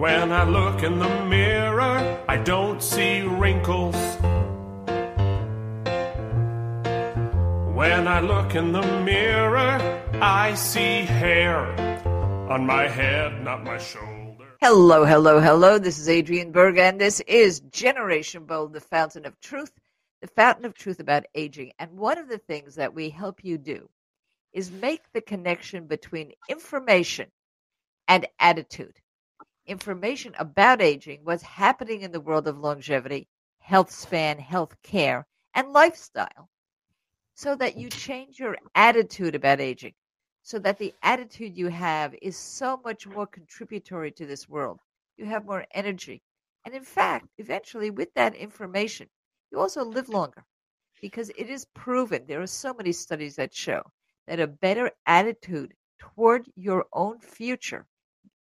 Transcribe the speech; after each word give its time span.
When 0.00 0.32
I 0.32 0.44
look 0.44 0.82
in 0.82 0.98
the 0.98 1.24
mirror, 1.26 2.24
I 2.26 2.38
don't 2.38 2.82
see 2.82 3.20
wrinkles. 3.20 3.94
When 7.76 8.08
I 8.08 8.20
look 8.20 8.54
in 8.54 8.72
the 8.72 9.02
mirror, 9.04 10.02
I 10.22 10.54
see 10.54 11.02
hair 11.02 11.66
on 12.50 12.64
my 12.64 12.88
head, 12.88 13.44
not 13.44 13.62
my 13.62 13.76
shoulder. 13.76 14.46
Hello, 14.62 15.04
hello, 15.04 15.38
hello. 15.38 15.78
This 15.78 15.98
is 15.98 16.08
Adrian 16.08 16.50
Berg, 16.50 16.78
and 16.78 16.98
this 16.98 17.20
is 17.20 17.60
Generation 17.60 18.46
Bold, 18.46 18.72
the 18.72 18.80
fountain 18.80 19.26
of 19.26 19.38
truth, 19.42 19.72
the 20.22 20.28
fountain 20.28 20.64
of 20.64 20.72
truth 20.72 21.00
about 21.00 21.26
aging. 21.34 21.72
And 21.78 21.98
one 21.98 22.16
of 22.16 22.30
the 22.30 22.38
things 22.38 22.76
that 22.76 22.94
we 22.94 23.10
help 23.10 23.44
you 23.44 23.58
do 23.58 23.90
is 24.54 24.70
make 24.70 25.02
the 25.12 25.20
connection 25.20 25.88
between 25.88 26.32
information 26.48 27.30
and 28.08 28.26
attitude. 28.38 28.98
Information 29.70 30.34
about 30.36 30.82
aging, 30.82 31.20
what's 31.22 31.44
happening 31.44 32.00
in 32.02 32.10
the 32.10 32.20
world 32.20 32.48
of 32.48 32.58
longevity, 32.58 33.28
health 33.60 33.92
span, 33.92 34.36
health 34.36 34.74
care, 34.82 35.28
and 35.54 35.72
lifestyle 35.72 36.50
so 37.34 37.54
that 37.54 37.76
you 37.76 37.88
change 37.88 38.40
your 38.40 38.56
attitude 38.74 39.36
about 39.36 39.60
aging, 39.60 39.94
so 40.42 40.58
that 40.58 40.76
the 40.76 40.92
attitude 41.04 41.56
you 41.56 41.68
have 41.68 42.16
is 42.20 42.36
so 42.36 42.80
much 42.84 43.06
more 43.06 43.28
contributory 43.28 44.10
to 44.10 44.26
this 44.26 44.48
world. 44.48 44.80
You 45.16 45.26
have 45.26 45.46
more 45.46 45.64
energy. 45.72 46.20
And 46.64 46.74
in 46.74 46.82
fact, 46.82 47.28
eventually, 47.38 47.90
with 47.90 48.12
that 48.14 48.34
information, 48.34 49.08
you 49.52 49.60
also 49.60 49.84
live 49.84 50.08
longer 50.08 50.44
because 51.00 51.30
it 51.38 51.48
is 51.48 51.64
proven. 51.74 52.26
There 52.26 52.42
are 52.42 52.46
so 52.48 52.74
many 52.74 52.90
studies 52.90 53.36
that 53.36 53.54
show 53.54 53.82
that 54.26 54.40
a 54.40 54.48
better 54.48 54.90
attitude 55.06 55.74
toward 56.00 56.50
your 56.56 56.86
own 56.92 57.20
future 57.20 57.86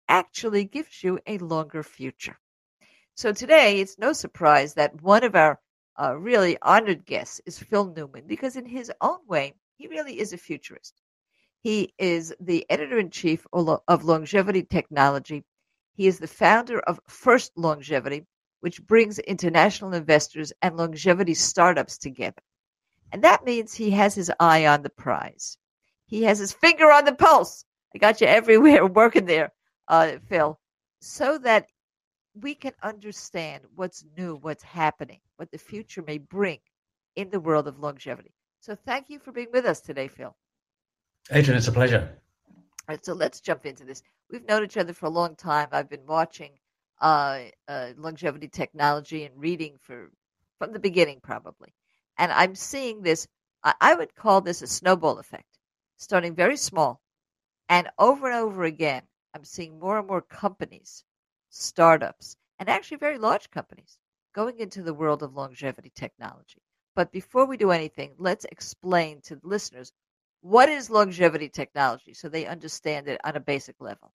actually 0.09 0.65
gives 0.65 1.03
you 1.03 1.19
a 1.27 1.39
longer 1.39 1.83
future. 1.83 2.39
So 3.15 3.33
today, 3.33 3.81
it's 3.81 3.99
no 3.99 4.13
surprise 4.13 4.75
that 4.75 5.03
one 5.03 5.25
of 5.25 5.35
our 5.35 5.59
uh, 5.99 6.17
really 6.17 6.59
honored 6.61 7.07
guests 7.07 7.41
is 7.47 7.59
Phil 7.59 7.87
Newman 7.87 8.27
because, 8.27 8.57
in 8.57 8.67
his 8.67 8.93
own 9.01 9.19
way, 9.27 9.55
he 9.77 9.89
really 9.89 10.19
is 10.19 10.33
a 10.33 10.39
futurist. 10.39 11.01
He 11.61 11.95
is 11.99 12.35
the 12.39 12.65
editor 12.71 12.99
in 12.99 13.11
chief 13.11 13.47
of 13.53 14.05
Longevity 14.05 14.63
Technology. 14.63 15.45
He 15.95 16.07
is 16.07 16.19
the 16.19 16.29
founder 16.29 16.79
of 16.81 17.01
First 17.09 17.53
Longevity, 17.57 18.27
which 18.61 18.85
brings 18.87 19.19
international 19.19 19.95
investors 19.95 20.53
and 20.63 20.77
longevity 20.77 21.35
startups 21.35 21.99
together. 21.99 22.43
And 23.11 23.25
that 23.25 23.45
means 23.45 23.75
he 23.75 23.91
has 23.93 24.15
his 24.15 24.31
eye 24.39 24.67
on 24.67 24.83
the 24.83 24.91
prize. 24.91 25.57
He 26.07 26.23
has 26.25 26.39
his 26.39 26.53
finger 26.53 26.93
on 26.93 27.05
the 27.05 27.15
pulse. 27.15 27.65
I 27.95 27.99
got 27.99 28.21
you 28.21 28.27
everywhere 28.27 28.87
working 28.87 29.25
there, 29.25 29.53
uh, 29.89 30.13
Phil, 30.29 30.59
so 31.01 31.39
that 31.39 31.67
we 32.41 32.55
can 32.55 32.73
understand 32.83 33.65
what's 33.75 34.05
new, 34.17 34.37
what's 34.37 34.63
happening, 34.63 35.21
what 35.37 35.51
the 35.51 35.59
future 35.59 36.03
may 36.07 36.19
bring 36.19 36.59
in 37.17 37.31
the 37.31 37.41
world 37.41 37.67
of 37.67 37.79
longevity. 37.79 38.35
So 38.61 38.75
thank 38.75 39.09
you 39.09 39.19
for 39.19 39.33
being 39.33 39.49
with 39.53 39.65
us 39.65 39.81
today, 39.81 40.09
Phil. 40.09 40.35
Adrian, 41.31 41.59
it's 41.59 41.69
a 41.69 41.73
pleasure. 41.73 42.19
All 42.89 42.95
right, 42.95 43.05
so 43.05 43.15
let's 43.15 43.41
jump 43.41 43.67
into 43.67 43.85
this. 43.85 44.03
We've 44.31 44.47
known 44.47 44.65
each 44.65 44.77
other 44.77 44.93
for 44.93 45.07
a 45.07 45.11
long 45.11 45.35
time. 45.35 45.69
I've 45.73 45.89
been 45.89 46.07
watching 46.07 46.53
uh, 47.01 47.45
uh, 47.69 47.91
longevity 47.97 48.49
technology 48.49 49.25
and 49.25 49.35
reading 49.37 49.77
for 49.81 50.11
from 50.59 50.73
the 50.73 50.79
beginning, 50.79 51.21
probably, 51.23 51.75
and 52.17 52.33
I'm 52.33 52.55
seeing 52.55 53.03
this. 53.03 53.27
I, 53.63 53.75
I 53.81 53.95
would 53.95 54.15
call 54.15 54.41
this 54.41 54.63
a 54.63 54.67
snowball 54.67 55.19
effect, 55.19 55.59
starting 55.97 56.35
very 56.35 56.57
small, 56.57 57.01
and 57.69 57.89
over 57.99 58.27
and 58.27 58.37
over 58.37 58.65
again. 58.65 59.03
I'm 59.37 59.45
seeing 59.45 59.79
more 59.79 59.99
and 59.99 60.09
more 60.09 60.23
companies 60.23 61.05
startups, 61.51 62.39
and 62.59 62.71
actually 62.71 62.97
very 62.97 63.19
large 63.19 63.51
companies 63.51 63.99
going 64.33 64.61
into 64.61 64.83
the 64.83 64.95
world 64.95 65.23
of 65.23 65.35
longevity 65.35 65.93
technology. 65.95 66.63
But 66.95 67.13
before 67.13 67.45
we 67.45 67.59
do 67.59 67.71
anything, 67.71 68.15
let's 68.17 68.47
explain 68.47 69.21
to 69.23 69.37
the 69.37 69.47
listeners 69.47 69.93
what 70.41 70.71
is 70.71 70.89
longevity 70.89 71.51
technology 71.51 72.15
so 72.15 72.31
they 72.31 72.47
understand 72.47 73.09
it 73.09 73.21
on 73.25 73.37
a 73.37 73.41
basic 73.41 73.79
level. 73.79 74.11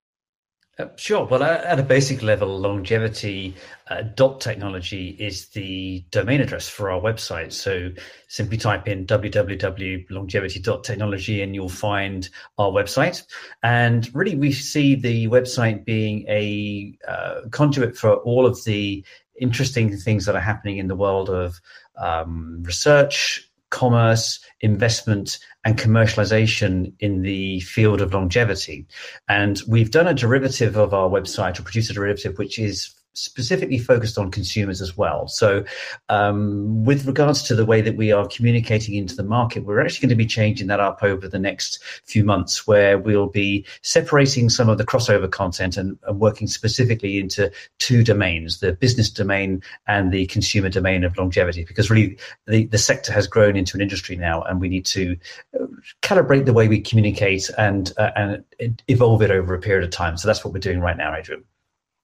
Uh, 0.80 0.86
sure. 0.96 1.26
Well, 1.26 1.44
at 1.44 1.80
a 1.80 1.84
basic 1.84 2.24
level, 2.24 2.58
longevity 2.58 3.54
uh, 3.90 4.04
dot 4.16 4.40
technology 4.40 5.18
is 5.20 5.50
the 5.50 6.06
domain 6.12 6.40
address 6.40 6.70
for 6.70 6.90
our 6.90 7.02
website. 7.02 7.52
So 7.52 7.90
simply 8.30 8.58
type 8.58 8.88
in 8.88 9.06
www.longevity.technology 9.06 11.42
and 11.42 11.54
you'll 11.54 11.68
find 11.68 12.30
our 12.58 12.72
website. 12.72 13.22
And 13.64 14.10
really, 14.16 14.36
we 14.36 14.54
see 14.54 14.96
the 14.96 15.28
website 15.28 15.84
being 15.84 16.26
a 16.30 16.98
uh, 17.06 17.42
conduit 17.52 17.98
for 17.98 18.14
all 18.16 18.46
of 18.46 18.64
the 18.64 19.04
interesting 19.40 19.96
things 19.98 20.26
that 20.26 20.36
are 20.36 20.42
happening 20.42 20.78
in 20.78 20.88
the 20.88 20.96
world 20.96 21.30
of 21.30 21.60
um, 21.98 22.64
research, 22.64 23.51
commerce, 23.72 24.40
investment, 24.62 25.40
and 25.66 25.78
commercialization 25.78 26.94
in 27.00 27.24
the 27.24 27.60
field 27.62 28.02
of 28.02 28.14
longevity. 28.14 28.86
And 29.28 29.60
we've 29.68 29.92
done 29.92 30.08
a 30.08 30.14
derivative 30.14 30.78
of 30.78 30.94
our 30.94 31.10
website 31.10 31.60
or 31.60 31.64
produced 31.64 31.90
a 31.90 31.94
derivative 31.94 32.38
which 32.38 32.60
is 32.60 32.94
specifically 33.14 33.78
focused 33.78 34.18
on 34.18 34.32
consumers 34.32 34.82
as 34.82 34.98
well. 34.98 35.28
So, 35.28 35.64
um, 36.10 36.86
with 36.86 37.06
regards 37.06 37.44
to 37.44 37.56
the 37.56 37.66
way 37.66 37.82
that 37.82 37.98
we 37.98 38.12
are 38.12 38.28
communicating 38.28 38.96
into 38.96 39.16
the 39.16 39.24
market, 39.24 39.66
we're 39.66 39.82
actually 39.82 40.08
going 40.08 40.18
to 40.18 40.24
be 40.24 40.26
changing 40.26 40.68
that 40.68 40.80
up 40.80 41.04
over 41.04 41.28
the 41.28 41.40
next 41.40 41.84
few 42.06 42.24
months, 42.24 42.66
where 42.66 42.98
we'll 42.98 43.28
be 43.28 43.66
separating 43.82 44.50
some 44.50 44.70
of 44.70 44.78
the 44.78 44.86
crossover 44.86 45.30
content 45.30 45.78
and, 45.78 45.98
and 46.08 46.20
working 46.20 46.48
specifically 46.48 47.20
into 47.20 47.52
two 47.80 48.04
domains 48.04 48.60
the 48.60 48.74
business 48.74 49.10
domain 49.10 49.62
and 49.88 50.12
the 50.12 50.26
consumer 50.28 50.70
domain 50.70 51.04
of 51.04 51.18
longevity, 51.18 51.66
because 51.66 51.90
really 51.90 52.18
the, 52.48 52.66
the 52.68 52.78
sector 52.78 53.12
has 53.12 53.28
grown 53.28 53.56
into 53.56 53.76
an 53.76 53.82
industry 53.82 54.16
now, 54.16 54.42
and 54.44 54.62
we 54.62 54.70
need 54.70 54.86
to 54.86 55.18
uh, 55.60 55.66
calibrate 56.02 56.46
the 56.46 56.54
way 56.54 56.68
we 56.68 56.80
communicate 56.80 57.50
and, 57.58 57.94
uh, 57.98 58.12
and 58.60 58.84
evolve 58.88 59.22
it 59.22 59.32
over 59.32 59.54
a 59.54 59.60
period 59.60 59.84
of 59.84 59.92
time. 59.92 60.18
So, 60.18 60.28
that's 60.28 60.46
what 60.46 60.54
we're 60.54 60.60
doing 60.60 60.80
right 60.80 60.98
now, 60.98 61.14
Adrienne. 61.14 61.44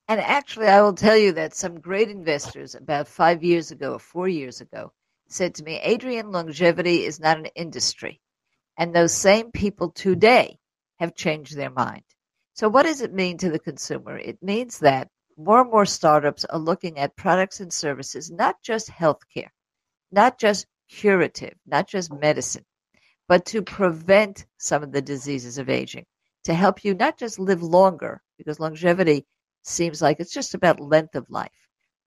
And 0.10 0.22
actually, 0.22 0.68
I 0.68 0.82
will 0.82 0.94
tell 0.94 1.18
you 1.18 1.34
that 1.34 1.54
some 1.54 1.82
great 1.82 2.10
investors 2.10 2.76
about 2.76 3.10
five 3.10 3.44
years 3.44 3.72
ago 3.72 3.94
or 3.94 4.00
four 4.00 4.30
years 4.30 4.62
ago 4.62 4.94
said 5.28 5.56
to 5.56 5.64
me, 5.64 5.82
Adrian, 5.84 6.32
longevity 6.32 7.04
is 7.04 7.20
not 7.20 7.38
an 7.38 7.48
industry. 7.56 8.22
And 8.78 8.96
those 8.96 9.14
same 9.14 9.52
people 9.52 9.92
today 9.92 10.60
have 11.00 11.14
changed 11.14 11.58
their 11.58 11.72
mind. 11.72 12.04
So, 12.54 12.70
what 12.70 12.84
does 12.84 13.02
it 13.02 13.14
mean 13.14 13.38
to 13.40 13.50
the 13.50 13.60
consumer? 13.60 14.18
It 14.18 14.42
means 14.42 14.80
that 14.80 15.10
more 15.36 15.62
and 15.62 15.70
more 15.70 15.86
startups 15.86 16.46
are 16.46 16.58
looking 16.58 16.98
at 16.98 17.18
products 17.18 17.60
and 17.60 17.72
services, 17.72 18.32
not 18.32 18.62
just 18.64 18.90
healthcare, 18.90 19.50
not 20.12 20.40
just 20.40 20.68
curative, 20.90 21.56
not 21.66 21.88
just 21.88 22.14
medicine, 22.14 22.66
but 23.28 23.46
to 23.48 23.62
prevent 23.62 24.46
some 24.58 24.84
of 24.84 24.94
the 24.94 25.02
diseases 25.02 25.58
of 25.58 25.70
aging, 25.70 26.06
to 26.46 26.54
help 26.54 26.86
you 26.86 26.94
not 26.94 27.20
just 27.20 27.40
live 27.40 27.62
longer, 27.62 28.22
because 28.38 28.60
longevity 28.60 29.26
seems 29.64 30.02
like 30.02 30.20
it's 30.20 30.34
just 30.34 30.54
about 30.54 30.80
length 30.80 31.16
of 31.16 31.30
life. 31.30 31.52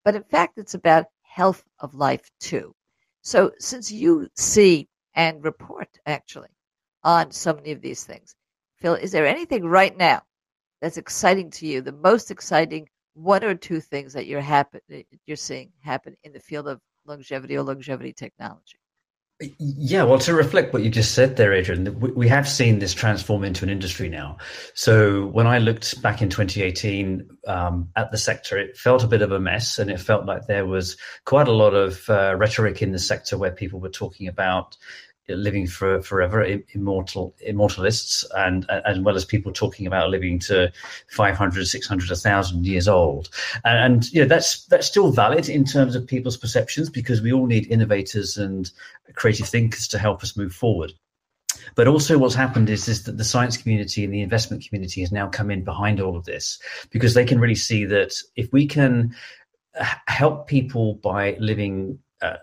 But 0.04 0.14
in 0.14 0.24
fact, 0.24 0.58
it's 0.58 0.74
about 0.74 1.06
health 1.22 1.64
of 1.80 1.94
life 1.94 2.30
too. 2.40 2.74
So 3.22 3.52
since 3.58 3.92
you 3.92 4.28
see 4.36 4.88
and 5.14 5.44
report 5.44 5.88
actually 6.06 6.48
on 7.04 7.30
so 7.30 7.52
many 7.52 7.72
of 7.72 7.82
these 7.82 8.04
things, 8.04 8.34
Phil, 8.76 8.94
is 8.94 9.12
there 9.12 9.26
anything 9.26 9.64
right 9.64 9.96
now 9.96 10.22
that's 10.80 10.96
exciting 10.96 11.50
to 11.52 11.66
you? 11.66 11.82
The 11.82 11.92
most 11.92 12.30
exciting 12.30 12.88
one 13.14 13.44
or 13.44 13.54
two 13.54 13.80
things 13.80 14.12
that 14.14 14.26
you're 14.26 14.40
happen 14.40 14.80
you're 15.26 15.36
seeing 15.36 15.72
happen 15.80 16.16
in 16.24 16.32
the 16.32 16.40
field 16.40 16.68
of 16.68 16.80
longevity 17.04 17.56
or 17.56 17.62
longevity 17.62 18.12
technology? 18.12 18.78
Yeah, 19.58 20.02
well, 20.02 20.18
to 20.18 20.34
reflect 20.34 20.74
what 20.74 20.82
you 20.82 20.90
just 20.90 21.14
said 21.14 21.36
there, 21.36 21.54
Adrian, 21.54 21.98
we 21.98 22.28
have 22.28 22.46
seen 22.46 22.78
this 22.78 22.92
transform 22.92 23.42
into 23.42 23.64
an 23.64 23.70
industry 23.70 24.10
now. 24.10 24.36
So 24.74 25.26
when 25.28 25.46
I 25.46 25.56
looked 25.56 26.02
back 26.02 26.20
in 26.20 26.28
2018 26.28 27.26
um, 27.46 27.88
at 27.96 28.10
the 28.10 28.18
sector, 28.18 28.58
it 28.58 28.76
felt 28.76 29.02
a 29.02 29.06
bit 29.06 29.22
of 29.22 29.32
a 29.32 29.40
mess, 29.40 29.78
and 29.78 29.90
it 29.90 29.98
felt 29.98 30.26
like 30.26 30.46
there 30.46 30.66
was 30.66 30.98
quite 31.24 31.48
a 31.48 31.52
lot 31.52 31.72
of 31.72 32.10
uh, 32.10 32.34
rhetoric 32.36 32.82
in 32.82 32.92
the 32.92 32.98
sector 32.98 33.38
where 33.38 33.50
people 33.50 33.80
were 33.80 33.88
talking 33.88 34.28
about 34.28 34.76
living 35.36 35.66
for 35.66 36.02
forever, 36.02 36.42
immortal 36.74 37.34
immortalists, 37.40 38.24
and 38.36 38.68
as 38.70 38.98
well 39.00 39.16
as 39.16 39.24
people 39.24 39.52
talking 39.52 39.86
about 39.86 40.10
living 40.10 40.38
to 40.40 40.72
500, 41.08 41.66
600, 41.66 42.08
1,000 42.10 42.66
years 42.66 42.88
old. 42.88 43.28
And, 43.64 43.78
and 43.78 44.12
you 44.12 44.22
know 44.22 44.28
that's 44.28 44.66
that's 44.66 44.86
still 44.86 45.10
valid 45.10 45.48
in 45.48 45.64
terms 45.64 45.94
of 45.94 46.06
people's 46.06 46.36
perceptions 46.36 46.90
because 46.90 47.20
we 47.20 47.32
all 47.32 47.46
need 47.46 47.70
innovators 47.70 48.36
and 48.36 48.70
creative 49.14 49.48
thinkers 49.48 49.88
to 49.88 49.98
help 49.98 50.22
us 50.22 50.36
move 50.36 50.54
forward. 50.54 50.92
But 51.74 51.88
also, 51.88 52.18
what's 52.18 52.34
happened 52.34 52.70
is, 52.70 52.88
is 52.88 53.04
that 53.04 53.16
the 53.16 53.24
science 53.24 53.56
community 53.56 54.04
and 54.04 54.12
the 54.12 54.22
investment 54.22 54.66
community 54.66 55.00
has 55.00 55.12
now 55.12 55.28
come 55.28 55.50
in 55.50 55.64
behind 55.64 56.00
all 56.00 56.16
of 56.16 56.24
this 56.24 56.58
because 56.90 57.14
they 57.14 57.24
can 57.24 57.40
really 57.40 57.54
see 57.54 57.84
that 57.86 58.14
if 58.36 58.52
we 58.52 58.66
can 58.66 59.14
uh, 59.78 59.84
help 60.06 60.46
people 60.46 60.94
by 60.94 61.36
living 61.38 61.98
uh, 62.22 62.36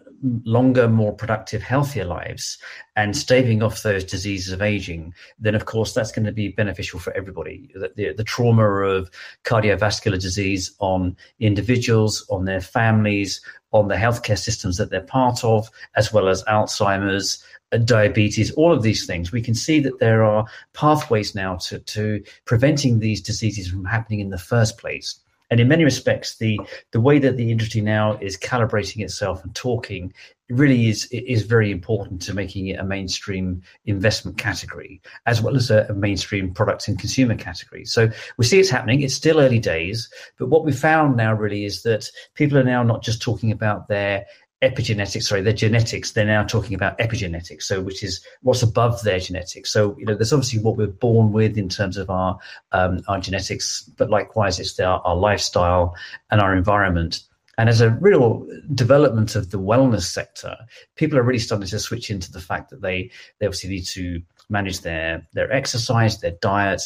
longer, 0.44 0.88
more 0.88 1.14
productive, 1.14 1.62
healthier 1.62 2.06
lives 2.06 2.58
and 2.96 3.16
staving 3.16 3.62
off 3.62 3.84
those 3.84 4.04
diseases 4.04 4.52
of 4.52 4.62
aging, 4.62 5.14
then 5.40 5.54
of 5.54 5.66
course 5.66 5.94
that's 5.94 6.12
going 6.12 6.26
to 6.26 6.32
be 6.32 6.50
beneficial 6.50 7.00
for 7.00 7.14
everybody. 7.14 7.70
The, 7.76 7.92
the, 7.96 8.14
the, 8.14 8.24
trauma 8.24 8.64
of 8.64 9.12
cardiovascular 9.44 10.20
disease 10.20 10.76
on 10.80 11.16
individuals, 11.40 12.26
on 12.30 12.46
their 12.46 12.62
families, 12.62 13.40
on 13.72 13.88
the 13.88 13.96
healthcare 13.96 14.38
systems 14.38 14.78
that 14.78 14.90
they're 14.90 15.02
part 15.02 15.44
of, 15.44 15.70
as 15.96 16.12
well 16.12 16.28
as 16.28 16.44
Alzheimer's, 16.46 17.44
uh, 17.72 17.78
diabetes, 17.78 18.52
all 18.52 18.74
of 18.74 18.82
these 18.82 19.06
things. 19.06 19.32
We 19.32 19.42
can 19.42 19.54
see 19.54 19.80
that 19.82 20.00
there 20.00 20.24
are 20.24 20.46
pathways 20.74 21.36
now 21.36 21.58
to, 21.58 21.80
to 21.80 22.24
preventing 22.46 23.00
these 23.00 23.22
diseases 23.22 23.70
from 23.70 23.86
happening 23.86 24.22
in 24.22 24.30
the 24.30 24.38
first 24.38 24.78
place. 24.78 25.20
And 25.50 25.60
in 25.60 25.68
many 25.68 25.84
respects, 25.84 26.38
the 26.38 26.60
the 26.92 27.02
way 27.02 27.20
that 27.20 27.38
the 27.38 27.52
industry 27.52 27.82
now 27.82 28.18
is 28.18 28.38
calibrating 28.38 29.04
itself 29.04 29.44
and 29.44 29.54
talking 29.56 30.14
really 30.50 30.88
is 30.88 31.06
is 31.12 31.44
very 31.44 31.72
important 31.72 32.22
to 32.22 32.34
making 32.34 32.68
it 32.68 32.80
a 32.80 32.84
mainstream 32.84 33.62
investment 33.86 34.38
category 34.38 35.02
as 35.26 35.42
well 35.42 35.56
as 35.56 35.70
a, 35.70 35.86
a 35.90 35.94
mainstream 35.94 36.54
product 36.54 36.88
and 36.88 37.00
consumer 37.00 37.36
category. 37.36 37.86
So 37.86 38.10
we 38.38 38.46
see 38.46 38.60
it's 38.60 38.70
happening. 38.70 39.02
It's 39.02 39.14
still 39.14 39.40
early 39.40 39.60
days, 39.60 40.10
but 40.38 40.48
what 40.48 40.66
we 40.66 40.72
found 40.72 41.18
now 41.18 41.34
really 41.34 41.66
is 41.66 41.84
that 41.84 42.10
people 42.34 42.58
are 42.58 42.64
now 42.64 42.84
not 42.84 43.04
just 43.04 43.22
talking 43.22 43.52
about 43.52 43.88
their 43.88 44.26
epigenetics, 44.64 45.24
sorry, 45.24 45.42
their 45.42 45.54
genetics, 45.54 46.12
they're 46.12 46.26
now 46.26 46.44
talking 46.44 46.74
about 46.74 46.98
epigenetics, 46.98 47.64
so 47.64 47.82
which 47.82 48.04
is 48.04 48.26
what's 48.42 48.64
above 48.64 49.04
their 49.04 49.20
genetics. 49.20 49.72
So, 49.72 49.96
you 50.00 50.06
know, 50.06 50.16
there's 50.16 50.34
obviously 50.34 50.60
what 50.60 50.78
we're 50.78 50.88
born 50.88 51.32
with 51.32 51.58
in 51.58 51.70
terms 51.70 51.98
of 51.98 52.10
our 52.10 52.40
um, 52.72 53.02
our 53.08 53.20
genetics, 53.20 53.84
but 53.98 54.10
likewise, 54.10 54.60
it's 54.60 54.80
our, 54.80 55.00
our 55.02 55.16
lifestyle 55.16 55.96
and 56.32 56.42
our 56.42 56.56
environment. 56.56 57.22
And 57.60 57.70
as 57.70 57.82
a 57.82 57.92
real 57.92 58.48
development 58.74 59.36
of 59.36 59.50
the 59.50 59.60
wellness 59.60 60.04
sector, 60.04 60.56
people 60.96 61.18
are 61.18 61.24
really 61.24 61.40
starting 61.40 61.68
to 61.68 61.80
switch 61.80 62.10
into 62.12 62.32
the 62.32 62.42
fact 62.42 62.70
that 62.70 62.82
they 62.82 63.12
they 63.40 63.46
obviously 63.46 63.70
need 63.70 63.86
to 63.86 64.22
manage 64.50 64.82
their 64.82 65.28
their 65.34 65.52
exercise, 65.52 66.20
their 66.20 66.38
diet, 66.42 66.82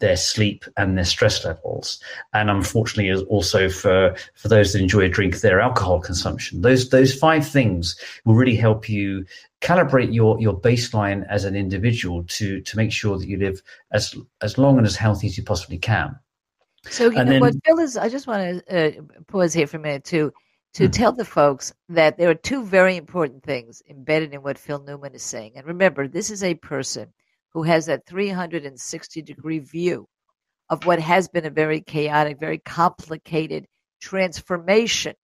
their 0.00 0.16
sleep, 0.16 0.64
and 0.76 0.96
their 0.96 1.04
stress 1.04 1.44
levels. 1.44 2.00
And 2.32 2.50
unfortunately, 2.50 3.24
also 3.26 3.68
for 3.68 4.14
for 4.34 4.48
those 4.48 4.72
that 4.72 4.82
enjoy 4.82 5.02
a 5.02 5.08
drink, 5.08 5.40
their 5.40 5.60
alcohol 5.60 6.00
consumption. 6.00 6.62
Those 6.62 6.90
those 6.90 7.14
five 7.14 7.46
things 7.46 7.96
will 8.24 8.34
really 8.34 8.56
help 8.56 8.88
you 8.88 9.24
calibrate 9.60 10.12
your 10.12 10.40
your 10.40 10.58
baseline 10.60 11.26
as 11.28 11.44
an 11.44 11.56
individual 11.56 12.24
to 12.24 12.60
to 12.60 12.76
make 12.76 12.92
sure 12.92 13.18
that 13.18 13.28
you 13.28 13.38
live 13.38 13.62
as 13.92 14.14
as 14.42 14.58
long 14.58 14.78
and 14.78 14.86
as 14.86 14.96
healthy 14.96 15.26
as 15.28 15.38
you 15.38 15.44
possibly 15.44 15.78
can. 15.78 16.18
So 16.90 17.10
you 17.10 17.18
and 17.18 17.26
know 17.26 17.32
then, 17.32 17.40
what 17.40 17.54
Phil 17.64 17.78
is. 17.78 17.96
I 17.96 18.08
just 18.08 18.26
want 18.26 18.66
to 18.66 18.98
uh, 18.98 19.02
pause 19.26 19.54
here 19.54 19.66
for 19.66 19.78
a 19.78 19.80
minute 19.80 20.04
to 20.04 20.32
to 20.74 20.86
hmm. 20.86 20.90
tell 20.90 21.12
the 21.12 21.24
folks 21.24 21.72
that 21.88 22.18
there 22.18 22.28
are 22.28 22.34
two 22.34 22.64
very 22.64 22.96
important 22.96 23.42
things 23.42 23.82
embedded 23.88 24.34
in 24.34 24.42
what 24.42 24.58
Phil 24.58 24.82
Newman 24.82 25.14
is 25.14 25.22
saying. 25.22 25.52
And 25.56 25.66
remember, 25.66 26.06
this 26.06 26.30
is 26.30 26.42
a 26.42 26.54
person 26.54 27.12
who 27.52 27.62
has 27.62 27.86
that 27.86 28.06
360 28.06 29.22
degree 29.22 29.60
view 29.60 30.08
of 30.68 30.84
what 30.86 30.98
has 30.98 31.28
been 31.28 31.46
a 31.46 31.50
very 31.50 31.80
chaotic, 31.80 32.38
very 32.38 32.58
complicated 32.58 33.66
transformation 34.00 35.14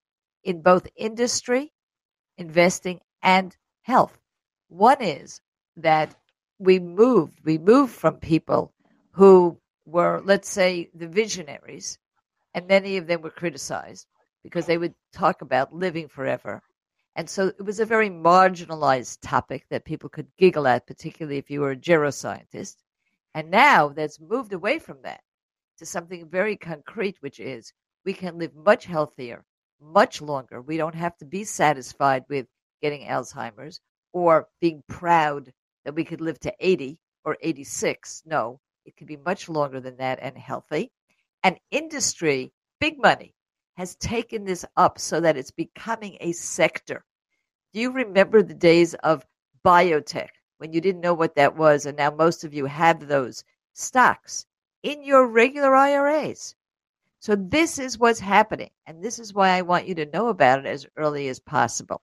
in 0.45 0.63
both 0.63 0.87
industry, 0.97 1.73
investing, 2.39 3.01
and 3.23 3.57
health. 3.83 4.17
One 4.69 5.03
is 5.03 5.41
that 5.77 6.15
we 6.59 6.79
moved, 6.79 7.41
we 7.45 7.59
moved 7.59 7.93
from 7.93 8.17
people 8.17 8.73
who 9.13 9.59
were, 9.87 10.23
let's 10.25 10.49
say, 10.49 10.89
the 10.95 11.09
visionaries, 11.09 11.99
and 12.55 12.69
many 12.69 12.97
of 12.97 13.07
them 13.09 13.23
were 13.23 13.31
criticized 13.31 14.07
because 14.43 14.67
they 14.67 14.79
would 14.79 14.95
talk 15.13 15.43
about 15.43 15.75
living 15.75 16.09
forever. 16.09 16.63
And 17.17 17.29
so 17.29 17.49
it 17.49 17.65
was 17.65 17.81
a 17.81 17.85
very 17.85 18.09
marginalized 18.09 19.19
topic 19.21 19.67
that 19.71 19.85
people 19.85 20.09
could 20.09 20.29
giggle 20.39 20.67
at, 20.67 20.87
particularly 20.87 21.39
if 21.39 21.51
you 21.51 21.61
were 21.61 21.73
a 21.73 21.77
geroscientist. 21.77 22.77
And 23.35 23.51
now 23.51 23.89
that's 23.89 24.21
moved 24.21 24.53
away 24.53 24.79
from 24.79 25.03
that 25.03 25.21
to 25.79 25.87
something 25.87 26.29
very 26.29 26.57
concrete, 26.57 27.17
which 27.21 27.41
is 27.41 27.73
we 28.05 28.13
can 28.13 28.39
live 28.39 28.55
much 28.55 28.87
healthier, 28.87 29.45
much 29.81 30.21
longer. 30.23 30.61
We 30.61 30.77
don't 30.77 30.95
have 30.95 31.17
to 31.19 31.25
be 31.25 31.45
satisfied 31.45 32.25
with 32.29 32.47
getting 32.81 33.07
Alzheimer's 33.07 33.81
or 34.13 34.49
being 34.61 34.83
proud 34.89 35.53
that 35.85 35.95
we 35.95 36.05
could 36.05 36.21
live 36.21 36.39
to 36.41 36.55
80 36.61 36.99
or 37.25 37.37
86. 37.41 38.23
No, 38.27 38.61
it 38.85 38.97
could 38.97 39.07
be 39.07 39.17
much 39.17 39.49
longer 39.49 39.81
than 39.81 39.97
that 39.99 40.19
and 40.21 40.37
healthy. 40.37 40.91
And 41.43 41.59
industry, 41.71 42.53
big 42.81 43.01
money, 43.01 43.35
has 43.77 43.97
taken 43.97 44.45
this 44.45 44.65
up 44.77 44.99
so 44.99 45.21
that 45.21 45.37
it's 45.37 45.51
becoming 45.51 46.17
a 46.21 46.33
sector. 46.33 47.05
Do 47.73 47.81
you 47.81 47.93
remember 47.93 48.43
the 48.43 48.55
days 48.55 48.95
of 48.95 49.27
biotech 49.65 50.31
when 50.59 50.73
you 50.73 50.81
didn't 50.81 51.01
know 51.03 51.15
what 51.15 51.37
that 51.37 51.57
was? 51.57 51.87
And 51.87 51.97
now 51.97 52.11
most 52.11 52.45
of 52.45 52.53
you 52.53 52.67
have 52.67 53.07
those 53.07 53.45
stocks 53.73 54.47
in 54.83 55.05
your 55.05 55.27
regular 55.27 55.75
IRAs. 55.75 56.55
So 57.21 57.37
this 57.37 57.79
is 57.79 57.99
what's 57.99 58.21
happening. 58.21 58.71
And 58.87 59.03
this 59.03 59.19
is 59.19 59.35
why 59.35 59.51
I 59.51 59.63
want 59.63 59.87
you 59.87 59.95
to 59.97 60.07
know 60.07 60.29
about 60.29 60.61
it 60.61 60.67
as 60.67 60.87
early 60.97 61.29
as 61.29 61.39
possible. 61.39 62.03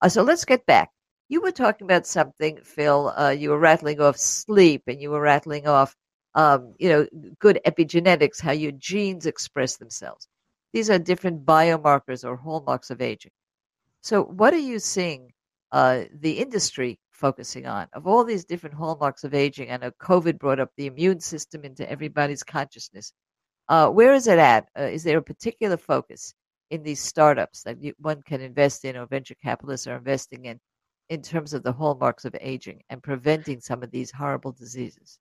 Uh, 0.00 0.08
so 0.08 0.22
let's 0.22 0.44
get 0.44 0.64
back. 0.66 0.90
You 1.28 1.40
were 1.40 1.52
talking 1.52 1.84
about 1.86 2.06
something, 2.06 2.58
Phil. 2.62 3.12
Uh, 3.16 3.30
you 3.30 3.50
were 3.50 3.58
rattling 3.58 4.00
off 4.00 4.16
sleep 4.16 4.84
and 4.86 5.00
you 5.00 5.10
were 5.10 5.20
rattling 5.20 5.66
off, 5.66 5.96
um, 6.34 6.74
you 6.78 6.88
know, 6.88 7.06
good 7.38 7.60
epigenetics, 7.66 8.40
how 8.40 8.52
your 8.52 8.72
genes 8.72 9.26
express 9.26 9.76
themselves. 9.76 10.28
These 10.72 10.90
are 10.90 10.98
different 10.98 11.44
biomarkers 11.44 12.24
or 12.24 12.36
hallmarks 12.36 12.90
of 12.90 13.00
aging. 13.02 13.32
So, 14.00 14.24
what 14.24 14.54
are 14.54 14.58
you 14.58 14.78
seeing 14.78 15.32
uh, 15.70 16.04
the 16.12 16.38
industry 16.38 16.98
focusing 17.12 17.66
on? 17.66 17.88
Of 17.92 18.06
all 18.06 18.24
these 18.24 18.44
different 18.44 18.74
hallmarks 18.74 19.22
of 19.24 19.34
aging, 19.34 19.70
I 19.70 19.76
know 19.76 19.90
COVID 19.92 20.38
brought 20.38 20.60
up 20.60 20.70
the 20.76 20.86
immune 20.86 21.20
system 21.20 21.64
into 21.64 21.88
everybody's 21.88 22.42
consciousness. 22.42 23.12
Uh, 23.68 23.88
where 23.88 24.12
is 24.12 24.26
it 24.26 24.38
at? 24.38 24.68
Uh, 24.78 24.84
is 24.84 25.04
there 25.04 25.18
a 25.18 25.22
particular 25.22 25.76
focus 25.76 26.34
in 26.70 26.82
these 26.82 27.00
startups 27.00 27.62
that 27.62 27.80
you, 27.82 27.94
one 27.98 28.22
can 28.22 28.40
invest 28.40 28.84
in 28.84 28.96
or 28.96 29.06
venture 29.06 29.36
capitalists 29.42 29.86
are 29.86 29.96
investing 29.96 30.46
in 30.46 30.58
in 31.10 31.22
terms 31.22 31.52
of 31.52 31.62
the 31.62 31.72
hallmarks 31.72 32.24
of 32.24 32.34
aging 32.40 32.82
and 32.88 33.02
preventing 33.02 33.60
some 33.60 33.82
of 33.82 33.90
these 33.90 34.10
horrible 34.10 34.52
diseases? 34.52 35.18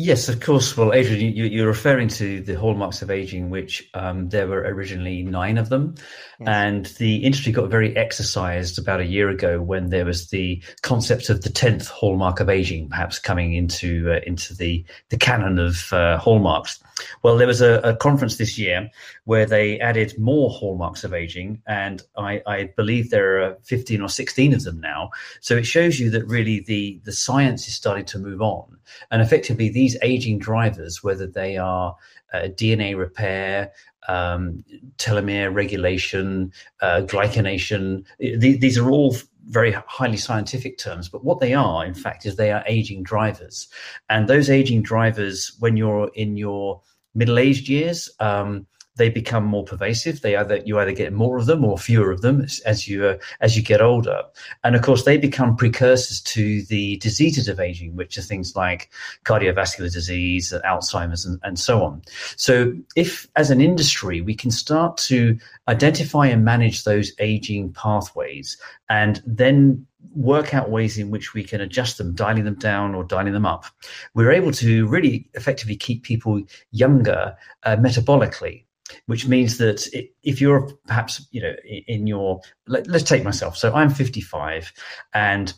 Yes, 0.00 0.28
of 0.28 0.38
course. 0.38 0.76
Well, 0.76 0.92
Adrian, 0.92 1.34
you, 1.34 1.64
are 1.64 1.66
referring 1.66 2.06
to 2.10 2.40
the 2.40 2.54
hallmarks 2.54 3.02
of 3.02 3.10
aging, 3.10 3.50
which 3.50 3.90
um, 3.94 4.28
there 4.28 4.46
were 4.46 4.60
originally 4.60 5.24
nine 5.24 5.58
of 5.58 5.70
them. 5.70 5.96
Yes. 6.38 6.48
And 6.48 6.86
the 7.00 7.16
industry 7.16 7.50
got 7.50 7.68
very 7.68 7.96
exercised 7.96 8.78
about 8.78 9.00
a 9.00 9.04
year 9.04 9.28
ago 9.28 9.60
when 9.60 9.90
there 9.90 10.04
was 10.04 10.28
the 10.28 10.62
concept 10.82 11.30
of 11.30 11.42
the 11.42 11.48
10th 11.48 11.88
hallmark 11.88 12.38
of 12.38 12.48
aging, 12.48 12.90
perhaps 12.90 13.18
coming 13.18 13.54
into 13.54 14.08
uh, 14.12 14.20
into 14.24 14.54
the, 14.54 14.84
the 15.08 15.16
canon 15.16 15.58
of 15.58 15.92
uh, 15.92 16.16
hallmarks. 16.16 16.78
Well, 17.22 17.36
there 17.36 17.46
was 17.46 17.60
a, 17.60 17.80
a, 17.80 17.96
conference 17.96 18.36
this 18.36 18.58
year 18.58 18.90
where 19.24 19.46
they 19.46 19.78
added 19.80 20.18
more 20.18 20.50
hallmarks 20.50 21.04
of 21.04 21.14
aging, 21.14 21.62
and 21.66 22.02
I, 22.16 22.42
I, 22.46 22.70
believe 22.76 23.10
there 23.10 23.42
are 23.42 23.56
15 23.64 24.02
or 24.02 24.08
16 24.08 24.54
of 24.54 24.64
them 24.64 24.80
now. 24.80 25.10
So 25.40 25.56
it 25.56 25.66
shows 25.66 26.00
you 26.00 26.10
that 26.10 26.26
really 26.26 26.60
the, 26.60 27.00
the 27.04 27.12
science 27.12 27.68
is 27.68 27.74
starting 27.74 28.04
to 28.06 28.18
move 28.18 28.40
on. 28.42 28.78
And 29.10 29.22
effectively, 29.22 29.68
these 29.68 29.87
aging 30.02 30.38
drivers, 30.38 31.02
whether 31.02 31.26
they 31.26 31.56
are 31.56 31.96
uh, 32.32 32.48
DNA 32.54 32.96
repair, 32.96 33.72
um, 34.08 34.64
telomere 34.96 35.52
regulation, 35.52 36.52
uh, 36.80 37.02
glycination, 37.02 38.04
th- 38.20 38.60
these 38.60 38.78
are 38.78 38.90
all 38.90 39.16
very 39.48 39.72
highly 39.72 40.16
scientific 40.16 40.78
terms, 40.78 41.08
but 41.08 41.24
what 41.24 41.40
they 41.40 41.54
are, 41.54 41.84
in 41.84 41.94
fact, 41.94 42.26
is 42.26 42.36
they 42.36 42.52
are 42.52 42.64
aging 42.66 43.02
drivers. 43.02 43.68
And 44.10 44.28
those 44.28 44.50
aging 44.50 44.82
drivers, 44.82 45.56
when 45.58 45.76
you're 45.76 46.10
in 46.14 46.36
your 46.36 46.82
middle 47.14 47.38
aged 47.38 47.68
years, 47.68 48.10
um, 48.20 48.66
they 48.98 49.08
become 49.08 49.44
more 49.44 49.64
pervasive. 49.64 50.20
They 50.20 50.36
either 50.36 50.58
you 50.58 50.78
either 50.78 50.92
get 50.92 51.12
more 51.12 51.38
of 51.38 51.46
them 51.46 51.64
or 51.64 51.78
fewer 51.78 52.10
of 52.10 52.20
them 52.20 52.44
as 52.66 52.86
you 52.86 53.06
uh, 53.06 53.18
as 53.40 53.56
you 53.56 53.62
get 53.62 53.80
older, 53.80 54.22
and 54.64 54.76
of 54.76 54.82
course 54.82 55.04
they 55.04 55.16
become 55.16 55.56
precursors 55.56 56.20
to 56.22 56.62
the 56.64 56.96
diseases 56.98 57.48
of 57.48 57.60
aging, 57.60 57.96
which 57.96 58.18
are 58.18 58.22
things 58.22 58.54
like 58.54 58.90
cardiovascular 59.24 59.92
disease, 59.92 60.52
Alzheimer's, 60.64 61.24
and, 61.24 61.40
and 61.42 61.58
so 61.58 61.82
on. 61.82 62.02
So, 62.36 62.74
if 62.96 63.26
as 63.36 63.50
an 63.50 63.60
industry 63.60 64.20
we 64.20 64.34
can 64.34 64.50
start 64.50 64.96
to 65.08 65.38
identify 65.68 66.26
and 66.26 66.44
manage 66.44 66.84
those 66.84 67.12
aging 67.18 67.72
pathways, 67.72 68.58
and 68.90 69.22
then 69.24 69.86
work 70.14 70.54
out 70.54 70.70
ways 70.70 70.98
in 70.98 71.10
which 71.10 71.34
we 71.34 71.44
can 71.44 71.60
adjust 71.60 71.98
them, 71.98 72.14
dialing 72.14 72.44
them 72.44 72.54
down 72.54 72.94
or 72.94 73.04
dialing 73.04 73.32
them 73.32 73.46
up, 73.46 73.66
we're 74.14 74.32
able 74.32 74.50
to 74.50 74.86
really 74.88 75.28
effectively 75.34 75.76
keep 75.76 76.02
people 76.02 76.42
younger 76.72 77.36
uh, 77.64 77.76
metabolically 77.76 78.64
which 79.06 79.26
means 79.26 79.58
that 79.58 79.86
if 80.22 80.40
you're 80.40 80.70
perhaps 80.86 81.26
you 81.30 81.40
know 81.42 81.54
in 81.64 82.06
your 82.06 82.40
let, 82.66 82.88
us 82.88 83.02
take 83.02 83.24
myself. 83.24 83.56
So 83.56 83.72
i'm 83.74 83.90
55 83.90 84.72
and 85.14 85.52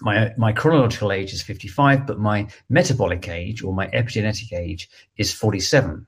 my 0.00 0.32
my 0.36 0.52
chronological 0.52 1.12
age 1.12 1.32
is 1.32 1.42
55 1.42 2.06
but 2.06 2.18
my 2.18 2.48
metabolic 2.68 3.28
age 3.28 3.62
or 3.62 3.72
my 3.72 3.86
epigenetic 3.88 4.52
age 4.52 4.88
is 5.16 5.32
47 5.32 6.06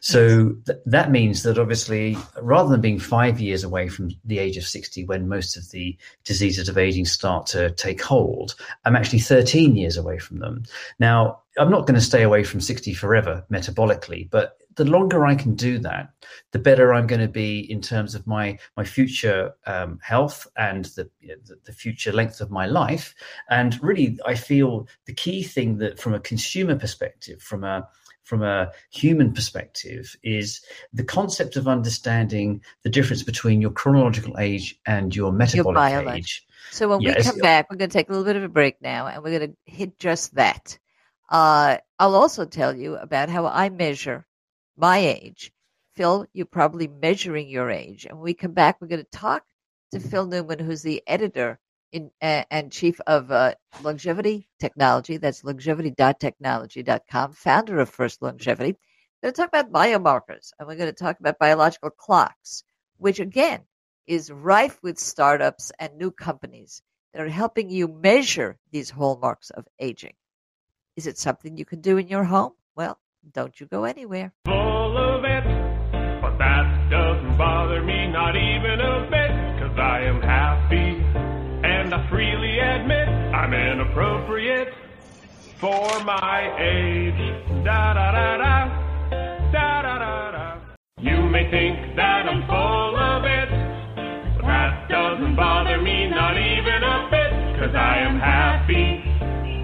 So 0.00 0.54
th- 0.66 0.78
that 0.86 1.10
means 1.10 1.42
that 1.42 1.58
obviously, 1.58 2.16
rather 2.40 2.70
than 2.70 2.80
being 2.80 2.98
five 2.98 3.40
years 3.40 3.64
away 3.64 3.88
from 3.88 4.10
the 4.24 4.38
age 4.38 4.56
of 4.56 4.66
60 4.66 5.04
when 5.04 5.28
most 5.28 5.56
of 5.56 5.70
the 5.70 5.96
diseases 6.24 6.68
of 6.68 6.78
aging 6.78 7.04
start 7.06 7.46
to 7.48 7.70
take 7.72 8.02
hold, 8.02 8.54
I'm 8.84 8.96
actually 8.96 9.20
13 9.20 9.76
years 9.76 9.96
away 9.96 10.18
from 10.18 10.38
them. 10.38 10.64
Now, 10.98 11.40
I'm 11.58 11.70
not 11.70 11.86
going 11.86 11.94
to 11.94 12.00
stay 12.00 12.22
away 12.22 12.44
from 12.44 12.60
60 12.60 12.94
forever 12.94 13.44
metabolically, 13.50 14.30
but 14.30 14.58
the 14.76 14.84
longer 14.84 15.26
I 15.26 15.34
can 15.34 15.54
do 15.54 15.78
that, 15.78 16.10
the 16.52 16.58
better 16.58 16.94
I'm 16.94 17.06
going 17.06 17.20
to 17.20 17.28
be 17.28 17.70
in 17.70 17.80
terms 17.80 18.14
of 18.14 18.26
my 18.26 18.58
my 18.76 18.84
future 18.84 19.54
um, 19.66 19.98
health 20.02 20.46
and 20.56 20.84
the, 20.96 21.10
you 21.20 21.28
know, 21.28 21.36
the, 21.44 21.56
the 21.64 21.72
future 21.72 22.12
length 22.12 22.40
of 22.40 22.50
my 22.50 22.66
life. 22.66 23.14
And 23.50 23.82
really, 23.82 24.18
I 24.26 24.34
feel 24.34 24.86
the 25.06 25.14
key 25.14 25.42
thing 25.42 25.78
that, 25.78 25.98
from 25.98 26.14
a 26.14 26.20
consumer 26.20 26.76
perspective, 26.76 27.42
from 27.42 27.64
a 27.64 27.88
from 28.22 28.42
a 28.42 28.72
human 28.90 29.32
perspective 29.32 30.16
is 30.24 30.60
the 30.92 31.04
concept 31.04 31.54
of 31.56 31.68
understanding 31.68 32.60
the 32.82 32.90
difference 32.90 33.22
between 33.22 33.60
your 33.60 33.70
chronological 33.70 34.36
age 34.38 34.78
and 34.84 35.14
your 35.14 35.32
metabolic 35.32 35.92
your 35.92 36.08
age. 36.12 36.44
So 36.72 36.88
when 36.88 37.00
yes. 37.00 37.18
we 37.18 37.22
come 37.22 37.38
back, 37.38 37.70
we're 37.70 37.76
going 37.76 37.88
to 37.88 37.96
take 37.96 38.08
a 38.08 38.12
little 38.12 38.24
bit 38.24 38.34
of 38.34 38.42
a 38.42 38.48
break 38.48 38.82
now, 38.82 39.06
and 39.06 39.22
we're 39.22 39.38
going 39.38 39.52
to 39.52 39.72
hit 39.72 39.98
just 39.98 40.34
that. 40.34 40.76
Uh, 41.28 41.78
I'll 41.98 42.16
also 42.16 42.44
tell 42.44 42.74
you 42.74 42.96
about 42.96 43.28
how 43.28 43.46
I 43.46 43.68
measure 43.68 44.25
my 44.76 44.98
age. 44.98 45.52
Phil, 45.94 46.26
you're 46.32 46.46
probably 46.46 46.88
measuring 46.88 47.48
your 47.48 47.70
age. 47.70 48.04
And 48.04 48.18
when 48.18 48.24
we 48.24 48.34
come 48.34 48.52
back, 48.52 48.80
we're 48.80 48.88
going 48.88 49.04
to 49.04 49.18
talk 49.18 49.44
to 49.92 50.00
Phil 50.00 50.26
Newman, 50.26 50.58
who's 50.58 50.82
the 50.82 51.02
editor 51.06 51.58
in, 51.92 52.10
uh, 52.20 52.44
and 52.50 52.70
chief 52.70 53.00
of 53.06 53.30
uh, 53.30 53.54
Longevity 53.82 54.48
Technology. 54.60 55.16
That's 55.16 55.42
longevity.technology.com, 55.44 57.32
founder 57.32 57.80
of 57.80 57.88
First 57.88 58.20
Longevity. 58.20 58.76
We're 59.22 59.28
going 59.28 59.34
to 59.34 59.40
talk 59.40 59.48
about 59.48 59.72
biomarkers, 59.72 60.52
and 60.58 60.68
we're 60.68 60.76
going 60.76 60.92
to 60.92 61.04
talk 61.04 61.18
about 61.18 61.38
biological 61.38 61.90
clocks, 61.90 62.62
which 62.98 63.18
again 63.18 63.62
is 64.06 64.30
rife 64.30 64.78
with 64.82 64.98
startups 64.98 65.72
and 65.78 65.96
new 65.96 66.10
companies 66.10 66.82
that 67.12 67.22
are 67.22 67.28
helping 67.28 67.70
you 67.70 67.88
measure 67.88 68.58
these 68.70 68.90
hallmarks 68.90 69.50
of 69.50 69.66
aging. 69.78 70.12
Is 70.96 71.06
it 71.06 71.18
something 71.18 71.56
you 71.56 71.64
can 71.64 71.80
do 71.80 71.96
in 71.96 72.08
your 72.08 72.24
home? 72.24 72.52
Well, 72.76 72.98
don't 73.32 73.58
you 73.60 73.66
go 73.66 73.84
anywhere. 73.84 74.32
Full 74.44 74.98
of 74.98 75.24
it, 75.24 75.44
but 76.20 76.38
that 76.38 76.88
doesn't 76.90 77.36
bother 77.36 77.82
me 77.82 78.08
not 78.08 78.36
even 78.36 78.80
a 78.80 79.08
bit, 79.10 79.30
cause 79.60 79.78
I 79.78 80.00
am 80.02 80.20
happy 80.22 81.02
and 81.66 81.94
I 81.94 82.08
freely 82.10 82.58
admit 82.58 83.08
I'm 83.34 83.52
inappropriate 83.52 84.68
for 85.60 86.02
my 86.04 86.54
age. 86.60 87.64
Da 87.64 87.94
da 87.94 88.12
da 88.12 88.36
da, 88.38 88.56
da 89.52 89.82
da 89.82 89.98
da 89.98 90.30
da. 90.30 90.60
You 91.00 91.28
may 91.28 91.50
think 91.50 91.96
that 91.96 92.26
I'm 92.26 92.46
full 92.46 92.96
of 92.96 93.24
it, 93.24 93.50
but 94.36 94.46
that 94.46 94.88
doesn't 94.88 95.36
bother 95.36 95.80
me 95.80 96.08
not 96.08 96.36
even 96.36 96.80
a 96.82 97.08
bit, 97.10 97.32
cause 97.58 97.74
I 97.74 97.98
am 97.98 98.18
happy 98.18 99.02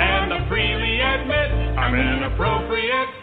and 0.03 0.33
I 0.33 0.49
freely 0.49 1.01
admit 1.01 1.79
I'm 1.79 1.95
inappropriate 1.95 3.22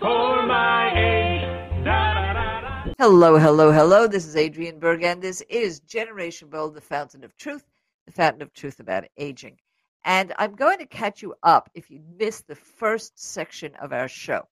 for 0.00 0.46
my 0.46 0.90
age. 0.96 1.42
Da, 1.84 2.14
da, 2.14 2.32
da, 2.32 2.94
hello, 2.98 3.36
hello, 3.36 3.70
hello. 3.70 4.08
This 4.08 4.26
is 4.26 4.34
Adrian 4.34 4.78
Berg, 4.78 5.02
and 5.02 5.20
this 5.20 5.42
is 5.42 5.80
Generation 5.80 6.48
Bold, 6.48 6.72
the 6.74 6.80
fountain 6.80 7.22
of 7.22 7.36
truth, 7.36 7.66
the 8.06 8.12
fountain 8.12 8.40
of 8.40 8.54
truth 8.54 8.80
about 8.80 9.04
aging. 9.18 9.58
And 10.02 10.32
I'm 10.38 10.54
going 10.54 10.78
to 10.78 10.86
catch 10.86 11.20
you 11.20 11.34
up 11.42 11.68
if 11.74 11.90
you 11.90 12.00
missed 12.18 12.48
the 12.48 12.54
first 12.54 13.22
section 13.22 13.74
of 13.74 13.92
our 13.92 14.08
show. 14.08 14.48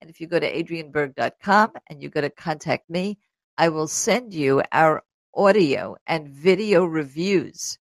And 0.00 0.10
if 0.10 0.20
you 0.20 0.26
go 0.26 0.38
to 0.38 0.50
adrienneberg.com 0.50 1.72
and 1.88 2.02
you 2.02 2.10
go 2.10 2.20
to 2.20 2.30
contact 2.30 2.88
me, 2.88 3.18
I 3.56 3.70
will 3.70 3.88
send 3.88 4.32
you 4.34 4.62
our 4.72 5.02
audio 5.34 5.96
and 6.06 6.28
video 6.28 6.84
reviews 6.84 7.78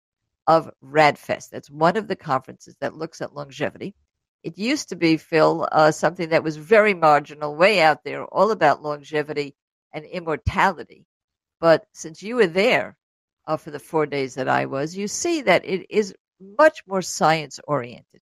of 0.46 0.70
RadFest. 0.84 1.50
That's 1.50 1.70
one 1.70 1.96
of 1.96 2.08
the 2.08 2.16
conferences 2.16 2.76
that 2.80 2.96
looks 2.96 3.20
at 3.20 3.34
longevity. 3.34 3.94
It 4.42 4.58
used 4.58 4.88
to 4.88 4.96
be, 4.96 5.16
Phil, 5.16 5.68
uh, 5.70 5.92
something 5.92 6.30
that 6.30 6.42
was 6.42 6.56
very 6.56 6.94
marginal, 6.94 7.54
way 7.54 7.80
out 7.80 8.02
there, 8.04 8.24
all 8.24 8.50
about 8.50 8.82
longevity 8.82 9.54
and 9.92 10.04
immortality. 10.04 11.06
But 11.60 11.86
since 11.92 12.22
you 12.22 12.36
were 12.36 12.48
there 12.48 12.96
uh, 13.46 13.56
for 13.56 13.70
the 13.70 13.78
four 13.78 14.06
days 14.06 14.34
that 14.34 14.48
I 14.48 14.66
was, 14.66 14.96
you 14.96 15.06
see 15.06 15.42
that 15.42 15.64
it 15.64 15.86
is 15.90 16.14
much 16.58 16.82
more 16.86 17.02
science 17.02 17.60
oriented. 17.68 18.20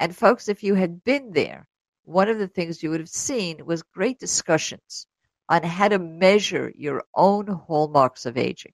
And, 0.00 0.16
folks, 0.16 0.48
if 0.48 0.64
you 0.64 0.74
had 0.74 1.04
been 1.04 1.30
there, 1.32 1.68
one 2.04 2.28
of 2.28 2.38
the 2.38 2.48
things 2.48 2.82
you 2.82 2.90
would 2.90 2.98
have 2.98 3.08
seen 3.08 3.64
was 3.64 3.84
great 3.84 4.18
discussions 4.18 5.06
on 5.48 5.62
how 5.62 5.88
to 5.88 5.98
measure 5.98 6.72
your 6.76 7.04
own 7.14 7.46
hallmarks 7.46 8.26
of 8.26 8.36
aging 8.36 8.72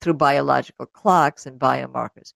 through 0.00 0.14
biological 0.14 0.86
clocks 0.86 1.46
and 1.46 1.60
biomarkers. 1.60 2.32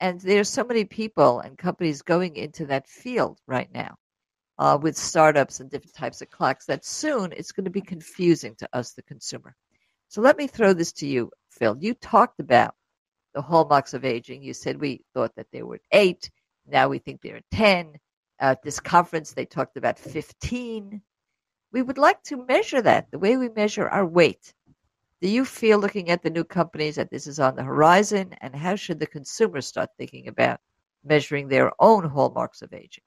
And 0.00 0.20
there's 0.20 0.48
so 0.48 0.64
many 0.64 0.84
people 0.84 1.40
and 1.40 1.56
companies 1.56 2.02
going 2.02 2.36
into 2.36 2.66
that 2.66 2.88
field 2.88 3.38
right 3.46 3.72
now 3.72 3.96
uh, 4.58 4.78
with 4.80 4.96
startups 4.96 5.60
and 5.60 5.70
different 5.70 5.94
types 5.94 6.22
of 6.22 6.30
clocks 6.30 6.66
that 6.66 6.84
soon 6.84 7.32
it's 7.32 7.52
going 7.52 7.64
to 7.64 7.70
be 7.70 7.80
confusing 7.80 8.54
to 8.56 8.68
us, 8.72 8.92
the 8.92 9.02
consumer. 9.02 9.54
So 10.08 10.20
let 10.20 10.36
me 10.36 10.46
throw 10.46 10.72
this 10.72 10.92
to 10.94 11.06
you, 11.06 11.30
Phil. 11.50 11.76
You 11.78 11.94
talked 11.94 12.40
about 12.40 12.74
the 13.34 13.42
hallmarks 13.42 13.94
of 13.94 14.04
aging. 14.04 14.42
You 14.42 14.54
said 14.54 14.80
we 14.80 15.02
thought 15.14 15.34
that 15.36 15.46
they 15.52 15.62
were 15.62 15.80
eight. 15.90 16.30
Now 16.66 16.88
we 16.88 16.98
think 16.98 17.22
they're 17.22 17.40
10. 17.52 17.94
At 18.38 18.62
this 18.62 18.80
conference, 18.80 19.32
they 19.32 19.46
talked 19.46 19.76
about 19.76 19.98
15 19.98 21.00
we 21.72 21.82
would 21.82 21.98
like 21.98 22.22
to 22.24 22.44
measure 22.46 22.82
that 22.82 23.10
the 23.10 23.18
way 23.18 23.36
we 23.36 23.48
measure 23.48 23.88
our 23.88 24.06
weight. 24.06 24.54
Do 25.20 25.28
you 25.28 25.44
feel 25.44 25.78
looking 25.78 26.10
at 26.10 26.22
the 26.22 26.30
new 26.30 26.44
companies 26.44 26.96
that 26.96 27.10
this 27.10 27.26
is 27.26 27.40
on 27.40 27.56
the 27.56 27.62
horizon? 27.62 28.34
And 28.40 28.54
how 28.54 28.76
should 28.76 29.00
the 29.00 29.06
consumer 29.06 29.60
start 29.60 29.90
thinking 29.96 30.28
about 30.28 30.60
measuring 31.04 31.48
their 31.48 31.72
own 31.80 32.04
hallmarks 32.08 32.62
of 32.62 32.72
aging? 32.72 33.04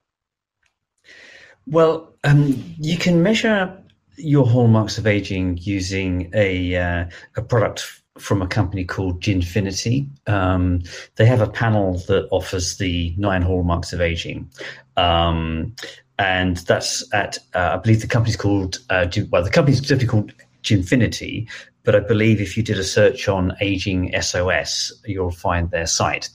Well, 1.67 2.15
um, 2.23 2.75
you 2.77 2.97
can 2.97 3.21
measure 3.21 3.81
your 4.17 4.47
hallmarks 4.47 4.97
of 4.97 5.07
aging 5.07 5.57
using 5.61 6.31
a, 6.33 6.75
uh, 6.75 7.05
a 7.35 7.41
product 7.41 8.01
from 8.17 8.41
a 8.41 8.47
company 8.47 8.85
called 8.85 9.21
Ginfinity. 9.21 10.07
Um, 10.27 10.83
they 11.17 11.25
have 11.25 11.41
a 11.41 11.49
panel 11.49 11.97
that 12.07 12.29
offers 12.31 12.77
the 12.77 13.13
nine 13.17 13.41
hallmarks 13.41 13.91
of 13.91 13.99
aging. 13.99 14.49
Um, 14.95 15.75
and 16.17 16.57
that's 16.57 17.03
at 17.13 17.37
uh, 17.53 17.71
I 17.73 17.77
believe 17.77 18.01
the 18.01 18.07
company's 18.07 18.37
called 18.37 18.79
uh, 18.89 19.07
well 19.31 19.43
the 19.43 19.49
company's 19.49 19.85
simply 19.85 20.07
called 20.07 20.33
Ginfinity, 20.63 21.47
but 21.83 21.95
I 21.95 21.99
believe 21.99 22.41
if 22.41 22.57
you 22.57 22.63
did 22.63 22.79
a 22.79 22.83
search 22.83 23.27
on 23.27 23.55
aging 23.61 24.13
SOS, 24.19 24.91
you'll 25.05 25.31
find 25.31 25.69
their 25.71 25.85
site. 25.85 26.29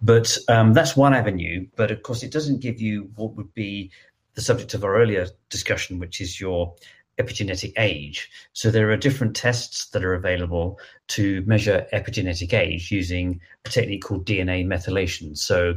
But 0.00 0.36
um, 0.48 0.72
that's 0.74 0.96
one 0.96 1.14
avenue. 1.14 1.66
But 1.76 1.90
of 1.90 2.02
course, 2.02 2.22
it 2.22 2.32
doesn't 2.32 2.60
give 2.60 2.80
you 2.80 3.10
what 3.16 3.34
would 3.36 3.54
be 3.54 3.90
the 4.34 4.40
subject 4.40 4.74
of 4.74 4.84
our 4.84 4.96
earlier 4.96 5.26
discussion, 5.50 5.98
which 5.98 6.20
is 6.20 6.40
your 6.40 6.74
epigenetic 7.22 7.72
age. 7.76 8.30
So 8.52 8.70
there 8.70 8.90
are 8.90 8.96
different 8.96 9.36
tests 9.36 9.86
that 9.90 10.04
are 10.04 10.14
available 10.14 10.78
to 11.08 11.42
measure 11.46 11.86
epigenetic 11.92 12.52
age 12.52 12.90
using 12.90 13.40
a 13.64 13.68
technique 13.68 14.02
called 14.02 14.26
DNA 14.26 14.66
methylation. 14.66 15.36
So 15.36 15.74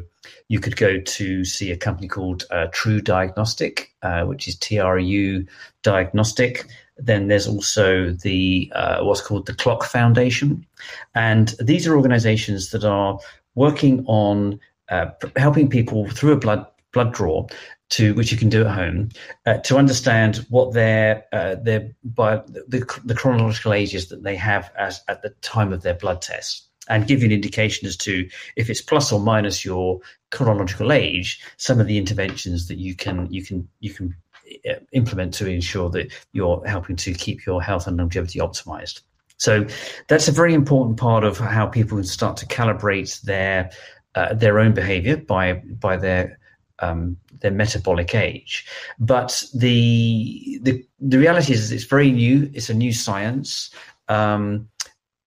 you 0.47 0.59
could 0.59 0.77
go 0.77 0.99
to 0.99 1.45
see 1.45 1.71
a 1.71 1.77
company 1.77 2.07
called 2.07 2.45
uh, 2.51 2.67
TruDiagnostic, 2.67 3.87
uh, 4.01 4.23
which 4.23 4.47
is 4.47 4.57
TRU 4.57 5.45
Diagnostic. 5.83 6.65
Then 6.97 7.27
there's 7.27 7.47
also 7.47 8.11
the 8.11 8.71
uh, 8.73 9.03
what's 9.03 9.21
called 9.21 9.45
the 9.45 9.53
Clock 9.53 9.83
Foundation, 9.83 10.65
and 11.13 11.53
these 11.59 11.85
are 11.85 11.97
organisations 11.97 12.71
that 12.71 12.85
are 12.85 13.19
working 13.55 14.05
on 14.07 14.59
uh, 14.87 15.07
helping 15.35 15.69
people 15.69 16.07
through 16.09 16.31
a 16.31 16.37
blood 16.37 16.65
blood 16.95 17.13
draw 17.13 17.45
to 17.89 18.15
which 18.15 18.31
you 18.31 18.37
can 18.37 18.49
do 18.49 18.61
at 18.61 18.73
home 18.73 19.09
uh, 19.45 19.57
to 19.59 19.77
understand 19.77 20.37
what 20.49 20.73
their 20.73 21.23
uh, 21.31 21.53
their 21.61 21.91
by 22.03 22.37
the, 22.47 22.83
the 23.05 23.13
chronological 23.13 23.73
ages 23.73 24.09
that 24.09 24.23
they 24.23 24.35
have 24.35 24.71
as 24.77 25.01
at 25.07 25.21
the 25.21 25.29
time 25.41 25.71
of 25.71 25.83
their 25.83 25.93
blood 25.93 26.21
test 26.21 26.63
and 26.87 27.07
give 27.07 27.19
you 27.21 27.27
an 27.27 27.31
indication 27.31 27.87
as 27.87 27.97
to 27.97 28.27
if 28.55 28.69
it's 28.69 28.81
plus 28.81 29.11
or 29.11 29.19
minus 29.19 29.63
your 29.63 29.99
chronological 30.31 30.91
age 30.91 31.39
some 31.57 31.79
of 31.79 31.85
the 31.85 31.97
interventions 31.97 32.67
that 32.67 32.79
you 32.79 32.95
can 32.95 33.31
you 33.31 33.43
can 33.43 33.67
you 33.81 33.93
can 33.93 34.15
uh, 34.69 34.75
implement 34.91 35.33
to 35.33 35.47
ensure 35.47 35.89
that 35.89 36.11
you're 36.31 36.65
helping 36.65 36.95
to 36.95 37.13
keep 37.13 37.45
your 37.45 37.61
health 37.61 37.87
and 37.87 37.97
longevity 37.97 38.39
optimized. 38.39 39.01
So 39.37 39.65
that's 40.07 40.27
a 40.27 40.31
very 40.31 40.53
important 40.53 40.97
part 40.97 41.23
of 41.23 41.37
how 41.37 41.65
people 41.65 41.97
can 41.97 42.05
start 42.05 42.37
to 42.37 42.45
calibrate 42.45 43.21
their 43.21 43.71
uh, 44.13 44.33
their 44.33 44.59
own 44.59 44.73
behavior 44.73 45.17
by 45.17 45.53
by 45.53 45.97
their 45.97 46.39
um, 46.79 47.17
their 47.41 47.51
metabolic 47.51 48.15
age. 48.15 48.65
But 48.99 49.43
the, 49.53 50.59
the 50.61 50.85
the 50.99 51.17
reality 51.17 51.53
is, 51.53 51.71
it's 51.71 51.83
very 51.83 52.11
new. 52.11 52.49
It's 52.53 52.69
a 52.69 52.73
new 52.73 52.93
science. 52.93 53.69
Um, 54.07 54.69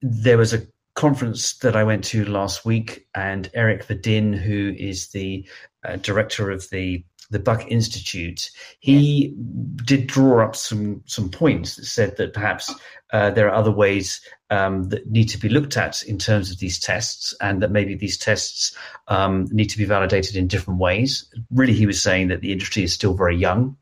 there 0.03 0.39
was 0.39 0.53
a 0.53 0.67
conference 0.95 1.59
that 1.59 1.77
I 1.77 1.85
went 1.85 2.05
to 2.05 2.25
last 2.25 2.65
week, 2.65 3.07
and 3.15 3.51
Eric 3.55 3.85
Verdin, 3.85 4.33
who 4.33 4.75
is 4.77 5.09
the 5.09 5.47
uh, 5.85 5.97
director 5.97 6.51
of 6.51 6.69
the 6.71 7.05
the 7.31 7.39
Buck 7.39 7.67
Institute, 7.69 8.51
he 8.81 9.35
did 9.85 10.07
draw 10.07 10.45
up 10.45 10.57
some 10.57 11.03
some 11.07 11.29
points 11.29 11.77
that 11.77 11.85
said 11.85 12.17
that 12.17 12.33
perhaps 12.33 12.75
uh, 13.13 13.31
there 13.31 13.49
are 13.49 13.55
other 13.55 13.71
ways 13.71 14.21
um, 14.51 14.85
that 14.85 15.11
need 15.11 15.29
to 15.29 15.39
be 15.39 15.49
looked 15.49 15.77
at 15.77 16.03
in 16.05 16.19
terms 16.19 16.51
of 16.51 16.59
these 16.59 16.79
tests, 16.79 17.35
and 17.41 17.63
that 17.63 17.71
maybe 17.71 17.95
these 17.95 18.17
tests 18.17 18.77
um, 19.09 19.47
need 19.51 19.71
to 19.71 19.79
be 19.79 19.85
validated 19.85 20.37
in 20.37 20.47
different 20.47 20.81
ways. 20.81 21.29
Really, 21.51 21.75
he 21.75 21.87
was 21.87 22.03
saying 22.03 22.29
that 22.29 22.41
the 22.41 22.53
industry 22.53 22.83
is 22.83 22.93
still 22.93 23.15
very 23.15 23.37
young. 23.37 23.77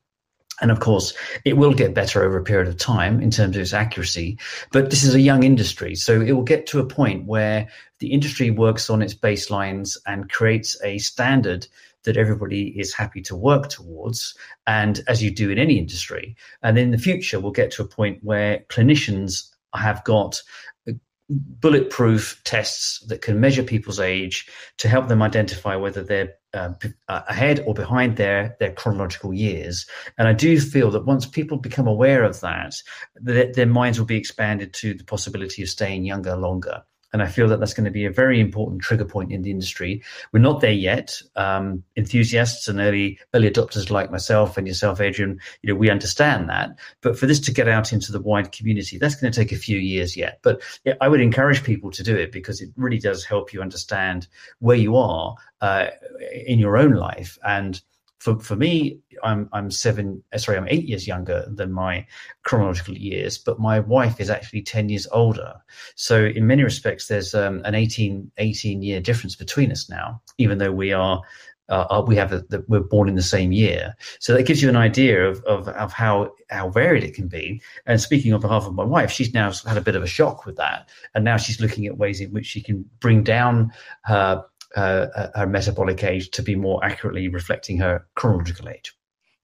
And 0.62 0.70
of 0.70 0.80
course, 0.80 1.12
it 1.44 1.58
will 1.58 1.74
get 1.74 1.92
better 1.92 2.24
over 2.24 2.38
a 2.38 2.42
period 2.42 2.66
of 2.66 2.78
time 2.78 3.20
in 3.20 3.30
terms 3.30 3.56
of 3.56 3.62
its 3.62 3.74
accuracy. 3.74 4.38
But 4.72 4.88
this 4.88 5.04
is 5.04 5.14
a 5.14 5.20
young 5.20 5.42
industry. 5.42 5.94
So 5.94 6.22
it 6.22 6.32
will 6.32 6.44
get 6.44 6.66
to 6.68 6.80
a 6.80 6.86
point 6.86 7.26
where 7.26 7.68
the 7.98 8.10
industry 8.12 8.50
works 8.50 8.88
on 8.88 9.02
its 9.02 9.14
baselines 9.14 9.98
and 10.06 10.30
creates 10.30 10.82
a 10.82 10.96
standard 10.96 11.66
that 12.06 12.16
everybody 12.16 12.68
is 12.80 12.94
happy 12.94 13.20
to 13.22 13.36
work 13.36 13.68
towards, 13.68 14.34
and 14.66 15.02
as 15.06 15.22
you 15.22 15.30
do 15.30 15.50
in 15.50 15.58
any 15.58 15.78
industry. 15.78 16.34
And 16.62 16.78
in 16.78 16.90
the 16.90 16.98
future, 16.98 17.38
we'll 17.38 17.52
get 17.52 17.70
to 17.72 17.82
a 17.82 17.88
point 17.88 18.20
where 18.22 18.64
clinicians 18.70 19.50
have 19.74 20.02
got 20.04 20.42
bulletproof 21.28 22.40
tests 22.44 23.00
that 23.08 23.20
can 23.20 23.40
measure 23.40 23.62
people's 23.62 23.98
age 23.98 24.48
to 24.78 24.88
help 24.88 25.08
them 25.08 25.22
identify 25.22 25.74
whether 25.74 26.02
they're 26.02 26.32
uh, 26.54 26.72
ahead 27.08 27.62
or 27.66 27.74
behind 27.74 28.16
their 28.16 28.56
their 28.60 28.72
chronological 28.72 29.34
years. 29.34 29.86
And 30.16 30.28
I 30.28 30.32
do 30.32 30.58
feel 30.60 30.90
that 30.92 31.04
once 31.04 31.26
people 31.26 31.58
become 31.58 31.86
aware 31.86 32.22
of 32.22 32.40
that, 32.40 32.76
that 33.16 33.54
their 33.54 33.66
minds 33.66 33.98
will 33.98 34.06
be 34.06 34.16
expanded 34.16 34.72
to 34.74 34.94
the 34.94 35.04
possibility 35.04 35.62
of 35.62 35.68
staying 35.68 36.04
younger 36.04 36.36
longer. 36.36 36.82
And 37.16 37.22
I 37.22 37.28
feel 37.28 37.48
that 37.48 37.60
that's 37.60 37.72
going 37.72 37.86
to 37.86 37.90
be 37.90 38.04
a 38.04 38.10
very 38.10 38.40
important 38.40 38.82
trigger 38.82 39.06
point 39.06 39.32
in 39.32 39.40
the 39.40 39.50
industry. 39.50 40.02
We're 40.32 40.40
not 40.40 40.60
there 40.60 40.70
yet. 40.70 41.22
Um, 41.34 41.82
enthusiasts 41.96 42.68
and 42.68 42.78
early 42.78 43.18
early 43.32 43.50
adopters 43.50 43.88
like 43.88 44.10
myself 44.10 44.58
and 44.58 44.68
yourself, 44.68 45.00
Adrian, 45.00 45.40
you 45.62 45.72
know, 45.72 45.78
we 45.78 45.88
understand 45.88 46.50
that. 46.50 46.76
But 47.00 47.18
for 47.18 47.24
this 47.24 47.40
to 47.40 47.54
get 47.54 47.68
out 47.68 47.90
into 47.90 48.12
the 48.12 48.20
wide 48.20 48.52
community, 48.52 48.98
that's 48.98 49.14
going 49.14 49.32
to 49.32 49.40
take 49.40 49.50
a 49.50 49.56
few 49.56 49.78
years 49.78 50.14
yet. 50.14 50.40
But 50.42 50.60
yeah, 50.84 50.92
I 51.00 51.08
would 51.08 51.22
encourage 51.22 51.64
people 51.64 51.90
to 51.92 52.02
do 52.02 52.14
it 52.14 52.32
because 52.32 52.60
it 52.60 52.68
really 52.76 52.98
does 52.98 53.24
help 53.24 53.54
you 53.54 53.62
understand 53.62 54.28
where 54.58 54.76
you 54.76 54.94
are 54.96 55.36
uh, 55.62 55.86
in 56.44 56.58
your 56.58 56.76
own 56.76 56.92
life 56.92 57.38
and 57.46 57.80
for 58.18 58.38
for 58.40 58.56
me, 58.56 58.98
I'm 59.22 59.48
I'm 59.52 59.70
seven. 59.70 60.22
Uh, 60.32 60.38
sorry, 60.38 60.58
I'm 60.58 60.68
eight 60.68 60.84
years 60.84 61.06
younger 61.06 61.46
than 61.48 61.72
my 61.72 62.06
chronological 62.44 62.96
years, 62.96 63.38
but 63.38 63.60
my 63.60 63.80
wife 63.80 64.20
is 64.20 64.30
actually 64.30 64.62
ten 64.62 64.88
years 64.88 65.06
older. 65.12 65.54
So 65.94 66.24
in 66.24 66.46
many 66.46 66.62
respects, 66.62 67.08
there's 67.08 67.34
um, 67.34 67.62
an 67.64 67.74
18, 67.74 68.30
18 68.38 68.82
year 68.82 69.00
difference 69.00 69.36
between 69.36 69.70
us 69.70 69.88
now, 69.88 70.20
even 70.38 70.58
though 70.58 70.72
we 70.72 70.92
are. 70.92 71.20
Uh, 71.68 72.00
we 72.06 72.14
have 72.14 72.30
the, 72.30 72.64
we're 72.68 72.78
born 72.78 73.08
in 73.08 73.16
the 73.16 73.22
same 73.22 73.50
year, 73.50 73.92
so 74.20 74.32
that 74.32 74.46
gives 74.46 74.62
you 74.62 74.68
an 74.68 74.76
idea 74.76 75.28
of, 75.28 75.42
of 75.46 75.66
of 75.66 75.92
how 75.92 76.30
how 76.48 76.70
varied 76.70 77.02
it 77.02 77.12
can 77.12 77.26
be. 77.26 77.60
And 77.86 78.00
speaking 78.00 78.32
on 78.32 78.40
behalf 78.40 78.66
of 78.66 78.74
my 78.74 78.84
wife, 78.84 79.10
she's 79.10 79.34
now 79.34 79.50
had 79.66 79.76
a 79.76 79.80
bit 79.80 79.96
of 79.96 80.02
a 80.04 80.06
shock 80.06 80.46
with 80.46 80.54
that, 80.58 80.88
and 81.16 81.24
now 81.24 81.36
she's 81.36 81.60
looking 81.60 81.84
at 81.86 81.98
ways 81.98 82.20
in 82.20 82.30
which 82.30 82.46
she 82.46 82.62
can 82.62 82.88
bring 83.00 83.24
down 83.24 83.72
her 84.04 84.44
uh, 84.74 85.28
her 85.34 85.46
metabolic 85.46 86.02
age 86.02 86.30
to 86.30 86.42
be 86.42 86.56
more 86.56 86.84
accurately 86.84 87.28
reflecting 87.28 87.78
her 87.78 88.06
chronological 88.14 88.68
age. 88.68 88.94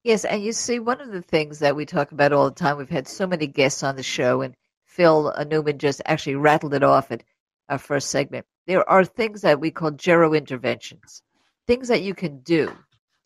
Yes, 0.05 0.25
and 0.25 0.43
you 0.43 0.53
see, 0.53 0.81
one 0.81 1.01
of 1.01 1.13
the 1.13 1.23
things 1.23 1.61
that 1.61 1.77
we 1.77 1.87
talk 1.87 2.11
about 2.11 2.33
all 2.33 2.47
the 2.47 2.55
time, 2.55 2.77
we've 2.77 2.89
had 2.89 3.07
so 3.07 3.27
many 3.27 3.47
guests 3.47 3.83
on 3.85 3.95
the 3.95 4.03
show, 4.03 4.41
and 4.41 4.55
Phil 4.85 5.33
Newman 5.49 5.79
just 5.79 6.03
actually 6.05 6.35
rattled 6.35 6.75
it 6.75 6.83
off 6.83 7.13
at 7.13 7.23
our 7.69 7.79
first 7.79 8.11
segment. 8.11 8.47
There 8.67 8.89
are 8.89 9.05
things 9.05 9.43
that 9.43 9.61
we 9.61 9.71
call 9.71 9.93
gero 9.93 10.35
interventions, 10.35 11.23
things 11.67 11.89
that 11.89 12.03
you 12.03 12.15
can 12.15 12.41
do 12.41 12.77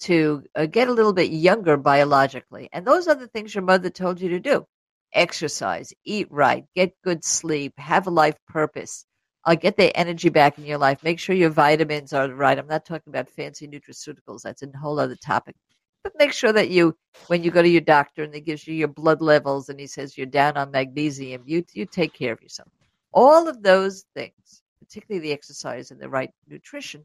to 0.01 0.45
uh, 0.55 0.67
get 0.67 0.89
a 0.89 0.93
little 0.93 1.13
bit 1.15 1.31
younger 1.31 1.77
biologically. 1.77 2.69
And 2.73 2.87
those 2.87 3.09
are 3.09 3.15
the 3.15 3.29
things 3.29 3.55
your 3.55 3.65
mother 3.65 3.91
told 3.91 4.21
you 4.21 4.29
to 4.31 4.41
do 4.41 4.67
exercise, 5.13 5.93
eat 6.05 6.29
right, 6.31 6.65
get 6.75 6.93
good 7.03 7.25
sleep, 7.25 7.73
have 7.79 8.07
a 8.07 8.11
life 8.11 8.37
purpose, 8.47 9.07
uh, 9.47 9.55
get 9.55 9.77
the 9.77 9.97
energy 9.97 10.29
back 10.29 10.59
in 10.59 10.65
your 10.67 10.79
life. 10.79 11.03
Make 11.05 11.21
sure 11.21 11.35
your 11.35 11.51
vitamins 11.51 12.13
are 12.13 12.29
right. 12.29 12.59
I'm 12.59 12.67
not 12.67 12.85
talking 12.85 13.13
about 13.13 13.29
fancy 13.29 13.69
nutraceuticals. 13.69 14.43
That's 14.43 14.63
a 14.63 14.69
whole 14.77 14.99
other 14.99 15.17
topic. 15.17 15.55
But 16.03 16.15
make 16.19 16.33
sure 16.33 16.53
that 16.53 16.71
you, 16.71 16.97
when 17.29 17.43
you 17.43 17.51
go 17.53 17.63
to 17.63 17.69
your 17.69 17.81
doctor 17.81 18.25
and 18.25 18.35
he 18.35 18.41
gives 18.41 18.67
you 18.67 18.75
your 18.75 18.89
blood 18.89 19.23
levels 19.23 19.69
and 19.69 19.79
he 19.79 19.87
says 19.87 20.19
you're 20.19 20.27
down 20.27 20.57
on 20.57 20.71
magnesium, 20.73 21.43
you 21.47 21.65
you 21.73 21.87
take 21.87 22.13
care 22.13 22.33
of 22.33 22.43
yourself. 22.43 22.69
All 23.13 23.49
of 23.49 23.63
those 23.63 24.05
things, 24.15 24.63
particularly 24.81 25.21
the 25.21 25.33
exercise 25.33 25.91
and 25.91 26.01
the 26.01 26.09
right 26.09 26.31
nutrition, 26.49 27.05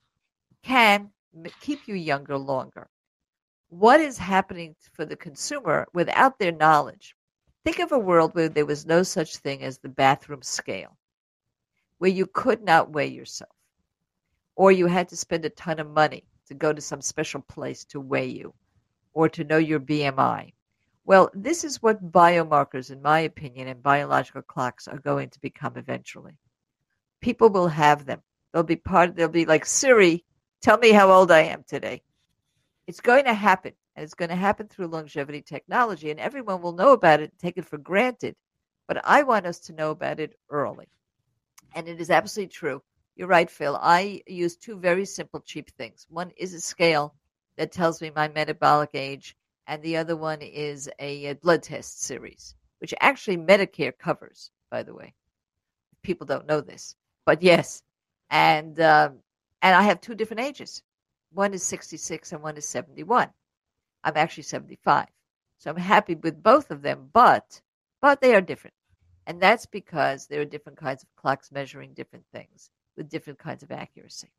can 0.64 1.10
keep 1.62 1.88
you 1.88 1.96
younger 1.96 2.38
longer. 2.38 2.90
What 3.70 4.02
is 4.02 4.18
happening 4.18 4.76
for 4.94 5.06
the 5.06 5.16
consumer 5.16 5.88
without 5.94 6.38
their 6.38 6.52
knowledge? 6.52 7.16
Think 7.64 7.80
of 7.80 7.92
a 7.92 8.00
world 8.00 8.34
where 8.34 8.50
there 8.50 8.66
was 8.66 8.86
no 8.86 9.04
such 9.04 9.38
thing 9.38 9.64
as 9.64 9.78
the 9.78 9.90
bathroom 9.90 10.42
scale 10.42 10.98
where 12.02 12.10
you 12.10 12.26
could 12.26 12.64
not 12.64 12.90
weigh 12.90 13.06
yourself, 13.06 13.56
or 14.56 14.72
you 14.72 14.88
had 14.88 15.08
to 15.08 15.16
spend 15.16 15.46
a 15.46 15.52
ton 15.52 15.78
of 15.78 15.88
money 15.88 16.24
to 16.48 16.56
go 16.56 16.74
to 16.74 16.82
some 16.82 17.00
special 17.00 17.42
place 17.42 17.86
to 17.86 18.00
weigh 18.00 18.26
you, 18.26 18.56
or 19.14 19.30
to 19.30 19.44
know 19.44 19.60
your 19.60 19.80
BMI. 19.80 20.52
Well, 21.06 21.30
this 21.36 21.64
is 21.64 21.84
what 21.84 22.12
biomarkers, 22.12 22.90
in 22.90 23.04
my 23.04 23.20
opinion, 23.20 23.68
and 23.68 23.84
biological 23.84 24.42
clocks 24.42 24.88
are 24.88 24.98
going 24.98 25.30
to 25.30 25.40
become 25.42 25.78
eventually. 25.78 26.40
People 27.22 27.50
will 27.50 27.68
have 27.68 28.08
them. 28.08 28.24
They'll 28.52 28.64
be 28.64 28.78
part. 28.78 29.16
They'll 29.16 29.30
be 29.30 29.46
like 29.46 29.68
Siri. 29.68 30.26
Tell 30.64 30.80
me 30.80 30.90
how 30.90 31.12
old 31.12 31.30
I 31.32 31.42
am 31.42 31.64
today. 31.68 32.02
It's 32.88 33.00
going 33.00 33.26
to 33.26 33.34
happen, 33.36 33.74
and 33.96 34.04
it's 34.04 34.16
going 34.16 34.30
to 34.30 34.36
happen 34.36 34.68
through 34.68 34.88
longevity 34.88 35.44
technology, 35.44 36.10
and 36.10 36.20
everyone 36.20 36.64
will 36.64 36.74
know 36.74 36.94
about 36.94 37.20
it 37.20 37.30
and 37.30 37.38
take 37.38 37.60
it 37.60 37.66
for 37.66 37.78
granted. 37.78 38.36
But 38.88 39.06
I 39.06 39.22
want 39.22 39.46
us 39.46 39.60
to 39.60 39.74
know 39.74 39.92
about 39.92 40.20
it 40.20 40.34
early. 40.50 40.88
And 41.74 41.88
it 41.88 42.02
is 42.02 42.10
absolutely 42.10 42.52
true. 42.52 42.82
You're 43.16 43.28
right, 43.28 43.50
Phil. 43.50 43.78
I 43.82 44.22
use 44.28 44.56
two 44.56 44.78
very 44.78 45.06
simple, 45.06 45.42
cheap 45.42 45.70
things. 45.72 46.08
One 46.10 46.32
is 46.38 46.54
a 46.54 46.62
scale 46.62 47.14
that 47.58 47.72
tells 47.72 48.02
me 48.02 48.12
my 48.16 48.28
metabolic 48.30 48.92
age, 48.94 49.36
and 49.68 49.82
the 49.84 49.98
other 49.98 50.16
one 50.16 50.42
is 50.42 50.90
a, 51.00 51.34
blood 51.36 51.64
test 51.64 52.04
series, 52.04 52.56
which 52.80 52.94
actually 53.00 53.38
Medicare 53.38 53.98
covers, 53.98 54.52
by 54.70 54.84
the 54.84 54.94
way. 54.94 55.14
People 56.02 56.26
don't 56.26 56.48
know 56.48 56.62
this, 56.62 56.96
but 57.26 57.44
yes. 57.44 57.84
And 58.30 58.80
um, 58.80 59.20
and 59.62 59.76
I 59.76 59.84
have 59.84 60.02
two 60.02 60.16
different 60.16 60.42
ages. 60.42 60.82
One 61.34 61.54
is 61.54 61.64
66 61.64 62.32
and 62.32 62.42
one 62.42 62.58
is 62.58 62.68
71. 62.68 63.30
I'm 64.04 64.18
actually 64.18 64.44
75. 64.44 65.08
So 65.60 65.70
I'm 65.70 65.78
happy 65.78 66.16
with 66.16 66.42
both 66.42 66.72
of 66.72 66.82
them, 66.82 67.10
but 67.14 67.62
but 68.02 68.20
they 68.22 68.34
are 68.34 68.42
different. 68.42 68.74
And 69.28 69.42
that's 69.42 69.66
because 69.68 70.28
there 70.28 70.42
are 70.42 70.46
different 70.46 70.80
kinds 70.80 71.04
of 71.04 71.10
clocks 71.16 71.52
measuring 71.52 71.94
different 71.94 72.26
things 72.34 72.72
with 72.98 73.10
different 73.10 73.40
kinds 73.40 73.64
of 73.64 73.72
accuracy. 73.72 74.32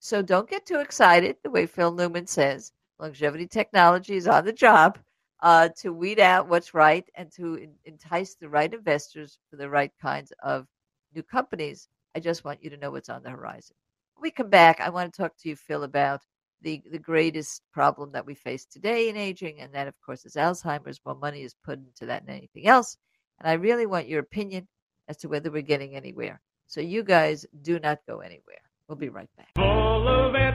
So 0.00 0.22
don't 0.22 0.48
get 0.50 0.66
too 0.66 0.80
excited, 0.80 1.36
the 1.42 1.50
way 1.50 1.66
Phil 1.66 1.92
Newman 1.92 2.26
says. 2.26 2.72
Longevity 3.00 3.46
technology 3.48 4.16
is 4.16 4.28
on 4.28 4.44
the 4.44 4.52
job. 4.52 4.98
uh, 5.40 5.68
to 5.78 5.92
weed 5.92 6.20
out 6.20 6.48
what's 6.48 6.74
right 6.74 7.04
and 7.16 7.30
to 7.32 7.68
entice 7.84 8.34
the 8.36 8.48
right 8.48 8.72
investors 8.72 9.38
for 9.50 9.56
the 9.56 9.68
right 9.68 9.92
kinds 10.00 10.32
of 10.42 10.66
new 11.14 11.22
companies. 11.22 11.88
I 12.16 12.20
just 12.20 12.44
want 12.44 12.64
you 12.64 12.70
to 12.70 12.76
know 12.78 12.90
what's 12.90 13.10
on 13.10 13.22
the 13.22 13.30
horizon. 13.30 13.76
When 14.14 14.22
we 14.22 14.30
come 14.30 14.50
back, 14.50 14.80
I 14.80 14.90
want 14.90 15.12
to 15.12 15.22
talk 15.22 15.36
to 15.38 15.48
you, 15.48 15.56
Phil, 15.56 15.84
about 15.84 16.22
the, 16.62 16.82
the 16.90 16.98
greatest 16.98 17.62
problem 17.72 18.12
that 18.12 18.24
we 18.26 18.34
face 18.34 18.64
today 18.64 19.10
in 19.10 19.16
aging, 19.16 19.60
and 19.60 19.72
that, 19.74 19.88
of 19.88 19.94
course, 20.04 20.24
is 20.24 20.34
Alzheimer's. 20.36 21.00
More 21.04 21.14
money 21.14 21.42
is 21.42 21.54
put 21.64 21.78
into 21.78 22.06
that 22.06 22.26
than 22.26 22.36
anything 22.36 22.66
else. 22.66 22.96
And 23.40 23.48
I 23.48 23.54
really 23.54 23.86
want 23.86 24.08
your 24.08 24.20
opinion 24.20 24.68
as 25.08 25.16
to 25.18 25.28
whether 25.28 25.50
we're 25.50 25.62
getting 25.62 25.94
anywhere. 25.94 26.40
So 26.66 26.80
you 26.80 27.02
guys 27.02 27.46
do 27.62 27.78
not 27.78 28.00
go 28.06 28.20
anywhere. 28.20 28.62
We'll 28.88 28.96
be 28.96 29.08
right 29.08 29.28
back. 29.36 29.48
Full 29.56 30.08
of 30.08 30.34
it, 30.34 30.54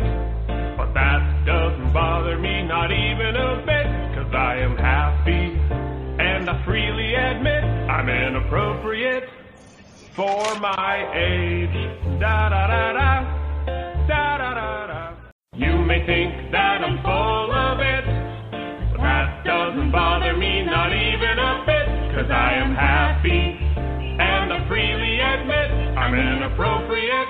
but 0.78 0.94
that 0.94 1.46
doesn't 1.46 1.94
bother 1.94 2.38
me, 2.38 2.64
not 2.64 2.92
even 2.92 3.36
a 3.36 3.64
bit, 3.66 4.16
cause 4.16 4.34
I 4.34 4.58
am 4.58 4.78
happy. 4.78 5.58
And 6.22 6.50
I 6.50 6.64
freely 6.66 7.16
admit 7.16 7.64
I'm 7.64 8.10
inappropriate 8.10 9.30
for 10.16 10.60
my 10.60 11.12
age. 11.16 12.20
Da 12.20 12.50
da 12.50 12.68
da 12.68 12.94
da, 12.94 13.24
da 14.08 14.38
da 14.38 14.54
da 14.54 14.88
da. 14.88 15.16
You 15.56 15.78
may 15.86 16.06
think 16.06 16.52
that 16.52 16.84
I'm 16.84 17.02
full 17.02 17.52
of 17.52 17.80
it, 17.80 18.06
but 18.92 19.02
that 19.02 19.44
doesn't 19.46 19.92
bother 19.92 20.29
cause 22.30 22.36
I 22.36 22.54
am 22.54 22.76
happy. 22.76 23.58
And 24.22 24.54
I 24.54 24.68
freely 24.68 25.20
admit 25.20 25.98
I'm 25.98 26.14
inappropriate 26.14 27.28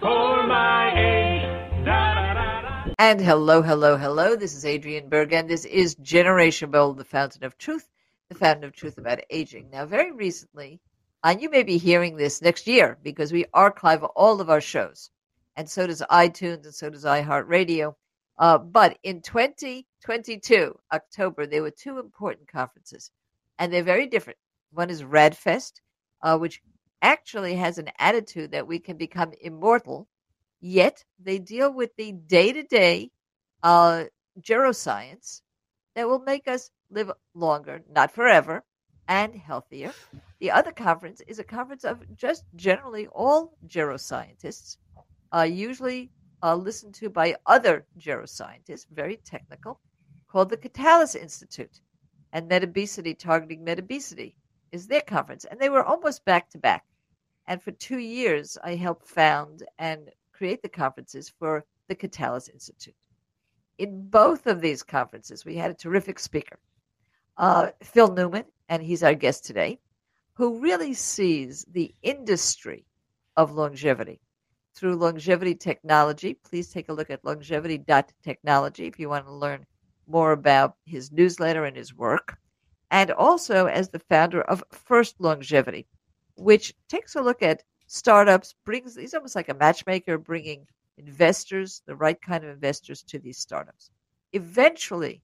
for 0.00 0.46
my 0.46 0.92
age. 0.96 1.84
Da, 1.84 2.14
da, 2.14 2.34
da. 2.34 2.94
And 2.98 3.20
hello, 3.20 3.62
hello, 3.62 3.96
hello. 3.96 4.36
This 4.36 4.54
is 4.54 4.64
Adrian 4.64 5.08
Berg, 5.08 5.32
and 5.32 5.48
this 5.48 5.64
is 5.64 5.96
Generation 5.96 6.70
Bold, 6.70 6.98
the 6.98 7.04
fountain 7.04 7.44
of 7.44 7.58
truth, 7.58 7.88
the 8.28 8.36
fountain 8.36 8.64
of 8.64 8.72
truth 8.72 8.98
about 8.98 9.20
aging. 9.30 9.70
Now, 9.70 9.86
very 9.86 10.12
recently, 10.12 10.80
and 11.24 11.40
you 11.40 11.50
may 11.50 11.64
be 11.64 11.78
hearing 11.78 12.16
this 12.16 12.40
next 12.42 12.66
year 12.66 12.98
because 13.02 13.32
we 13.32 13.46
archive 13.54 14.04
all 14.04 14.40
of 14.40 14.50
our 14.50 14.60
shows, 14.60 15.10
and 15.56 15.68
so 15.68 15.86
does 15.86 16.02
iTunes, 16.10 16.64
and 16.64 16.74
so 16.74 16.90
does 16.90 17.04
iHeartRadio. 17.04 17.94
Uh, 18.38 18.58
but 18.58 18.98
in 19.02 19.20
2022, 19.20 20.78
October, 20.92 21.44
there 21.44 21.62
were 21.62 21.72
two 21.72 21.98
important 21.98 22.46
conferences, 22.46 23.10
and 23.58 23.72
they're 23.72 23.82
very 23.82 24.06
different. 24.06 24.38
One 24.72 24.90
is 24.90 25.02
RadFest, 25.02 25.80
uh, 26.22 26.38
which 26.38 26.62
actually 27.02 27.54
has 27.56 27.78
an 27.78 27.90
attitude 27.98 28.52
that 28.52 28.66
we 28.66 28.78
can 28.78 28.96
become 28.96 29.32
immortal, 29.40 30.08
yet 30.60 31.04
they 31.18 31.38
deal 31.38 31.72
with 31.72 31.94
the 31.96 32.12
day 32.12 32.52
to 32.52 32.62
day 32.62 33.10
geroscience 33.64 35.42
that 35.94 36.08
will 36.08 36.20
make 36.20 36.46
us 36.48 36.70
live 36.90 37.10
longer, 37.34 37.82
not 37.90 38.12
forever, 38.12 38.64
and 39.08 39.34
healthier. 39.34 39.92
The 40.38 40.50
other 40.50 40.72
conference 40.72 41.20
is 41.26 41.38
a 41.38 41.44
conference 41.44 41.84
of 41.84 42.04
just 42.14 42.44
generally 42.54 43.08
all 43.08 43.56
geroscientists, 43.66 44.76
uh, 45.34 45.42
usually 45.42 46.10
uh, 46.42 46.54
listened 46.54 46.94
to 46.94 47.10
by 47.10 47.36
other 47.46 47.86
geroscientists, 47.98 48.86
very 48.92 49.16
technical, 49.16 49.80
called 50.28 50.50
the 50.50 50.56
Kitalys 50.56 51.16
Institute 51.16 51.80
and 52.32 52.50
Metabesity, 52.50 53.18
Targeting 53.18 53.64
Metabesity 53.64 54.34
is 54.72 54.86
their 54.86 55.00
conference. 55.00 55.44
And 55.44 55.58
they 55.58 55.68
were 55.68 55.84
almost 55.84 56.24
back 56.24 56.50
to 56.50 56.58
back. 56.58 56.84
And 57.46 57.62
for 57.62 57.70
two 57.72 57.98
years, 57.98 58.58
I 58.62 58.74
helped 58.74 59.06
found 59.06 59.62
and 59.78 60.10
create 60.32 60.62
the 60.62 60.68
conferences 60.68 61.32
for 61.38 61.64
the 61.88 61.94
Kitalys 61.94 62.52
Institute. 62.52 62.94
In 63.78 64.08
both 64.08 64.46
of 64.46 64.60
these 64.60 64.82
conferences, 64.82 65.44
we 65.44 65.56
had 65.56 65.70
a 65.70 65.74
terrific 65.74 66.18
speaker, 66.18 66.58
uh, 67.36 67.70
Phil 67.82 68.12
Newman, 68.12 68.44
and 68.68 68.82
he's 68.82 69.02
our 69.02 69.14
guest 69.14 69.44
today, 69.44 69.78
who 70.34 70.60
really 70.60 70.94
sees 70.94 71.64
the 71.72 71.94
industry 72.02 72.84
of 73.36 73.52
longevity 73.52 74.20
through 74.74 74.96
longevity 74.96 75.54
technology. 75.54 76.34
Please 76.34 76.70
take 76.70 76.88
a 76.88 76.92
look 76.92 77.10
at 77.10 77.24
longevity.technology 77.24 78.86
if 78.86 78.98
you 78.98 79.08
want 79.08 79.26
to 79.26 79.32
learn 79.32 79.64
more 80.08 80.32
about 80.32 80.76
his 80.84 81.12
newsletter 81.12 81.64
and 81.64 81.76
his 81.76 81.94
work 81.94 82.38
and 82.90 83.10
also 83.10 83.66
as 83.66 83.90
the 83.90 83.98
founder 83.98 84.42
of 84.42 84.64
First 84.72 85.20
Longevity, 85.20 85.86
which 86.36 86.74
takes 86.88 87.14
a 87.14 87.22
look 87.22 87.42
at 87.42 87.62
startups, 87.86 88.54
brings 88.64 88.96
he's 88.96 89.14
almost 89.14 89.36
like 89.36 89.48
a 89.48 89.54
matchmaker, 89.54 90.18
bringing 90.18 90.66
investors, 90.96 91.82
the 91.86 91.96
right 91.96 92.20
kind 92.20 92.44
of 92.44 92.50
investors 92.50 93.02
to 93.02 93.18
these 93.18 93.38
startups. 93.38 93.90
Eventually, 94.32 95.22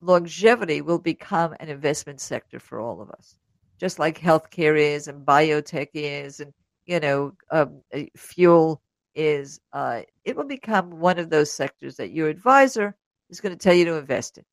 longevity 0.00 0.80
will 0.82 0.98
become 0.98 1.54
an 1.60 1.68
investment 1.68 2.20
sector 2.20 2.60
for 2.60 2.80
all 2.80 3.00
of 3.00 3.10
us, 3.10 3.36
just 3.78 3.98
like 3.98 4.18
healthcare 4.18 4.78
is 4.78 5.08
and 5.08 5.26
biotech 5.26 5.88
is, 5.94 6.40
and 6.40 6.52
you 6.84 7.00
know, 7.00 7.32
um, 7.50 7.80
fuel 8.16 8.82
is. 9.14 9.60
Uh, 9.72 10.02
it 10.24 10.36
will 10.36 10.44
become 10.44 10.90
one 10.90 11.18
of 11.18 11.30
those 11.30 11.50
sectors 11.52 11.96
that 11.96 12.12
your 12.12 12.28
advisor 12.28 12.96
is 13.30 13.40
going 13.40 13.56
to 13.56 13.58
tell 13.58 13.74
you 13.74 13.84
to 13.86 13.94
invest 13.94 14.38
in. 14.38 14.44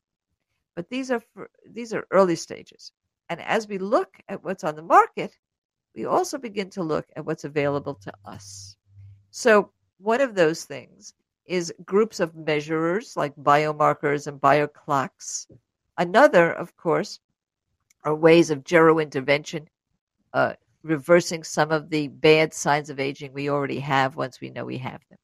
But 0.76 0.90
these 0.90 1.12
are 1.12 1.22
for, 1.34 1.50
these 1.70 1.94
are 1.94 2.08
early 2.12 2.36
stages. 2.36 2.92
And 3.30 3.42
as 3.42 3.68
we 3.68 3.78
look 3.78 4.18
at 4.28 4.44
what's 4.44 4.64
on 4.64 4.76
the 4.76 4.82
market, 4.82 5.38
we 5.96 6.06
also 6.06 6.38
begin 6.38 6.70
to 6.72 6.84
look 6.84 7.06
at 7.16 7.26
what's 7.26 7.44
available 7.44 7.96
to 7.96 8.14
us. 8.26 8.76
So 9.32 9.72
one 10.00 10.22
of 10.22 10.36
those 10.36 10.66
things 10.66 11.14
is 11.46 11.74
groups 11.86 12.20
of 12.20 12.36
measurers 12.36 13.16
like 13.16 13.36
biomarkers 13.36 14.28
and 14.28 14.40
bioclocks. 14.40 15.48
Another, 15.98 16.52
of 16.52 16.76
course, 16.78 17.20
are 18.04 18.16
ways 18.16 18.50
of 18.50 18.64
gero 18.64 19.00
intervention, 19.00 19.68
uh, 20.34 20.54
reversing 20.84 21.44
some 21.44 21.72
of 21.72 21.90
the 21.90 22.08
bad 22.08 22.54
signs 22.54 22.90
of 22.90 23.00
aging 23.00 23.32
we 23.34 23.50
already 23.50 23.80
have 23.80 24.16
once 24.16 24.42
we 24.42 24.50
know 24.50 24.66
we 24.66 24.78
have 24.78 25.02
them. 25.10 25.20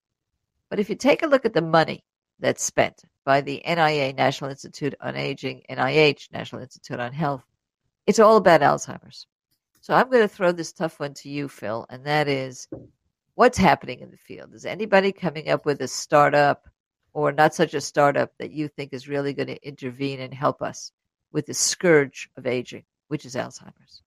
But 0.69 0.79
if 0.79 0.89
you 0.89 0.95
take 0.95 1.23
a 1.23 1.27
look 1.27 1.45
at 1.45 1.53
the 1.53 1.61
money 1.61 2.03
that's 2.39 2.63
spent 2.63 3.03
by 3.25 3.41
the 3.41 3.61
NIA, 3.65 4.13
National 4.13 4.49
Institute 4.49 4.95
on 5.01 5.15
Aging, 5.15 5.63
NIH, 5.69 6.31
National 6.31 6.61
Institute 6.61 6.99
on 6.99 7.13
Health. 7.13 7.43
It's 8.07 8.19
all 8.19 8.37
about 8.37 8.61
Alzheimer's. 8.61 9.27
So 9.81 9.93
I'm 9.93 10.09
going 10.09 10.23
to 10.23 10.27
throw 10.27 10.51
this 10.51 10.73
tough 10.73 10.99
one 10.99 11.13
to 11.15 11.29
you, 11.29 11.47
Phil, 11.47 11.85
and 11.89 12.05
that 12.05 12.27
is 12.27 12.67
what's 13.35 13.57
happening 13.57 14.01
in 14.01 14.11
the 14.11 14.17
field? 14.17 14.53
Is 14.53 14.65
anybody 14.65 15.11
coming 15.11 15.49
up 15.49 15.65
with 15.65 15.81
a 15.81 15.87
startup 15.87 16.67
or 17.13 17.31
not 17.31 17.55
such 17.55 17.73
a 17.73 17.81
startup 17.81 18.31
that 18.37 18.51
you 18.51 18.67
think 18.67 18.93
is 18.93 19.07
really 19.07 19.33
going 19.33 19.47
to 19.47 19.67
intervene 19.67 20.19
and 20.19 20.33
help 20.33 20.61
us 20.61 20.91
with 21.31 21.45
the 21.45 21.53
scourge 21.53 22.29
of 22.35 22.45
aging, 22.45 22.83
which 23.07 23.25
is 23.25 23.35
Alzheimer's? 23.35 24.01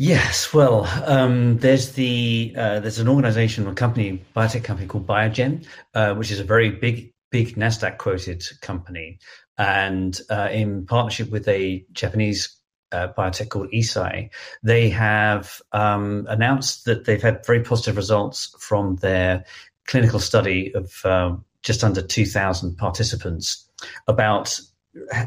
Yes, 0.00 0.54
well, 0.54 0.84
um, 1.06 1.58
there's 1.58 1.92
the 1.92 2.54
uh, 2.56 2.78
there's 2.78 3.00
an 3.00 3.08
organization, 3.08 3.66
a 3.66 3.74
company, 3.74 4.24
biotech 4.34 4.62
company 4.62 4.86
called 4.86 5.08
Biogen, 5.08 5.66
uh, 5.92 6.14
which 6.14 6.30
is 6.30 6.38
a 6.38 6.44
very 6.44 6.70
big 6.70 7.12
big 7.32 7.56
Nasdaq 7.56 7.98
quoted 7.98 8.44
company, 8.60 9.18
and 9.58 10.20
uh, 10.30 10.50
in 10.52 10.86
partnership 10.86 11.30
with 11.32 11.48
a 11.48 11.84
Japanese 11.90 12.56
uh, 12.92 13.08
biotech 13.18 13.48
called 13.48 13.72
Eisai, 13.72 14.30
they 14.62 14.88
have 14.88 15.60
um, 15.72 16.26
announced 16.28 16.84
that 16.84 17.04
they've 17.04 17.20
had 17.20 17.44
very 17.44 17.64
positive 17.64 17.96
results 17.96 18.54
from 18.60 18.94
their 18.96 19.44
clinical 19.88 20.20
study 20.20 20.72
of 20.76 21.04
um, 21.06 21.44
just 21.62 21.82
under 21.82 22.02
2,000 22.02 22.76
participants 22.76 23.68
about 24.06 24.60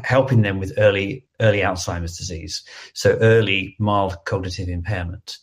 helping 0.04 0.42
them 0.42 0.58
with 0.58 0.72
early 0.78 1.26
early 1.40 1.60
Alzheimer's 1.60 2.16
disease, 2.16 2.62
so 2.94 3.18
early 3.20 3.76
mild 3.78 4.24
cognitive 4.24 4.68
impairment, 4.68 5.38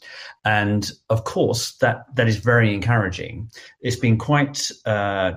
and 0.45 0.91
of 1.09 1.23
course 1.23 1.75
that 1.77 2.05
that 2.15 2.27
is 2.27 2.37
very 2.37 2.73
encouraging. 2.73 3.49
It's 3.81 3.95
been 3.95 4.17
quite 4.17 4.71
uh, 4.85 5.33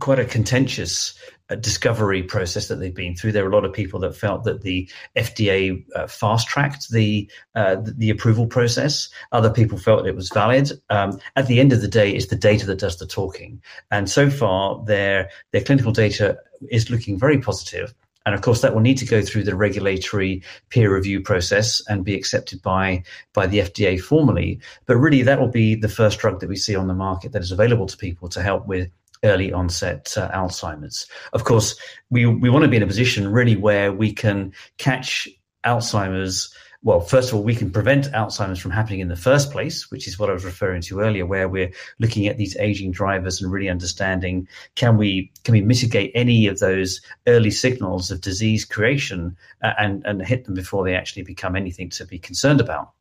quite 0.00 0.18
a 0.18 0.24
contentious 0.24 1.18
uh, 1.50 1.54
discovery 1.54 2.22
process 2.22 2.68
that 2.68 2.76
they've 2.76 2.94
been 2.94 3.14
through. 3.14 3.32
There 3.32 3.44
are 3.44 3.50
a 3.50 3.54
lot 3.54 3.64
of 3.64 3.72
people 3.72 4.00
that 4.00 4.14
felt 4.14 4.44
that 4.44 4.62
the 4.62 4.88
FDA 5.16 5.84
uh, 5.94 6.06
fast 6.06 6.48
tracked 6.48 6.90
the, 6.90 7.30
uh, 7.54 7.76
the, 7.76 7.92
the 7.92 8.10
approval 8.10 8.46
process. 8.46 9.08
Other 9.32 9.50
people 9.50 9.78
felt 9.78 10.06
it 10.06 10.14
was 10.14 10.30
valid. 10.30 10.72
Um, 10.90 11.18
at 11.36 11.46
the 11.46 11.60
end 11.60 11.72
of 11.72 11.80
the 11.80 11.88
day, 11.88 12.10
it's 12.10 12.26
the 12.26 12.36
data 12.36 12.66
that 12.66 12.78
does 12.78 12.98
the 12.98 13.06
talking. 13.06 13.62
And 13.90 14.10
so 14.10 14.30
far, 14.30 14.84
their 14.84 15.30
their 15.52 15.62
clinical 15.62 15.92
data 15.92 16.36
is 16.70 16.90
looking 16.90 17.18
very 17.18 17.38
positive. 17.38 17.94
And 18.28 18.34
of 18.34 18.42
course, 18.42 18.60
that 18.60 18.74
will 18.74 18.82
need 18.82 18.98
to 18.98 19.06
go 19.06 19.22
through 19.22 19.44
the 19.44 19.56
regulatory 19.56 20.42
peer 20.68 20.94
review 20.94 21.22
process 21.22 21.80
and 21.88 22.04
be 22.04 22.14
accepted 22.14 22.60
by, 22.60 23.02
by 23.32 23.46
the 23.46 23.60
FDA 23.60 23.98
formally. 23.98 24.60
But 24.84 24.98
really, 24.98 25.22
that 25.22 25.40
will 25.40 25.48
be 25.48 25.74
the 25.74 25.88
first 25.88 26.18
drug 26.18 26.40
that 26.40 26.48
we 26.50 26.56
see 26.56 26.76
on 26.76 26.88
the 26.88 26.94
market 26.94 27.32
that 27.32 27.40
is 27.40 27.52
available 27.52 27.86
to 27.86 27.96
people 27.96 28.28
to 28.28 28.42
help 28.42 28.66
with 28.66 28.90
early 29.24 29.50
onset 29.50 30.12
uh, 30.18 30.30
Alzheimer's. 30.32 31.06
Of 31.32 31.44
course, 31.44 31.74
we 32.10 32.26
we 32.26 32.50
want 32.50 32.64
to 32.64 32.68
be 32.68 32.76
in 32.76 32.82
a 32.82 32.86
position 32.86 33.32
really 33.32 33.56
where 33.56 33.94
we 33.94 34.12
can 34.12 34.52
catch 34.76 35.26
Alzheimer's 35.64 36.54
well, 36.82 37.00
first 37.00 37.30
of 37.30 37.34
all, 37.34 37.42
we 37.42 37.56
can 37.56 37.70
prevent 37.70 38.12
Alzheimer's 38.12 38.60
from 38.60 38.70
happening 38.70 39.00
in 39.00 39.08
the 39.08 39.16
first 39.16 39.50
place, 39.50 39.90
which 39.90 40.06
is 40.06 40.16
what 40.18 40.30
I 40.30 40.32
was 40.32 40.44
referring 40.44 40.80
to 40.82 41.00
earlier, 41.00 41.26
where 41.26 41.48
we're 41.48 41.72
looking 41.98 42.28
at 42.28 42.36
these 42.36 42.56
aging 42.56 42.92
drivers 42.92 43.42
and 43.42 43.50
really 43.50 43.68
understanding 43.68 44.46
can 44.76 44.96
we 44.96 45.32
can 45.42 45.52
we 45.52 45.60
mitigate 45.60 46.12
any 46.14 46.46
of 46.46 46.60
those 46.60 47.00
early 47.26 47.50
signals 47.50 48.12
of 48.12 48.20
disease 48.20 48.64
creation 48.64 49.36
uh, 49.62 49.72
and 49.78 50.06
and 50.06 50.24
hit 50.24 50.44
them 50.44 50.54
before 50.54 50.84
they 50.84 50.94
actually 50.94 51.22
become 51.22 51.56
anything 51.56 51.90
to 51.90 52.06
be 52.06 52.18
concerned 52.18 52.60
about. 52.60 52.92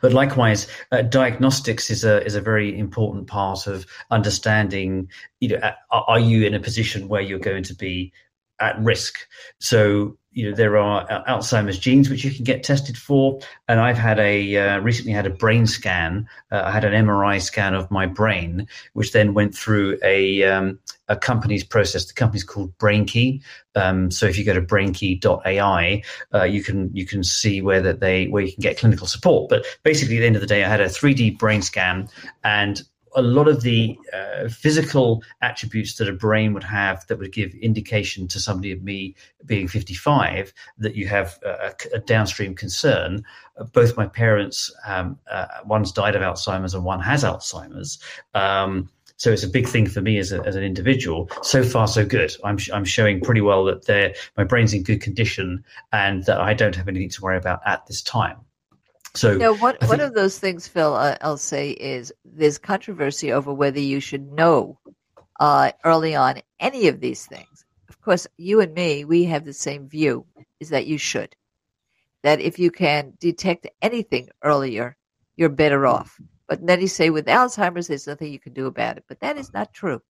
But 0.00 0.12
likewise, 0.12 0.68
uh, 0.92 1.02
diagnostics 1.02 1.90
is 1.90 2.04
a 2.04 2.24
is 2.24 2.36
a 2.36 2.40
very 2.40 2.78
important 2.78 3.26
part 3.26 3.66
of 3.66 3.84
understanding. 4.12 5.10
You 5.40 5.48
know, 5.48 5.72
are, 5.90 6.04
are 6.06 6.20
you 6.20 6.46
in 6.46 6.54
a 6.54 6.60
position 6.60 7.08
where 7.08 7.22
you're 7.22 7.40
going 7.40 7.64
to 7.64 7.74
be 7.74 8.12
at 8.62 8.78
risk? 8.80 9.26
So 9.58 10.16
you 10.32 10.48
know 10.48 10.56
there 10.56 10.78
are 10.78 11.06
Alzheimer's 11.28 11.78
genes 11.78 12.08
which 12.08 12.24
you 12.24 12.30
can 12.30 12.44
get 12.44 12.62
tested 12.62 12.96
for, 12.96 13.38
and 13.68 13.80
I've 13.80 13.98
had 13.98 14.18
a 14.18 14.56
uh, 14.56 14.78
recently 14.80 15.12
had 15.12 15.26
a 15.26 15.30
brain 15.30 15.66
scan. 15.66 16.26
Uh, 16.50 16.62
I 16.64 16.70
had 16.70 16.84
an 16.84 17.06
MRI 17.06 17.40
scan 17.40 17.74
of 17.74 17.90
my 17.90 18.06
brain, 18.06 18.66
which 18.94 19.12
then 19.12 19.34
went 19.34 19.54
through 19.54 19.98
a 20.02 20.42
um, 20.44 20.78
a 21.08 21.16
company's 21.16 21.64
process. 21.64 22.06
The 22.06 22.14
company's 22.14 22.44
called 22.44 22.76
BrainKey. 22.78 23.42
Um, 23.74 24.10
so 24.10 24.26
if 24.26 24.38
you 24.38 24.44
go 24.44 24.54
to 24.54 24.62
BrainKey.ai, 24.62 26.02
uh, 26.34 26.44
you 26.44 26.62
can 26.62 26.90
you 26.94 27.06
can 27.06 27.22
see 27.22 27.60
where 27.60 27.82
that 27.82 28.00
they 28.00 28.26
where 28.28 28.42
you 28.42 28.52
can 28.52 28.62
get 28.62 28.78
clinical 28.78 29.06
support. 29.06 29.50
But 29.50 29.66
basically, 29.82 30.16
at 30.16 30.20
the 30.20 30.26
end 30.26 30.36
of 30.36 30.42
the 30.42 30.48
day, 30.48 30.64
I 30.64 30.68
had 30.68 30.80
a 30.80 30.86
3D 30.86 31.38
brain 31.38 31.62
scan, 31.62 32.08
and 32.42 32.82
a 33.14 33.22
lot 33.22 33.48
of 33.48 33.62
the 33.62 33.98
uh, 34.12 34.48
physical 34.48 35.22
attributes 35.40 35.96
that 35.96 36.08
a 36.08 36.12
brain 36.12 36.52
would 36.54 36.64
have 36.64 37.06
that 37.06 37.18
would 37.18 37.32
give 37.32 37.54
indication 37.54 38.28
to 38.28 38.40
somebody 38.40 38.72
of 38.72 38.82
me 38.82 39.14
being 39.44 39.68
55 39.68 40.52
that 40.78 40.94
you 40.94 41.06
have 41.08 41.38
a, 41.44 41.74
a 41.94 41.98
downstream 42.00 42.54
concern. 42.54 43.24
Both 43.72 43.96
my 43.96 44.06
parents, 44.06 44.74
um, 44.86 45.18
uh, 45.30 45.46
one's 45.64 45.92
died 45.92 46.16
of 46.16 46.22
Alzheimer's 46.22 46.74
and 46.74 46.84
one 46.84 47.00
has 47.00 47.24
Alzheimer's. 47.24 47.98
Um, 48.34 48.88
so 49.16 49.30
it's 49.30 49.44
a 49.44 49.48
big 49.48 49.68
thing 49.68 49.86
for 49.86 50.00
me 50.00 50.18
as, 50.18 50.32
a, 50.32 50.42
as 50.42 50.56
an 50.56 50.64
individual. 50.64 51.30
So 51.42 51.62
far, 51.62 51.86
so 51.86 52.04
good. 52.04 52.34
I'm, 52.42 52.58
I'm 52.72 52.84
showing 52.84 53.20
pretty 53.20 53.40
well 53.40 53.64
that 53.66 54.16
my 54.36 54.44
brain's 54.44 54.74
in 54.74 54.82
good 54.82 55.00
condition 55.00 55.64
and 55.92 56.24
that 56.24 56.40
I 56.40 56.54
don't 56.54 56.74
have 56.74 56.88
anything 56.88 57.10
to 57.10 57.22
worry 57.22 57.36
about 57.36 57.60
at 57.64 57.86
this 57.86 58.02
time. 58.02 58.38
So, 59.14 59.36
now, 59.36 59.54
one, 59.54 59.76
think, 59.76 59.90
one 59.90 60.00
of 60.00 60.14
those 60.14 60.38
things, 60.38 60.66
Phil, 60.66 60.94
uh, 60.94 61.16
I'll 61.20 61.36
say 61.36 61.70
is 61.70 62.12
there's 62.24 62.58
controversy 62.58 63.32
over 63.32 63.52
whether 63.52 63.80
you 63.80 64.00
should 64.00 64.32
know 64.32 64.78
uh, 65.38 65.72
early 65.84 66.14
on 66.14 66.40
any 66.60 66.88
of 66.88 67.00
these 67.00 67.26
things. 67.26 67.64
Of 67.88 68.00
course, 68.00 68.26
you 68.38 68.60
and 68.60 68.72
me, 68.72 69.04
we 69.04 69.24
have 69.24 69.44
the 69.44 69.52
same 69.52 69.88
view: 69.88 70.24
is 70.60 70.70
that 70.70 70.86
you 70.86 70.96
should. 70.96 71.36
That 72.22 72.40
if 72.40 72.58
you 72.58 72.70
can 72.70 73.12
detect 73.20 73.66
anything 73.82 74.28
earlier, 74.42 74.96
you're 75.36 75.50
better 75.50 75.86
off. 75.86 76.18
But 76.48 76.66
then 76.66 76.80
you 76.80 76.88
say 76.88 77.10
with 77.10 77.26
Alzheimer's, 77.26 77.88
there's 77.88 78.06
nothing 78.06 78.32
you 78.32 78.38
can 78.38 78.52
do 78.52 78.66
about 78.66 78.96
it. 78.96 79.04
But 79.08 79.20
that 79.20 79.36
is 79.36 79.52
not 79.52 79.72
true. 79.72 80.00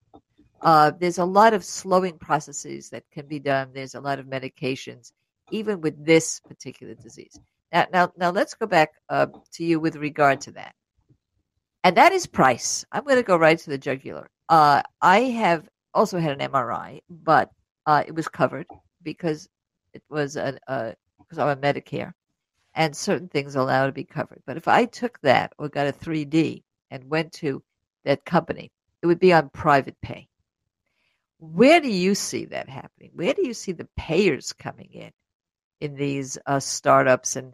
Uh, 0.60 0.92
there's 0.98 1.18
a 1.18 1.24
lot 1.24 1.54
of 1.54 1.64
slowing 1.64 2.18
processes 2.18 2.90
that 2.90 3.04
can 3.10 3.26
be 3.26 3.40
done. 3.40 3.70
There's 3.72 3.94
a 3.96 4.00
lot 4.00 4.20
of 4.20 4.26
medications, 4.26 5.12
even 5.50 5.80
with 5.80 6.04
this 6.04 6.40
particular 6.40 6.94
disease. 6.94 7.38
Now, 7.72 7.86
now, 7.92 8.12
now 8.16 8.30
let's 8.30 8.54
go 8.54 8.66
back 8.66 8.90
uh, 9.08 9.26
to 9.52 9.64
you 9.64 9.80
with 9.80 9.96
regard 9.96 10.42
to 10.42 10.52
that. 10.52 10.74
And 11.84 11.96
that 11.96 12.12
is 12.12 12.26
price. 12.26 12.84
I'm 12.92 13.04
going 13.04 13.16
to 13.16 13.22
go 13.22 13.36
right 13.36 13.58
to 13.58 13.70
the 13.70 13.78
jugular. 13.78 14.28
Uh, 14.48 14.82
I 15.00 15.20
have 15.20 15.68
also 15.94 16.18
had 16.18 16.40
an 16.40 16.50
MRI, 16.50 17.00
but 17.08 17.50
uh, 17.86 18.04
it 18.06 18.14
was 18.14 18.28
covered 18.28 18.66
because 19.02 19.48
it 19.92 20.02
was 20.08 20.36
a, 20.36 20.58
because 21.18 21.38
I'm 21.38 21.48
a 21.48 21.56
Medicare, 21.56 22.12
and 22.74 22.96
certain 22.96 23.28
things 23.28 23.56
are 23.56 23.60
allowed 23.60 23.86
to 23.86 23.92
be 23.92 24.04
covered. 24.04 24.42
But 24.46 24.56
if 24.56 24.68
I 24.68 24.84
took 24.84 25.20
that 25.22 25.52
or 25.58 25.68
got 25.68 25.88
a 25.88 25.92
3D 25.92 26.62
and 26.90 27.10
went 27.10 27.32
to 27.34 27.62
that 28.04 28.24
company, 28.24 28.70
it 29.02 29.06
would 29.06 29.18
be 29.18 29.32
on 29.32 29.48
private 29.50 29.96
pay. 30.00 30.28
Where 31.38 31.80
do 31.80 31.88
you 31.88 32.14
see 32.14 32.44
that 32.46 32.68
happening? 32.68 33.10
Where 33.14 33.34
do 33.34 33.44
you 33.44 33.54
see 33.54 33.72
the 33.72 33.88
payers 33.96 34.52
coming 34.52 34.90
in 34.92 35.10
in 35.80 35.96
these 35.96 36.38
uh, 36.46 36.60
startups 36.60 37.34
and 37.34 37.52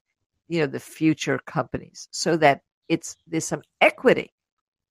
you 0.49 0.61
know 0.61 0.67
the 0.67 0.81
future 0.81 1.39
companies 1.47 2.09
so 2.11 2.37
that 2.37 2.63
it's 2.89 3.17
there's 3.27 3.45
some 3.45 3.63
equity 3.81 4.33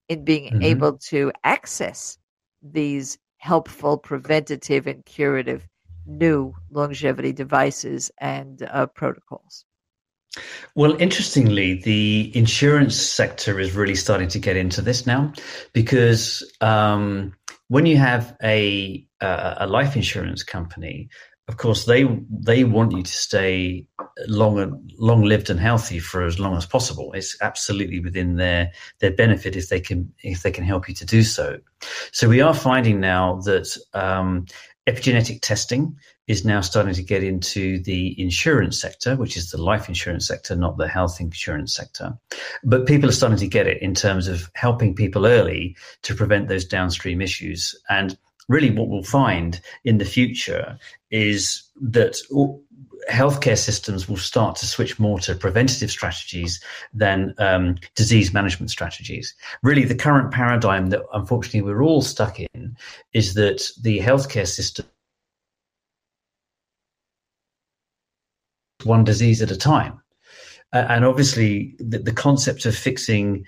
in 0.07 0.23
being 0.23 0.45
mm-hmm. 0.45 0.63
able 0.63 0.97
to 0.97 1.31
access 1.43 2.17
these 2.61 3.17
helpful 3.37 3.97
preventative 3.97 4.87
and 4.87 5.05
curative 5.05 5.67
new 6.05 6.53
longevity 6.71 7.33
devices 7.33 8.11
and 8.19 8.63
uh, 8.71 8.85
protocols 8.87 9.65
well, 10.75 10.95
interestingly, 11.01 11.75
the 11.75 12.31
insurance 12.35 12.95
sector 12.95 13.59
is 13.59 13.73
really 13.73 13.95
starting 13.95 14.27
to 14.29 14.39
get 14.39 14.55
into 14.55 14.81
this 14.81 15.07
now 15.07 15.33
because 15.73 16.43
um, 16.61 17.33
when 17.69 17.85
you 17.85 17.97
have 17.97 18.35
a, 18.43 19.05
a 19.21 19.65
life 19.67 19.95
insurance 19.95 20.43
company, 20.43 21.09
of 21.47 21.57
course, 21.57 21.85
they 21.85 22.05
they 22.29 22.63
want 22.65 22.91
you 22.91 23.03
to 23.03 23.11
stay 23.11 23.87
long 24.27 24.59
and 24.59 24.91
long 24.97 25.23
lived 25.23 25.49
and 25.49 25.59
healthy 25.59 25.99
for 25.99 26.25
as 26.25 26.39
long 26.39 26.57
as 26.57 26.65
possible. 26.65 27.13
It's 27.13 27.37
absolutely 27.41 27.99
within 27.99 28.35
their 28.35 28.71
their 28.99 29.11
benefit 29.11 29.55
if 29.55 29.69
they 29.69 29.79
can 29.79 30.11
if 30.23 30.43
they 30.43 30.51
can 30.51 30.65
help 30.65 30.89
you 30.89 30.95
to 30.95 31.05
do 31.05 31.23
so. 31.23 31.59
So 32.11 32.27
we 32.27 32.41
are 32.41 32.53
finding 32.53 32.99
now 32.99 33.39
that 33.45 33.77
um, 33.93 34.45
epigenetic 34.87 35.41
testing 35.41 35.95
is 36.27 36.43
now 36.43 36.59
starting 36.59 36.93
to 36.93 37.03
get 37.03 37.23
into 37.23 37.79
the 37.83 38.19
insurance 38.21 38.79
sector, 38.81 39.15
which 39.15 39.37
is 39.37 39.49
the 39.49 39.61
life 39.61 39.87
insurance 39.87 40.27
sector, 40.27 40.55
not 40.55 40.77
the 40.77 40.87
health 40.87 41.21
insurance 41.21 41.73
sector. 41.73 42.17
But 42.65 42.85
people 42.85 43.07
are 43.07 43.13
starting 43.13 43.37
to 43.39 43.47
get 43.47 43.67
it 43.67 43.81
in 43.81 43.93
terms 43.93 44.27
of 44.27 44.51
helping 44.53 44.93
people 44.93 45.25
early 45.25 45.77
to 46.01 46.13
prevent 46.13 46.49
those 46.49 46.65
downstream 46.65 47.21
issues 47.21 47.73
and 47.89 48.17
really 48.47 48.69
what 48.69 48.87
we'll 48.87 49.03
find 49.03 49.59
in 49.83 49.97
the 49.97 50.05
future 50.05 50.77
is 51.11 51.63
that 51.81 52.17
healthcare 53.09 53.57
systems 53.57 54.09
will 54.09 54.17
start 54.17 54.55
to 54.57 54.65
switch 54.65 54.99
more 54.99 55.19
to 55.19 55.35
preventative 55.35 55.91
strategies 55.91 56.61
than 56.93 57.33
um, 57.37 57.75
disease 57.95 58.33
management 58.33 58.69
strategies. 58.69 59.33
Really, 59.63 59.85
the 59.85 59.95
current 59.95 60.31
paradigm 60.31 60.87
that 60.87 61.01
unfortunately 61.13 61.61
we're 61.61 61.83
all 61.83 62.01
stuck 62.01 62.39
in 62.39 62.75
is 63.13 63.33
that 63.35 63.69
the 63.81 63.99
healthcare 63.99 64.47
system 64.47 64.85
one 68.83 69.03
disease 69.03 69.41
at 69.41 69.51
a 69.51 69.57
time. 69.57 70.01
Uh, 70.73 70.85
and 70.89 71.05
obviously, 71.05 71.75
the, 71.79 71.97
the, 71.99 72.11
concept 72.11 72.65
of 72.65 72.75
fixing 72.75 73.45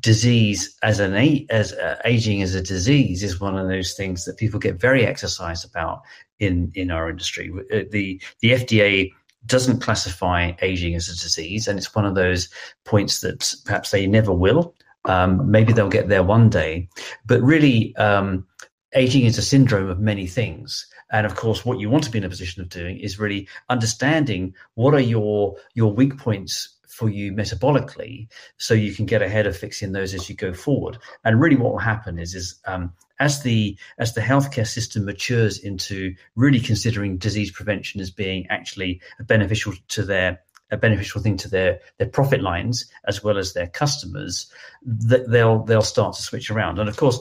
disease 0.00 0.76
as 0.82 1.00
an 1.00 1.14
as 1.50 1.72
uh, 1.72 2.00
aging 2.04 2.42
as 2.42 2.54
a 2.54 2.62
disease 2.62 3.22
is 3.22 3.40
one 3.40 3.58
of 3.58 3.68
those 3.68 3.94
things 3.94 4.24
that 4.24 4.36
people 4.36 4.60
get 4.60 4.80
very 4.80 5.04
exercised 5.04 5.64
about 5.64 6.02
in 6.38 6.70
in 6.74 6.90
our 6.90 7.10
industry. 7.10 7.50
Uh, 7.72 7.80
the 7.90 8.20
the 8.40 8.50
FDA 8.50 9.12
doesn't 9.46 9.80
classify 9.80 10.52
aging 10.62 10.94
as 10.94 11.08
a 11.08 11.12
disease, 11.12 11.66
and 11.66 11.78
it's 11.78 11.94
one 11.94 12.06
of 12.06 12.14
those 12.14 12.48
points 12.84 13.20
that 13.20 13.54
perhaps 13.64 13.90
they 13.90 14.06
never 14.06 14.32
will. 14.32 14.74
Um, 15.04 15.50
maybe 15.50 15.72
they'll 15.72 15.88
get 15.88 16.08
there 16.08 16.22
one 16.22 16.48
day, 16.48 16.88
but 17.26 17.42
really, 17.42 17.94
um, 17.96 18.46
aging 18.94 19.24
is 19.24 19.36
a 19.36 19.42
syndrome 19.42 19.90
of 19.90 19.98
many 19.98 20.28
things. 20.28 20.86
And 21.10 21.26
of 21.26 21.34
course, 21.34 21.64
what 21.64 21.80
you 21.80 21.90
want 21.90 22.04
to 22.04 22.10
be 22.10 22.18
in 22.18 22.24
a 22.24 22.28
position 22.28 22.62
of 22.62 22.68
doing 22.68 22.98
is 22.98 23.18
really 23.18 23.48
understanding 23.68 24.54
what 24.74 24.94
are 24.94 25.00
your 25.00 25.56
your 25.74 25.92
weak 25.92 26.16
points 26.18 26.76
for 26.92 27.08
you 27.08 27.32
metabolically 27.32 28.28
so 28.58 28.74
you 28.74 28.94
can 28.94 29.06
get 29.06 29.22
ahead 29.22 29.46
of 29.46 29.56
fixing 29.56 29.92
those 29.92 30.12
as 30.12 30.28
you 30.28 30.36
go 30.36 30.52
forward. 30.52 30.98
And 31.24 31.40
really 31.40 31.56
what 31.56 31.72
will 31.72 31.78
happen 31.78 32.18
is 32.18 32.34
is 32.34 32.60
um, 32.66 32.92
as 33.18 33.42
the 33.42 33.78
as 33.98 34.12
the 34.12 34.20
healthcare 34.20 34.66
system 34.66 35.06
matures 35.06 35.58
into 35.58 36.14
really 36.36 36.60
considering 36.60 37.16
disease 37.16 37.50
prevention 37.50 38.00
as 38.00 38.10
being 38.10 38.46
actually 38.50 39.00
a 39.18 39.24
beneficial 39.24 39.72
to 39.88 40.02
their 40.02 40.40
a 40.70 40.76
beneficial 40.76 41.22
thing 41.22 41.38
to 41.38 41.48
their 41.48 41.80
their 41.96 42.08
profit 42.08 42.42
lines 42.42 42.84
as 43.06 43.24
well 43.24 43.38
as 43.38 43.54
their 43.54 43.68
customers 43.68 44.52
that 44.82 45.30
they'll 45.30 45.64
they'll 45.64 45.80
start 45.80 46.14
to 46.16 46.22
switch 46.22 46.50
around. 46.50 46.78
And 46.78 46.90
of 46.90 46.98
course 46.98 47.20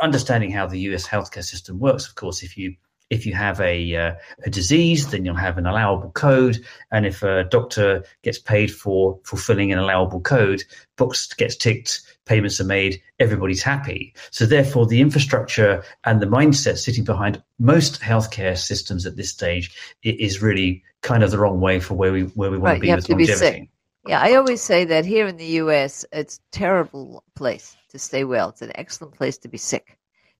understanding 0.00 0.50
how 0.50 0.66
the 0.66 0.80
US 0.90 1.06
healthcare 1.06 1.44
system 1.44 1.78
works 1.78 2.08
of 2.08 2.16
course 2.16 2.42
if 2.42 2.58
you 2.58 2.74
if 3.12 3.26
you 3.26 3.34
have 3.34 3.60
a, 3.60 3.94
uh, 3.94 4.14
a 4.46 4.50
disease, 4.50 5.10
then 5.10 5.26
you'll 5.26 5.34
have 5.34 5.58
an 5.58 5.66
allowable 5.66 6.10
code. 6.12 6.58
And 6.90 7.04
if 7.04 7.22
a 7.22 7.44
doctor 7.44 8.04
gets 8.22 8.38
paid 8.38 8.72
for 8.72 9.20
fulfilling 9.24 9.70
an 9.70 9.78
allowable 9.78 10.22
code, 10.22 10.64
box 10.96 11.30
gets 11.34 11.54
ticked, 11.54 12.00
payments 12.24 12.58
are 12.58 12.64
made, 12.64 13.02
everybody's 13.20 13.62
happy. 13.62 14.14
So 14.30 14.46
therefore, 14.46 14.86
the 14.86 15.02
infrastructure 15.02 15.84
and 16.04 16.22
the 16.22 16.26
mindset 16.26 16.78
sitting 16.78 17.04
behind 17.04 17.42
most 17.58 18.00
healthcare 18.00 18.56
systems 18.56 19.04
at 19.04 19.16
this 19.16 19.28
stage 19.28 19.70
is 20.02 20.40
really 20.40 20.82
kind 21.02 21.22
of 21.22 21.30
the 21.30 21.38
wrong 21.38 21.60
way 21.60 21.80
for 21.80 21.94
where 21.94 22.12
we 22.12 22.22
where 22.22 22.50
we 22.50 22.56
want 22.56 22.64
right, 22.64 22.74
to 22.76 22.80
be 22.80 22.88
you 22.88 22.94
with 22.94 23.06
to 23.06 23.12
longevity. 23.12 23.60
Be 23.60 23.68
yeah, 24.08 24.20
I 24.20 24.34
always 24.34 24.62
say 24.62 24.86
that 24.86 25.04
here 25.04 25.26
in 25.26 25.36
the 25.36 25.52
U.S., 25.62 26.04
it's 26.12 26.38
a 26.38 26.56
terrible 26.56 27.22
place 27.36 27.76
to 27.90 27.98
stay 27.98 28.24
well. 28.24 28.48
It's 28.48 28.62
an 28.62 28.72
excellent 28.74 29.14
place 29.14 29.38
to 29.38 29.48
be 29.48 29.58
sick 29.58 29.98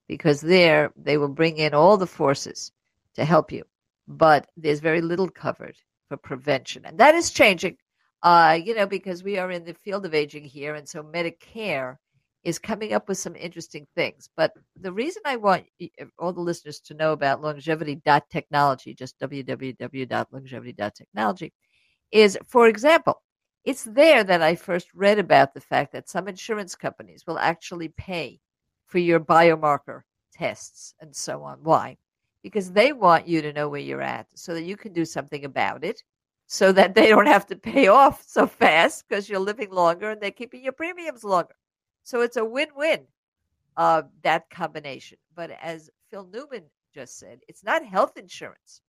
because 0.08 0.40
there 0.40 0.92
they 0.96 1.16
will 1.16 1.28
bring 1.28 1.58
in 1.58 1.74
all 1.74 1.96
the 1.96 2.06
forces 2.06 2.72
to 3.14 3.24
help 3.24 3.52
you. 3.52 3.62
But 4.08 4.48
there's 4.56 4.80
very 4.80 5.00
little 5.00 5.28
covered 5.28 5.76
for 6.08 6.16
prevention. 6.16 6.84
And 6.84 6.98
that 6.98 7.14
is 7.14 7.30
changing. 7.30 7.76
Uh, 8.22 8.58
you 8.62 8.74
know, 8.74 8.86
because 8.86 9.24
we 9.24 9.38
are 9.38 9.50
in 9.50 9.64
the 9.64 9.74
field 9.74 10.06
of 10.06 10.14
aging 10.14 10.44
here, 10.44 10.76
and 10.76 10.88
so 10.88 11.02
Medicare 11.02 11.96
is 12.44 12.58
coming 12.58 12.92
up 12.92 13.08
with 13.08 13.18
some 13.18 13.36
interesting 13.36 13.86
things. 13.94 14.28
But 14.36 14.52
the 14.80 14.92
reason 14.92 15.22
I 15.24 15.36
want 15.36 15.64
all 16.18 16.32
the 16.32 16.40
listeners 16.40 16.80
to 16.80 16.94
know 16.94 17.12
about 17.12 17.40
longevity.technology, 17.40 18.94
just 18.94 19.18
www.longevity.technology, 19.20 21.52
is, 22.10 22.36
for 22.46 22.66
example, 22.68 23.22
it's 23.64 23.84
there 23.84 24.24
that 24.24 24.42
I 24.42 24.56
first 24.56 24.88
read 24.94 25.18
about 25.18 25.54
the 25.54 25.60
fact 25.60 25.92
that 25.92 26.08
some 26.08 26.26
insurance 26.28 26.74
companies 26.74 27.24
will 27.26 27.38
actually 27.38 27.88
pay 27.88 28.40
for 28.92 28.98
your 28.98 29.18
biomarker 29.18 30.02
tests 30.34 30.94
and 31.00 31.16
so 31.16 31.42
on. 31.42 31.58
Why? 31.62 31.96
Because 32.42 32.70
they 32.70 32.92
want 32.92 33.26
you 33.26 33.40
to 33.40 33.52
know 33.54 33.70
where 33.70 33.80
you're 33.80 34.02
at 34.02 34.26
so 34.34 34.52
that 34.52 34.64
you 34.64 34.76
can 34.76 34.92
do 34.92 35.06
something 35.06 35.46
about 35.46 35.82
it 35.82 36.02
so 36.46 36.72
that 36.72 36.94
they 36.94 37.08
don't 37.08 37.26
have 37.26 37.46
to 37.46 37.56
pay 37.56 37.88
off 37.88 38.22
so 38.26 38.46
fast 38.46 39.08
because 39.08 39.30
you're 39.30 39.40
living 39.40 39.70
longer 39.70 40.10
and 40.10 40.20
they're 40.20 40.30
keeping 40.30 40.62
your 40.62 40.74
premiums 40.74 41.24
longer. 41.24 41.54
So 42.02 42.20
it's 42.20 42.36
a 42.36 42.44
win 42.44 42.68
win, 42.76 43.06
uh, 43.78 44.02
that 44.24 44.50
combination. 44.50 45.16
But 45.34 45.52
as 45.62 45.88
Phil 46.10 46.28
Newman 46.30 46.64
just 46.92 47.18
said, 47.18 47.38
it's 47.48 47.64
not 47.64 47.86
health 47.86 48.18
insurance 48.18 48.82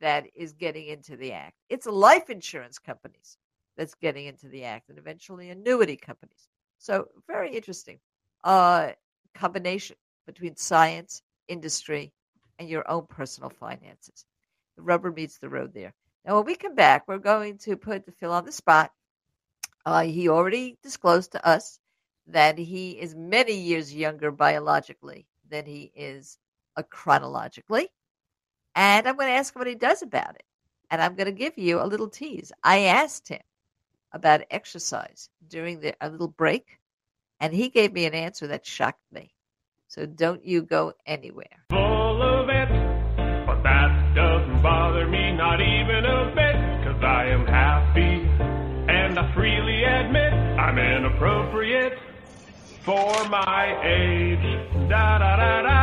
that 0.00 0.24
is 0.34 0.54
getting 0.54 0.86
into 0.86 1.18
the 1.18 1.32
act, 1.32 1.56
it's 1.68 1.84
life 1.84 2.30
insurance 2.30 2.78
companies 2.78 3.36
that's 3.76 3.94
getting 3.94 4.24
into 4.24 4.48
the 4.48 4.64
act 4.64 4.88
and 4.88 4.96
eventually 4.96 5.50
annuity 5.50 5.96
companies. 5.96 6.48
So, 6.78 7.08
very 7.28 7.54
interesting 7.54 7.98
uh, 8.44 8.92
combination 9.34 9.96
between 10.26 10.56
science, 10.56 11.22
industry, 11.48 12.12
and 12.58 12.68
your 12.68 12.88
own 12.90 13.06
personal 13.06 13.50
finances. 13.50 14.24
The 14.76 14.82
rubber 14.82 15.10
meets 15.10 15.38
the 15.38 15.48
road 15.48 15.74
there. 15.74 15.92
Now, 16.24 16.36
when 16.36 16.46
we 16.46 16.54
come 16.54 16.74
back, 16.74 17.08
we're 17.08 17.18
going 17.18 17.58
to 17.58 17.76
put 17.76 18.06
the 18.06 18.12
Phil 18.12 18.32
on 18.32 18.44
the 18.44 18.52
spot. 18.52 18.92
Uh, 19.84 20.02
he 20.02 20.28
already 20.28 20.78
disclosed 20.82 21.32
to 21.32 21.46
us 21.46 21.80
that 22.28 22.56
he 22.56 22.92
is 22.92 23.14
many 23.16 23.54
years 23.54 23.92
younger 23.92 24.30
biologically 24.30 25.26
than 25.50 25.66
he 25.66 25.90
is 25.94 26.38
chronologically. 26.90 27.88
And 28.74 29.06
I'm 29.06 29.16
going 29.16 29.28
to 29.28 29.34
ask 29.34 29.54
him 29.54 29.60
what 29.60 29.66
he 29.66 29.74
does 29.74 30.02
about 30.02 30.36
it. 30.36 30.44
And 30.90 31.02
I'm 31.02 31.14
going 31.14 31.26
to 31.26 31.32
give 31.32 31.58
you 31.58 31.80
a 31.80 31.86
little 31.86 32.08
tease. 32.08 32.52
I 32.62 32.80
asked 32.82 33.28
him 33.28 33.40
about 34.12 34.44
exercise 34.50 35.28
during 35.48 35.80
the, 35.80 35.94
a 36.00 36.08
little 36.08 36.28
break, 36.28 36.78
and 37.42 37.52
he 37.52 37.68
gave 37.68 37.92
me 37.92 38.06
an 38.06 38.14
answer 38.14 38.46
that 38.46 38.64
shocked 38.64 39.02
me. 39.12 39.34
So 39.88 40.06
don't 40.06 40.46
you 40.46 40.62
go 40.62 40.94
anywhere. 41.04 41.66
Full 41.70 42.22
of 42.22 42.48
it, 42.48 42.68
but 43.44 43.62
that 43.64 44.14
doesn't 44.14 44.62
bother 44.62 45.08
me, 45.08 45.32
not 45.32 45.60
even 45.60 46.04
a 46.06 46.32
bit, 46.34 46.56
because 46.78 47.02
I 47.02 47.26
am 47.26 47.44
happy. 47.44 48.22
And 48.88 49.18
I 49.18 49.34
freely 49.34 49.82
admit 49.82 50.32
I'm 50.32 50.78
inappropriate 50.78 51.98
for 52.84 53.28
my 53.28 53.64
age. 53.84 54.88
Da 54.88 55.18
da 55.18 55.36
da 55.36 55.62
da, 55.62 55.80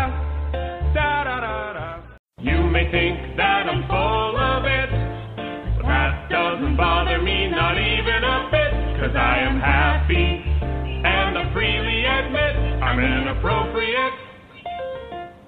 da 0.94 1.24
da 1.26 1.40
da 1.42 1.74
da. 1.74 2.02
You 2.42 2.70
may 2.72 2.90
think 2.90 3.36
that 3.36 3.68
I'm 3.68 3.86
full 3.88 4.38
of 4.38 4.64
it, 4.64 4.90
but 5.76 5.86
that 5.88 6.30
doesn't 6.30 6.78
bother 6.78 7.22
me, 7.22 7.50
not 7.50 7.78
even 7.78 8.24
a 8.24 8.48
bit, 8.50 9.02
cause 9.02 9.16
I 9.16 9.40
am 9.40 9.60
happy. 9.60 10.39
I'm 12.90 13.00
inappropriate 13.00 14.14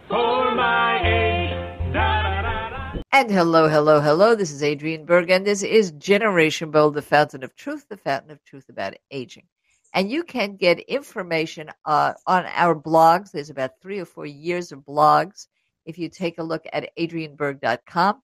for 0.07 0.53
my 0.53 1.01
age. 1.03 1.91
Da 1.91 2.21
da 2.21 2.41
da. 2.43 3.01
And 3.11 3.31
hello, 3.31 3.67
hello, 3.67 3.99
hello. 3.99 4.35
This 4.35 4.51
is 4.51 4.61
Adrienne 4.61 5.05
Berg, 5.05 5.31
and 5.31 5.43
this 5.43 5.63
is 5.63 5.91
Generation 5.93 6.69
Bold, 6.69 6.93
the 6.93 7.01
fountain 7.01 7.43
of 7.43 7.55
truth, 7.55 7.87
the 7.89 7.97
fountain 7.97 8.29
of 8.29 8.45
truth 8.45 8.69
about 8.69 8.93
aging. 9.09 9.47
And 9.95 10.11
you 10.11 10.23
can 10.23 10.55
get 10.55 10.81
information 10.81 11.71
uh, 11.85 12.13
on 12.27 12.45
our 12.45 12.75
blogs. 12.75 13.31
There's 13.31 13.49
about 13.49 13.71
three 13.81 13.97
or 13.97 14.05
four 14.05 14.27
years 14.27 14.71
of 14.71 14.81
blogs. 14.81 15.47
If 15.87 15.97
you 15.97 16.09
take 16.09 16.37
a 16.37 16.43
look 16.43 16.65
at 16.71 16.95
adrienneberg.com, 16.95 18.21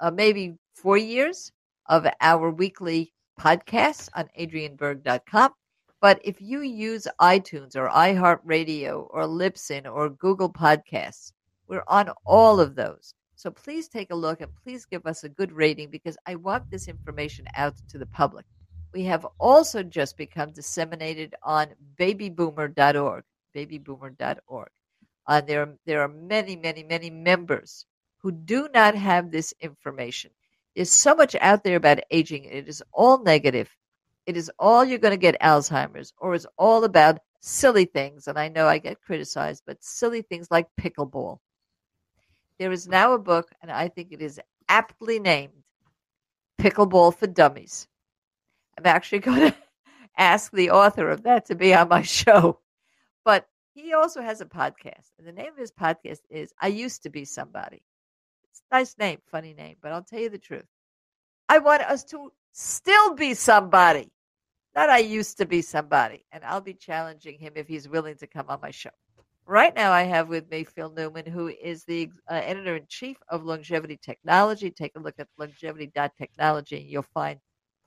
uh, 0.00 0.10
maybe 0.10 0.58
four 0.74 0.98
years 0.98 1.52
of 1.86 2.06
our 2.20 2.50
weekly 2.50 3.14
podcasts 3.40 4.10
on 4.14 4.28
adrienneberg.com. 4.38 5.52
But 6.00 6.20
if 6.22 6.40
you 6.40 6.60
use 6.62 7.08
iTunes 7.20 7.74
or 7.74 7.88
iHeartRadio 7.88 9.08
or 9.10 9.24
Libsyn 9.24 9.92
or 9.92 10.08
Google 10.10 10.48
Podcasts, 10.48 11.32
we're 11.66 11.82
on 11.88 12.10
all 12.24 12.60
of 12.60 12.76
those. 12.76 13.14
So 13.34 13.50
please 13.50 13.88
take 13.88 14.10
a 14.10 14.16
look 14.16 14.40
and 14.40 14.54
please 14.62 14.84
give 14.84 15.06
us 15.06 15.24
a 15.24 15.28
good 15.28 15.52
rating 15.52 15.90
because 15.90 16.16
I 16.26 16.36
want 16.36 16.70
this 16.70 16.88
information 16.88 17.46
out 17.56 17.74
to 17.88 17.98
the 17.98 18.06
public. 18.06 18.46
We 18.92 19.04
have 19.04 19.26
also 19.38 19.82
just 19.82 20.16
become 20.16 20.52
disseminated 20.52 21.34
on 21.42 21.74
babyboomer.org, 21.98 23.24
babyboomer.org. 23.54 24.70
Uh, 25.26 25.40
there, 25.40 25.74
there 25.84 26.02
are 26.02 26.08
many, 26.08 26.56
many, 26.56 26.82
many 26.84 27.10
members 27.10 27.86
who 28.18 28.32
do 28.32 28.68
not 28.72 28.94
have 28.94 29.30
this 29.30 29.52
information. 29.60 30.30
There's 30.74 30.90
so 30.90 31.14
much 31.14 31.34
out 31.40 31.64
there 31.64 31.76
about 31.76 32.00
aging. 32.10 32.44
It 32.44 32.68
is 32.68 32.82
all 32.92 33.22
negative. 33.22 33.68
It 34.28 34.36
is 34.36 34.50
all 34.58 34.84
you're 34.84 34.98
going 34.98 35.12
to 35.12 35.16
get 35.16 35.40
Alzheimer's, 35.40 36.12
or 36.18 36.34
it's 36.34 36.44
all 36.58 36.84
about 36.84 37.18
silly 37.40 37.86
things. 37.86 38.28
And 38.28 38.38
I 38.38 38.48
know 38.48 38.68
I 38.68 38.76
get 38.76 39.00
criticized, 39.00 39.62
but 39.66 39.82
silly 39.82 40.20
things 40.20 40.48
like 40.50 40.66
pickleball. 40.78 41.38
There 42.58 42.70
is 42.70 42.86
now 42.86 43.14
a 43.14 43.18
book, 43.18 43.50
and 43.62 43.70
I 43.70 43.88
think 43.88 44.12
it 44.12 44.20
is 44.20 44.38
aptly 44.68 45.18
named 45.18 45.54
Pickleball 46.60 47.16
for 47.16 47.26
Dummies. 47.26 47.88
I'm 48.76 48.84
actually 48.84 49.18
going 49.30 49.50
to 49.50 49.56
ask 50.18 50.52
the 50.52 50.72
author 50.72 51.08
of 51.08 51.22
that 51.22 51.46
to 51.46 51.54
be 51.54 51.72
on 51.72 51.88
my 51.88 52.02
show. 52.02 52.60
But 53.24 53.48
he 53.72 53.94
also 53.94 54.20
has 54.20 54.42
a 54.42 54.44
podcast, 54.44 55.08
and 55.18 55.26
the 55.26 55.32
name 55.32 55.52
of 55.52 55.58
his 55.58 55.72
podcast 55.72 56.20
is 56.28 56.52
I 56.60 56.66
Used 56.66 57.04
to 57.04 57.08
Be 57.08 57.24
Somebody. 57.24 57.82
It's 58.50 58.60
a 58.70 58.74
nice 58.74 58.94
name, 58.98 59.20
funny 59.30 59.54
name, 59.54 59.76
but 59.80 59.92
I'll 59.92 60.02
tell 60.02 60.20
you 60.20 60.28
the 60.28 60.36
truth. 60.36 60.68
I 61.48 61.60
want 61.60 61.80
us 61.80 62.04
to 62.04 62.30
still 62.52 63.14
be 63.14 63.32
somebody, 63.32 64.10
not 64.78 64.90
I 64.90 64.98
used 64.98 65.36
to 65.38 65.46
be 65.46 65.60
somebody. 65.60 66.24
And 66.30 66.44
I'll 66.44 66.60
be 66.60 66.72
challenging 66.72 67.36
him 67.36 67.54
if 67.56 67.66
he's 67.66 67.88
willing 67.88 68.14
to 68.18 68.28
come 68.28 68.46
on 68.48 68.60
my 68.62 68.70
show. 68.70 68.90
Right 69.44 69.74
now, 69.74 69.90
I 69.90 70.02
have 70.02 70.28
with 70.28 70.48
me 70.50 70.62
Phil 70.62 70.92
Newman, 70.96 71.26
who 71.26 71.48
is 71.48 71.82
the 71.82 72.08
uh, 72.30 72.34
editor 72.44 72.76
in 72.76 72.84
chief 72.88 73.16
of 73.28 73.44
Longevity 73.44 73.98
Technology. 74.00 74.70
Take 74.70 74.92
a 74.94 75.00
look 75.00 75.16
at 75.18 75.26
longevity.technology, 75.36 76.76
and 76.76 76.86
you'll 76.86 77.02
find 77.02 77.40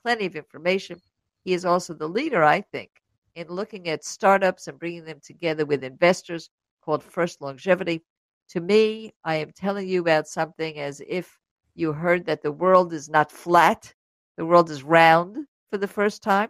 plenty 0.03 0.25
of 0.25 0.35
information. 0.35 0.99
He 1.45 1.53
is 1.53 1.63
also 1.63 1.93
the 1.93 2.09
leader, 2.09 2.43
I 2.43 2.59
think, 2.59 2.89
in 3.35 3.47
looking 3.47 3.87
at 3.87 4.03
startups 4.03 4.67
and 4.67 4.77
bringing 4.77 5.05
them 5.05 5.21
together 5.23 5.65
with 5.65 5.85
investors 5.85 6.49
called 6.83 7.03
First 7.03 7.41
Longevity. 7.41 8.01
To 8.49 8.59
me, 8.59 9.13
I 9.23 9.35
am 9.35 9.51
telling 9.51 9.87
you 9.87 10.01
about 10.01 10.27
something 10.27 10.77
as 10.77 11.01
if 11.07 11.39
you 11.75 11.93
heard 11.93 12.25
that 12.25 12.41
the 12.41 12.51
world 12.51 12.91
is 12.91 13.07
not 13.07 13.31
flat, 13.31 13.93
the 14.35 14.45
world 14.45 14.69
is 14.69 14.83
round 14.83 15.37
for 15.69 15.77
the 15.77 15.87
first 15.87 16.21
time. 16.21 16.49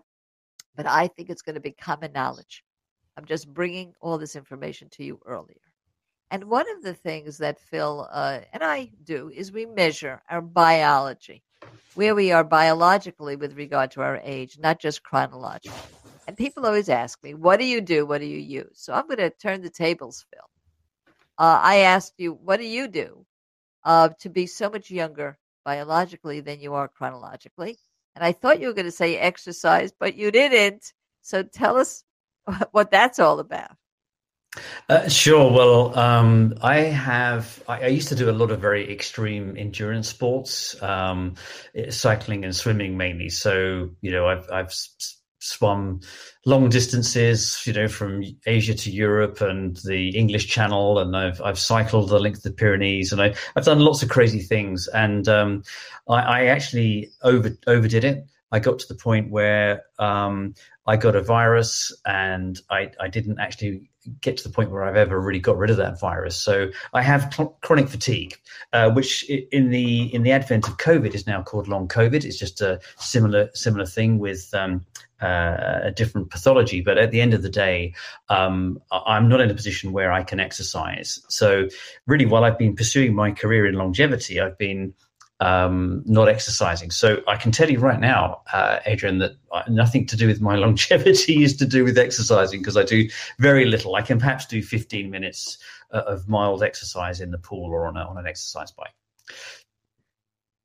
But 0.75 0.87
I 0.87 1.07
think 1.07 1.29
it's 1.29 1.41
going 1.41 1.55
to 1.55 1.61
be 1.61 1.71
common 1.71 2.13
knowledge. 2.13 2.63
I'm 3.17 3.25
just 3.25 3.53
bringing 3.53 3.93
all 4.01 4.17
this 4.17 4.35
information 4.35 4.89
to 4.91 5.03
you 5.03 5.19
earlier. 5.25 5.57
And 6.31 6.45
one 6.45 6.65
of 6.77 6.81
the 6.81 6.93
things 6.93 7.37
that 7.39 7.59
Phil 7.59 8.07
uh, 8.09 8.39
and 8.53 8.63
I 8.63 8.89
do 9.03 9.29
is 9.35 9.51
we 9.51 9.65
measure 9.65 10.21
our 10.29 10.41
biology, 10.41 11.43
where 11.95 12.15
we 12.15 12.31
are 12.31 12.45
biologically 12.45 13.35
with 13.35 13.57
regard 13.57 13.91
to 13.91 14.01
our 14.01 14.21
age, 14.23 14.57
not 14.57 14.79
just 14.79 15.03
chronologically. 15.03 15.77
And 16.27 16.37
people 16.37 16.65
always 16.65 16.87
ask 16.87 17.21
me, 17.21 17.33
what 17.33 17.59
do 17.59 17.65
you 17.65 17.81
do? 17.81 18.05
What 18.05 18.21
do 18.21 18.27
you 18.27 18.37
use? 18.37 18.71
So 18.75 18.93
I'm 18.93 19.07
going 19.07 19.17
to 19.17 19.29
turn 19.29 19.61
the 19.61 19.69
tables, 19.69 20.25
Phil. 20.31 20.45
Uh, 21.37 21.59
I 21.61 21.77
asked 21.79 22.13
you, 22.17 22.33
what 22.33 22.57
do 22.57 22.65
you 22.65 22.87
do 22.87 23.25
uh, 23.83 24.09
to 24.19 24.29
be 24.29 24.45
so 24.45 24.69
much 24.69 24.89
younger 24.89 25.37
biologically 25.65 26.39
than 26.39 26.61
you 26.61 26.75
are 26.75 26.87
chronologically? 26.87 27.77
And 28.15 28.23
I 28.23 28.31
thought 28.31 28.59
you 28.59 28.67
were 28.67 28.73
going 28.73 28.85
to 28.85 28.91
say 28.91 29.17
exercise, 29.17 29.91
but 29.97 30.15
you 30.15 30.31
didn't. 30.31 30.93
So 31.21 31.43
tell 31.43 31.77
us 31.77 32.03
what 32.71 32.91
that's 32.91 33.19
all 33.19 33.39
about. 33.39 33.71
Uh, 34.89 35.07
sure. 35.07 35.49
Well, 35.49 35.97
um, 35.97 36.55
I 36.61 36.79
have. 36.79 37.63
I, 37.69 37.83
I, 37.83 37.87
used 37.87 38.09
to 38.09 38.15
do 38.15 38.29
a 38.29 38.33
lot 38.33 38.51
of 38.51 38.59
very 38.59 38.91
extreme 38.91 39.55
endurance 39.57 40.09
sports, 40.09 40.81
um, 40.83 41.35
cycling 41.89 42.43
and 42.43 42.53
swimming 42.53 42.97
mainly. 42.97 43.29
So 43.29 43.91
you 44.01 44.11
know, 44.11 44.27
I've 44.27 44.49
I've 44.51 44.73
swum 45.41 45.99
long 46.45 46.69
distances, 46.69 47.61
you 47.65 47.73
know, 47.73 47.87
from 47.87 48.23
Asia 48.45 48.73
to 48.73 48.91
Europe 48.91 49.41
and 49.41 49.77
the 49.85 50.09
English 50.09 50.47
Channel, 50.47 50.99
and 50.99 51.15
I've 51.15 51.41
I've 51.41 51.59
cycled 51.59 52.09
the 52.09 52.19
length 52.19 52.37
of 52.37 52.43
the 52.43 52.51
Pyrenees, 52.51 53.11
and 53.11 53.21
I, 53.21 53.35
have 53.55 53.65
done 53.65 53.79
lots 53.79 54.01
of 54.01 54.09
crazy 54.09 54.39
things. 54.39 54.87
And 54.93 55.27
um, 55.27 55.63
I, 56.07 56.21
I, 56.21 56.45
actually 56.45 57.11
over 57.23 57.51
overdid 57.67 58.03
it. 58.03 58.25
I 58.51 58.59
got 58.59 58.79
to 58.79 58.87
the 58.87 58.95
point 58.95 59.31
where 59.31 59.83
um, 59.99 60.55
I 60.85 60.97
got 60.97 61.15
a 61.15 61.21
virus 61.21 61.95
and 62.05 62.59
I, 62.69 62.91
I 62.99 63.07
didn't 63.07 63.39
actually 63.39 63.90
get 64.21 64.37
to 64.37 64.43
the 64.43 64.53
point 64.53 64.71
where 64.71 64.83
I've 64.83 64.95
ever 64.95 65.19
really 65.19 65.39
got 65.39 65.57
rid 65.57 65.69
of 65.69 65.77
that 65.77 65.99
virus. 65.99 66.35
So 66.35 66.69
I 66.93 67.01
have 67.01 67.33
cl- 67.33 67.57
chronic 67.61 67.89
fatigue, 67.89 68.35
uh, 68.73 68.89
which 68.91 69.29
in 69.29 69.69
the 69.69 70.13
in 70.13 70.23
the 70.23 70.31
advent 70.31 70.67
of 70.67 70.77
COVID 70.77 71.13
is 71.13 71.27
now 71.27 71.41
called 71.41 71.67
long 71.67 71.87
COVID. 71.87 72.23
It's 72.23 72.37
just 72.37 72.61
a 72.61 72.79
similar 72.97 73.49
similar 73.53 73.85
thing 73.85 74.19
with 74.19 74.53
um, 74.53 74.85
uh, 75.21 75.79
a 75.83 75.91
different 75.91 76.29
pathology. 76.29 76.81
But 76.81 76.97
at 76.97 77.11
the 77.11 77.21
end 77.21 77.33
of 77.33 77.43
the 77.43 77.49
day, 77.49 77.93
um, 78.29 78.81
I'm 78.91 79.29
not 79.29 79.41
in 79.41 79.51
a 79.51 79.55
position 79.55 79.91
where 79.91 80.11
I 80.11 80.23
can 80.23 80.39
exercise. 80.39 81.19
So 81.29 81.67
really, 82.07 82.25
while 82.25 82.43
I've 82.43 82.57
been 82.57 82.75
pursuing 82.75 83.13
my 83.13 83.31
career 83.31 83.65
in 83.65 83.75
longevity, 83.75 84.39
I've 84.39 84.57
been 84.57 84.93
um, 85.41 86.03
not 86.05 86.29
exercising. 86.29 86.91
So 86.91 87.21
I 87.27 87.35
can 87.35 87.51
tell 87.51 87.69
you 87.69 87.79
right 87.79 87.99
now, 87.99 88.41
uh, 88.53 88.79
Adrienne, 88.87 89.17
that 89.17 89.33
nothing 89.67 90.05
to 90.05 90.15
do 90.15 90.27
with 90.27 90.39
my 90.39 90.55
longevity 90.65 91.43
is 91.43 91.57
to 91.57 91.65
do 91.65 91.83
with 91.83 91.97
exercising 91.97 92.61
because 92.61 92.77
I 92.77 92.83
do 92.83 93.09
very 93.39 93.65
little. 93.65 93.95
I 93.95 94.03
can 94.03 94.19
perhaps 94.19 94.45
do 94.45 94.61
15 94.61 95.09
minutes 95.09 95.57
uh, 95.91 96.03
of 96.05 96.29
mild 96.29 96.63
exercise 96.63 97.19
in 97.19 97.31
the 97.31 97.39
pool 97.39 97.71
or 97.71 97.87
on, 97.87 97.97
a, 97.97 98.01
on 98.01 98.17
an 98.17 98.27
exercise 98.27 98.71
bike. 98.71 98.93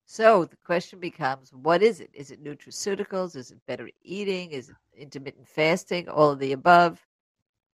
So 0.04 0.44
the 0.44 0.56
question 0.64 1.00
becomes, 1.00 1.52
what 1.52 1.82
is 1.82 2.00
it? 2.00 2.10
Is 2.12 2.30
it 2.30 2.44
nutraceuticals? 2.44 3.34
Is 3.34 3.50
it 3.50 3.58
better 3.66 3.88
eating? 4.02 4.50
Is 4.50 4.68
it 4.68 4.76
intermittent 4.96 5.48
fasting? 5.48 6.08
All 6.08 6.30
of 6.30 6.38
the 6.38 6.52
above? 6.52 7.00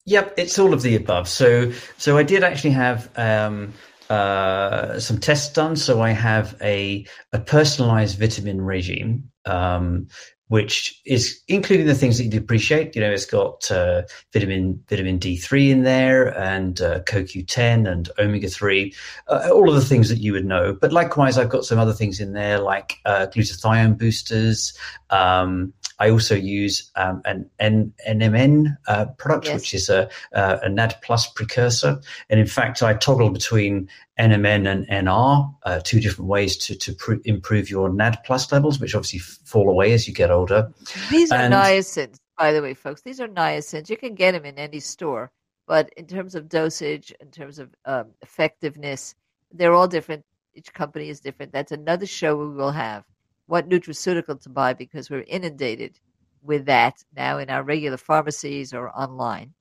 Yep, 0.05 0.35
it's 0.37 0.59
all 0.59 0.75
of 0.75 0.83
the 0.83 0.97
above. 0.97 1.29
So, 1.29 1.71
so 1.97 2.17
I 2.17 2.23
did 2.23 2.43
actually 2.43 2.71
have 2.71 3.11
um, 3.17 3.73
uh, 4.11 4.99
some 4.99 5.19
tests 5.19 5.53
done. 5.53 5.77
So 5.77 6.01
I 6.01 6.11
have 6.11 6.57
a, 6.61 7.07
a 7.33 7.39
personalized 7.39 8.19
vitamin 8.19 8.61
regime, 8.61 9.31
um, 9.45 10.09
which 10.49 10.99
is 11.05 11.41
including 11.47 11.87
the 11.87 11.95
things 11.95 12.17
that 12.17 12.25
you'd 12.25 12.43
appreciate. 12.43 12.95
You 12.95 13.03
know, 13.03 13.11
it's 13.11 13.27
got 13.27 13.71
uh, 13.71 14.03
vitamin 14.33 14.83
vitamin 14.89 15.19
D3 15.19 15.69
in 15.71 15.83
there 15.83 16.37
and 16.39 16.81
uh, 16.81 17.01
CoQ10 17.01 17.91
and 17.91 18.09
omega 18.19 18.49
3, 18.49 18.95
uh, 19.29 19.51
all 19.53 19.69
of 19.69 19.75
the 19.75 19.85
things 19.85 20.09
that 20.09 20.19
you 20.19 20.33
would 20.33 20.47
know. 20.47 20.77
But 20.81 20.93
likewise, 20.93 21.37
I've 21.37 21.51
got 21.51 21.67
some 21.67 21.79
other 21.79 21.93
things 21.93 22.19
in 22.19 22.33
there 22.33 22.59
like 22.59 22.97
uh, 23.05 23.27
glutathione 23.27 23.99
boosters, 23.99 24.73
um, 25.11 25.75
I 25.99 26.11
also 26.11 26.35
use 26.35 26.91
um, 26.97 27.23
an 27.25 27.51
N- 27.59 27.93
NMN 28.09 28.77
uh, 28.87 29.07
product, 29.19 29.47
yes. 29.47 29.55
which 29.55 29.75
is 29.75 29.89
a, 29.89 30.09
uh, 30.33 30.59
a 30.63 30.69
NAD 30.69 30.97
plus 31.03 31.27
precursor. 31.27 32.01
And 32.31 32.39
in 32.39 32.47
fact, 32.47 32.83
I 32.83 32.95
toggle 32.95 33.31
between 33.31 33.89
NMN 34.19 34.71
and 34.71 34.87
NR, 34.89 35.55
uh, 35.65 35.81
two 35.83 36.01
different 36.01 36.29
ways 36.29 36.57
to, 36.59 36.77
to 36.77 36.93
pr- 36.93 37.15
improve 37.25 37.69
your 37.71 37.89
NAD 37.89 38.19
plus 38.25 38.51
levels, 38.53 38.79
which 38.79 38.95
obviously 38.95 39.19
fall 39.19 39.69
away 39.69 39.93
as 39.93 40.07
you 40.07 40.15
get 40.15 40.31
older. 40.31 40.73
These 41.11 41.33
are 41.33 41.41
and, 41.41 41.55
niacins, 41.55 42.19
by 42.37 42.53
the 42.53 42.63
way, 42.63 42.75
folks. 42.75 43.03
These 43.03 43.21
are 43.21 43.29
niacins. 43.29 43.91
You 43.91 43.97
can 43.97 44.15
get 44.15 44.33
them 44.33 44.45
in 44.45 44.59
any 44.59 44.81
store. 44.81 45.33
But 45.67 45.91
in 45.99 46.07
terms 46.07 46.35
of 46.35 46.49
dosage, 46.49 47.13
in 47.21 47.31
terms 47.31 47.59
of 47.59 47.75
um, 47.85 48.07
effectiveness, 48.23 49.15
they're 49.53 49.75
all 49.75 49.87
different. 49.87 50.25
Each 50.55 50.73
company 50.73 51.11
is 51.11 51.21
different. 51.21 51.53
That's 51.53 51.73
another 51.73 52.07
show 52.07 52.37
we 52.37 52.49
will 52.49 52.73
have 52.73 53.05
what 53.49 53.69
nutraceutical 53.69 54.41
to 54.43 54.49
buy 54.51 54.75
because 54.75 55.09
we're 55.11 55.25
inundated 55.27 55.99
with 56.43 56.67
that 56.67 57.03
now 57.17 57.39
in 57.39 57.51
our 57.51 57.63
regular 57.63 57.97
pharmacies 57.97 58.75
or 58.75 58.91
online. 58.91 59.55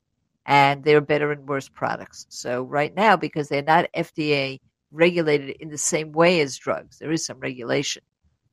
And 0.46 0.84
they're 0.84 1.02
better 1.02 1.32
and 1.32 1.48
worse 1.48 1.68
products. 1.70 2.26
So, 2.30 2.64
right 2.64 2.94
now, 2.96 3.18
because 3.18 3.50
they're 3.50 3.64
not 3.64 3.92
FDA 3.96 4.60
regulated 4.92 5.50
in 5.60 5.70
the 5.70 5.78
same 5.78 6.12
way 6.12 6.40
as 6.42 6.56
drugs, 6.56 7.00
there 7.00 7.12
is 7.12 7.26
some 7.26 7.40
regulation. 7.40 8.04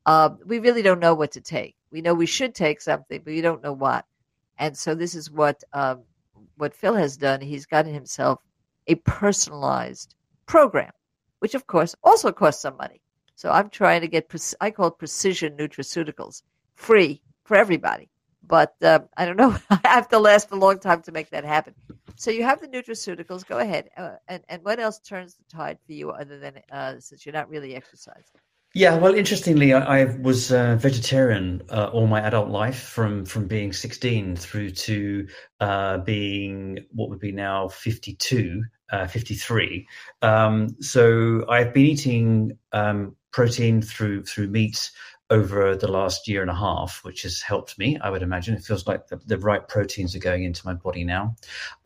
Um, 0.07 0.39
we 0.45 0.59
really 0.59 0.83
don't 0.83 1.01
know 1.01 1.15
what 1.15 1.33
to 1.33 1.41
take. 1.41 1.77
We 1.91 2.01
know 2.01 2.15
we 2.15 2.27
should 2.27 2.55
take 2.55 2.81
something, 2.81 3.21
but 3.25 3.33
we 3.33 3.41
don't 3.41 3.63
know 3.63 3.73
what. 3.73 4.05
And 4.59 4.77
so, 4.77 4.95
this 4.95 5.15
is 5.15 5.31
what 5.31 5.63
um, 5.73 6.03
what 6.57 6.75
Phil 6.75 6.95
has 6.95 7.17
done. 7.17 7.41
He's 7.41 7.67
gotten 7.67 7.95
himself 7.95 8.41
a 8.87 8.97
personalized 8.97 10.15
program, 10.47 10.93
which 11.39 11.55
of 11.55 11.67
course 11.67 11.95
also 12.03 12.33
costs 12.33 12.63
some 12.63 12.77
money. 12.77 13.01
So 13.35 13.51
I'm 13.51 13.71
trying 13.71 14.03
to 14.03 14.09
get, 14.09 14.33
I 14.61 14.71
call 14.71 14.89
it 14.89 14.99
precision 14.99 15.57
nutraceuticals, 15.57 16.43
free 16.75 17.23
for 17.45 17.57
everybody. 17.57 18.09
But 18.47 18.75
uh, 18.83 19.01
I 19.17 19.25
don't 19.25 19.37
know. 19.37 19.57
I 19.71 19.81
have 19.85 20.09
to 20.09 20.19
last 20.19 20.51
a 20.51 20.57
long 20.57 20.79
time 20.79 21.03
to 21.03 21.13
make 21.13 21.31
that 21.31 21.45
happen. 21.45 21.75
So 22.17 22.31
you 22.31 22.45
have 22.45 22.61
the 22.61 22.69
nutraceuticals. 22.69 23.47
Go 23.47 23.59
ahead. 23.59 23.91
Uh, 23.97 24.17
and, 24.29 24.43
and 24.49 24.63
what 24.63 24.79
else 24.79 24.99
turns 25.01 25.35
the 25.35 25.45
tide 25.57 25.79
for 25.87 25.93
you 25.93 26.11
other 26.11 26.39
than 26.39 26.61
uh, 26.71 27.01
since 27.01 27.25
you're 27.25 27.33
not 27.33 27.49
really 27.49 27.75
exercising? 27.75 28.41
Yeah, 28.77 28.97
well, 28.97 29.15
interestingly, 29.15 29.73
I, 29.73 30.01
I 30.01 30.05
was 30.17 30.51
uh, 30.51 30.75
vegetarian 30.75 31.63
uh, 31.71 31.91
all 31.93 32.09
my 32.09 32.21
adult 32.21 32.49
life, 32.49 32.81
from 32.81 33.25
from 33.25 33.47
being 33.47 33.73
16 33.73 34.35
through 34.35 34.71
to 34.71 35.29
uh, 35.61 35.99
being 35.99 36.81
what 36.91 37.09
would 37.09 37.21
be 37.21 37.31
now 37.31 37.69
52, 37.69 38.65
uh, 38.91 39.07
53. 39.07 39.87
Um, 40.23 40.75
so 40.81 41.45
I've 41.49 41.73
been 41.73 41.87
eating 41.87 42.59
um, 42.73 43.15
protein 43.35 43.83
through 43.83 44.23
through 44.23 44.47
meat 44.47 44.93
over 45.31 45.75
the 45.75 45.91
last 45.91 46.29
year 46.29 46.43
and 46.43 46.51
a 46.51 46.55
half, 46.55 47.01
which 47.03 47.23
has 47.23 47.41
helped 47.41 47.79
me. 47.79 47.99
I 47.99 48.11
would 48.11 48.23
imagine 48.23 48.55
it 48.55 48.63
feels 48.63 48.87
like 48.87 49.07
the, 49.09 49.19
the 49.25 49.39
right 49.39 49.67
proteins 49.67 50.15
are 50.15 50.21
going 50.21 50.45
into 50.45 50.67
my 50.67 50.75
body 50.75 51.03
now. 51.03 51.35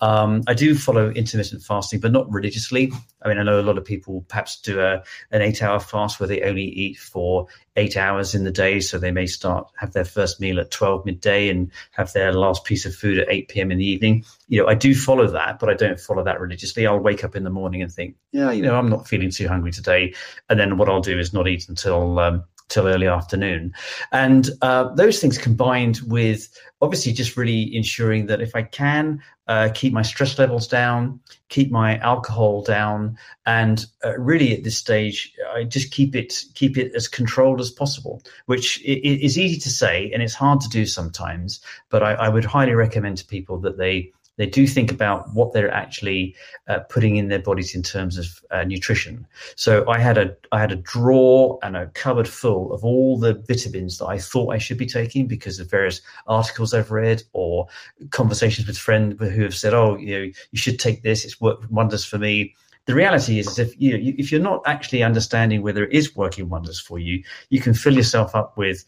Um, 0.01 0.43
I 0.49 0.55
do 0.55 0.75
follow 0.75 1.11
intermittent 1.11 1.63
fasting, 1.63 2.01
but 2.01 2.11
not 2.11 2.31
religiously. 2.33 2.93
I 3.23 3.29
mean, 3.29 3.39
I 3.39 3.45
know 3.45 3.61
a 3.61 3.63
lot 3.63 3.79
of 3.79 3.85
people 3.85 4.25
perhaps 4.29 4.61
do 4.61 4.81
a, 4.81 5.05
an 5.31 5.43
eight 5.43 5.63
hour 5.63 5.79
fast 5.79 6.19
where 6.19 6.27
they 6.27 6.43
only 6.43 6.65
eat 6.65 6.99
for 6.99 7.47
eight 7.77 7.97
hours 7.97 8.35
in 8.35 8.43
the 8.43 8.51
day. 8.51 8.81
So 8.81 8.99
they 8.99 9.13
may 9.13 9.27
start, 9.27 9.69
have 9.77 9.93
their 9.93 10.05
first 10.05 10.41
meal 10.41 10.59
at 10.59 10.73
12 10.73 11.07
midday 11.07 11.49
and 11.49 11.71
have 11.93 12.13
their 12.13 12.33
last 12.33 12.65
piece 12.65 12.87
of 12.87 12.95
food 12.95 13.19
at 13.19 13.31
8 13.31 13.49
p.m. 13.49 13.71
in 13.71 13.79
the 13.79 13.87
evening. 13.87 14.25
You 14.49 14.63
know, 14.63 14.69
I 14.69 14.75
do 14.75 14.97
follow 14.97 15.29
that, 15.29 15.61
but 15.61 15.69
I 15.69 15.75
don't 15.75 16.01
follow 16.01 16.25
that 16.25 16.41
religiously. 16.41 16.89
I'll 16.89 16.99
wake 16.99 17.23
up 17.23 17.37
in 17.37 17.45
the 17.45 17.51
morning 17.51 17.83
and 17.83 17.93
think, 17.93 18.17
yeah, 18.33 18.51
you 18.51 18.63
know, 18.63 18.77
I'm 18.77 18.91
not 18.91 19.07
feeling 19.07 19.31
too 19.31 19.47
hungry 19.47 19.71
today. 19.71 20.15
And 20.51 20.59
then 20.59 20.77
what 20.77 20.89
I'll 20.89 21.01
do 21.01 21.19
is 21.21 21.33
not 21.33 21.47
eat 21.47 21.69
until 21.69 22.19
um, 22.19 22.45
till 22.69 22.87
early 22.87 23.07
afternoon. 23.07 23.73
And 24.13 24.51
uh, 24.63 24.95
those 24.95 25.21
things 25.21 25.39
combined 25.39 26.01
with 26.07 26.49
obviously 26.81 27.13
just 27.13 27.37
really 27.37 27.75
ensuring 27.75 28.27
that 28.27 28.41
if 28.41 28.55
I 28.55 28.63
can 28.63 29.21
uh, 29.49 29.71
keep 29.75 29.93
my 29.93 30.03
stress 30.03 30.39
levels 30.39 30.69
down, 30.69 31.21
keep 31.49 31.71
my 31.71 31.97
alcohol 31.99 32.63
down, 32.63 33.19
and 33.47 33.87
uh, 34.05 34.17
really 34.19 34.55
at 34.55 34.63
this 34.63 34.77
stage, 34.77 35.33
I 35.55 35.65
just 35.65 35.91
keep 35.91 36.15
it 36.15 36.45
keep 36.55 36.77
it 36.77 36.95
as 36.95 37.09
controlled 37.09 37.61
as 37.61 37.71
possible. 37.71 38.23
Which 38.47 38.81
is 38.85 39.39
easy 39.39 39.59
to 39.59 39.71
say 39.71 40.11
and 40.13 40.23
it's 40.23 40.35
hard 40.35 40.61
to 40.61 40.69
do 40.69 40.85
sometimes, 40.85 41.61
but 41.89 42.03
I, 42.03 42.13
I 42.15 42.29
would 42.29 42.45
highly 42.45 42.75
recommend 42.75 43.19
to 43.19 43.27
people 43.27 43.59
that 43.61 43.79
they 43.79 44.13
they 44.39 44.47
do 44.47 44.67
think 44.67 44.91
about 44.91 45.33
what 45.35 45.53
they're 45.53 45.71
actually 45.71 46.35
uh, 46.69 46.79
putting 46.89 47.17
in 47.17 47.29
their 47.29 47.41
bodies 47.41 47.75
in 47.75 47.83
terms 47.83 48.17
of 48.17 48.27
uh, 48.51 48.65
nutrition. 48.65 49.27
So 49.57 49.87
I 49.89 49.99
had 49.99 50.17
a 50.17 50.35
I 50.53 50.61
had 50.61 50.73
a 50.73 50.77
drawer 50.77 51.59
and 51.63 51.77
a 51.77 51.89
cupboard 51.89 52.29
full 52.29 52.73
of 52.73 52.85
all 52.85 53.19
the 53.19 53.35
vitamins 53.35 53.99
that 53.99 54.07
I 54.07 54.19
thought 54.19 54.55
I 54.55 54.59
should 54.59 54.79
be 54.79 54.87
taking 54.87 55.27
because 55.27 55.59
of 55.59 55.71
various 55.71 56.01
articles 56.27 56.73
I've 56.73 56.91
read 56.91 57.23
or 57.33 57.67
conversations 58.11 58.67
with 58.67 58.79
friends 58.79 59.17
who 59.19 59.43
have 59.43 59.57
said, 59.57 59.75
"Oh, 59.75 59.97
you 59.97 60.19
know, 60.19 60.23
you 60.53 60.59
should 60.59 60.79
take 60.79 61.03
this; 61.03 61.25
it's 61.25 61.41
worked 61.41 61.71
wonders 61.71 62.05
for 62.05 62.19
me." 62.19 62.55
The 62.89 62.95
reality 62.95 63.39
is, 63.39 63.47
is 63.49 63.59
if 63.59 63.79
you 63.79 64.15
if 64.17 64.33
you're 64.33 64.41
not 64.41 64.63
actually 64.65 65.03
understanding 65.03 65.61
whether 65.61 65.85
it 65.85 65.93
is 65.93 66.17
working 66.17 66.49
wonders 66.49 66.81
for 66.81 66.99
you, 66.99 67.23
you 67.51 67.61
can 67.61 67.75
fill 67.75 67.95
yourself 67.95 68.35
up 68.35 68.57
with 68.57 68.83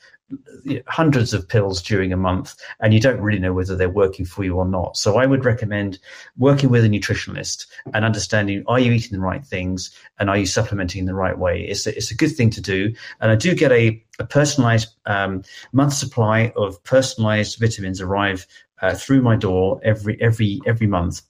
hundreds 0.87 1.35
of 1.35 1.47
pills 1.47 1.83
during 1.83 2.11
a 2.11 2.17
month 2.17 2.55
and 2.81 2.95
you 2.95 3.01
don't 3.01 3.21
really 3.21 3.39
know 3.39 3.53
whether 3.53 3.77
they're 3.77 3.91
working 3.91 4.25
for 4.25 4.43
you 4.43 4.55
or 4.57 4.65
not. 4.65 4.97
So 4.97 5.19
I 5.19 5.27
would 5.27 5.45
recommend 5.45 5.99
working 6.39 6.71
with 6.71 6.83
a 6.83 6.89
nutritionist 6.89 7.67
and 7.93 8.07
understanding 8.07 8.65
are 8.69 8.81
you 8.81 8.93
eating 8.93 9.19
the 9.19 9.25
right 9.25 9.45
things 9.45 9.91
and 10.19 10.31
are 10.31 10.39
you 10.39 10.47
supplementing 10.47 11.01
in 11.01 11.07
the 11.07 11.15
right 11.15 11.37
way? 11.37 11.61
It's 11.61 11.87
a, 11.87 11.95
it's 11.95 12.11
a 12.11 12.17
good 12.17 12.35
thing 12.35 12.49
to 12.51 12.63
do. 12.63 12.95
And 13.21 13.31
I 13.31 13.37
do 13.37 13.55
get 13.55 13.71
a, 13.71 14.03
a 14.19 14.25
personalized 14.25 14.89
um, 15.05 15.43
month 15.73 15.93
supply 15.93 16.55
of 16.57 16.83
personalized 16.85 17.59
vitamins 17.61 18.01
arrive 18.01 18.47
uh, 18.81 18.95
through 18.95 19.21
my 19.21 19.37
door 19.37 19.79
every 19.85 20.19
every 20.23 20.59
every 20.67 20.87
month 20.87 21.21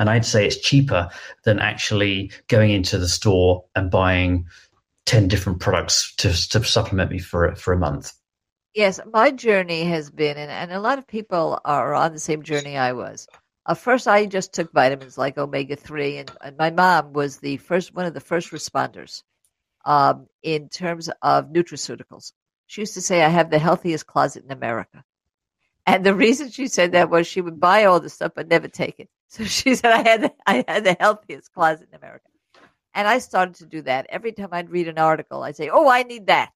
and 0.00 0.08
I'd 0.08 0.24
say 0.24 0.46
it's 0.46 0.56
cheaper 0.56 1.10
than 1.44 1.60
actually 1.60 2.32
going 2.48 2.70
into 2.70 2.96
the 2.96 3.06
store 3.06 3.66
and 3.76 3.90
buying 3.90 4.46
10 5.04 5.28
different 5.28 5.60
products 5.60 6.14
to, 6.16 6.28
to 6.48 6.64
supplement 6.64 7.10
me 7.10 7.18
for, 7.18 7.54
for 7.54 7.74
a 7.74 7.78
month. 7.78 8.14
Yes, 8.74 8.98
my 9.12 9.30
journey 9.30 9.84
has 9.84 10.10
been, 10.10 10.38
and, 10.38 10.50
and 10.50 10.72
a 10.72 10.80
lot 10.80 10.98
of 10.98 11.06
people 11.06 11.60
are 11.66 11.94
on 11.94 12.12
the 12.12 12.18
same 12.18 12.42
journey 12.42 12.78
I 12.78 12.92
was. 12.92 13.28
Uh, 13.66 13.74
first, 13.74 14.08
I 14.08 14.24
just 14.24 14.54
took 14.54 14.72
vitamins 14.72 15.18
like 15.18 15.36
omega 15.36 15.76
three, 15.76 16.16
and, 16.16 16.30
and, 16.40 16.56
my 16.56 16.70
mom 16.70 17.12
was 17.12 17.36
the 17.38 17.58
first 17.58 17.94
one 17.94 18.06
of 18.06 18.14
the 18.14 18.20
first 18.20 18.52
responders 18.52 19.22
um, 19.84 20.28
in 20.42 20.68
terms 20.68 21.10
of 21.20 21.52
nutraceuticals. 21.52 22.32
She 22.66 22.82
used 22.82 22.94
to 22.94 23.02
say, 23.02 23.22
"I 23.22 23.28
have 23.28 23.50
the 23.50 23.58
healthiest 23.58 24.06
closet 24.06 24.44
in 24.44 24.52
America," 24.52 25.04
and 25.84 26.06
the 26.06 26.14
reason 26.14 26.50
she 26.50 26.68
said 26.68 26.92
that 26.92 27.10
was 27.10 27.26
she 27.26 27.40
would 27.40 27.60
buy 27.60 27.84
all 27.84 28.00
the 28.00 28.08
stuff 28.08 28.32
but 28.34 28.48
never 28.48 28.68
take 28.68 28.98
it. 29.00 29.10
So 29.30 29.44
she 29.46 29.76
said 29.76 29.92
I 29.92 30.08
had 30.08 30.22
the, 30.24 30.34
I 30.46 30.64
had 30.68 30.84
the 30.84 30.98
healthiest 31.00 31.52
closet 31.54 31.88
in 31.92 31.98
America. 31.98 32.26
And 32.94 33.08
I 33.08 33.20
started 33.20 33.56
to 33.56 33.66
do 33.66 33.82
that. 33.84 34.06
Every 34.10 34.32
time 34.32 34.50
I'd 34.52 34.70
read 34.70 34.88
an 34.88 34.98
article, 34.98 35.44
I'd 35.44 35.56
say, 35.56 35.70
"Oh, 35.72 35.90
I 35.90 36.04
need 36.04 36.28
that." 36.28 36.52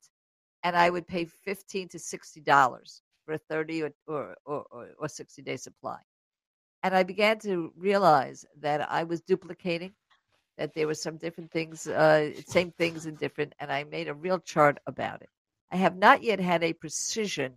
and 0.64 0.76
I 0.76 0.90
would 0.90 1.08
pay 1.08 1.26
fifteen 1.26 1.88
to 1.90 2.00
sixty 2.00 2.42
dollars 2.42 3.02
for 3.26 3.34
a 3.34 3.38
thirty 3.38 3.82
or 3.84 3.92
or, 4.08 4.36
or, 4.46 4.88
or 4.98 5.08
sixty 5.08 5.42
day 5.42 5.56
supply. 5.58 6.00
And 6.84 6.94
I 6.96 7.04
began 7.04 7.40
to 7.40 7.72
realize 7.76 8.46
that 8.60 8.90
I 8.90 9.04
was 9.04 9.22
duplicating, 9.22 9.94
that 10.58 10.74
there 10.74 10.88
were 10.88 10.94
some 10.94 11.18
different 11.18 11.52
things, 11.52 11.88
uh, 11.88 12.32
same 12.46 12.72
things 12.72 13.06
and 13.06 13.18
different, 13.18 13.54
and 13.60 13.72
I 13.72 13.84
made 13.84 14.08
a 14.08 14.14
real 14.14 14.40
chart 14.40 14.78
about 14.86 15.22
it. 15.22 15.30
I 15.72 15.76
have 15.78 15.96
not 15.96 16.22
yet 16.24 16.40
had 16.40 16.64
a 16.64 16.74
precision 16.74 17.54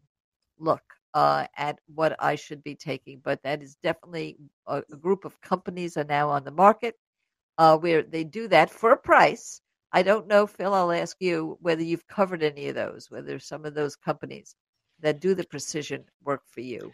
look 0.60 0.84
uh, 1.14 1.46
at 1.58 1.80
what 1.94 2.16
I 2.20 2.36
should 2.36 2.64
be 2.64 2.76
taking, 2.76 3.22
but 3.24 3.42
that 3.44 3.62
is 3.62 3.78
definitely 3.82 4.38
a, 4.68 4.84
a 4.92 4.96
group 4.98 5.26
of 5.26 5.40
companies 5.42 5.98
are 5.98 6.04
now 6.04 6.30
on 6.30 6.44
the 6.44 6.52
market 6.52 6.96
uh, 7.58 7.78
where 7.78 8.04
they 8.04 8.24
do 8.24 8.48
that 8.50 8.70
for 8.70 8.92
a 8.92 8.98
price. 8.98 9.62
I 9.94 10.04
don't 10.04 10.28
know, 10.28 10.46
Phil. 10.46 10.74
I'll 10.74 10.92
ask 10.92 11.18
you 11.20 11.58
whether 11.62 11.82
you've 11.82 12.08
covered 12.08 12.44
any 12.44 12.68
of 12.68 12.76
those, 12.76 13.10
whether 13.10 13.40
some 13.40 13.66
of 13.66 13.74
those 13.74 13.96
companies 13.96 14.56
that 15.00 15.22
do 15.22 15.34
the 15.34 15.46
precision 15.46 16.04
work 16.24 16.42
for 16.48 16.62
you. 16.62 16.92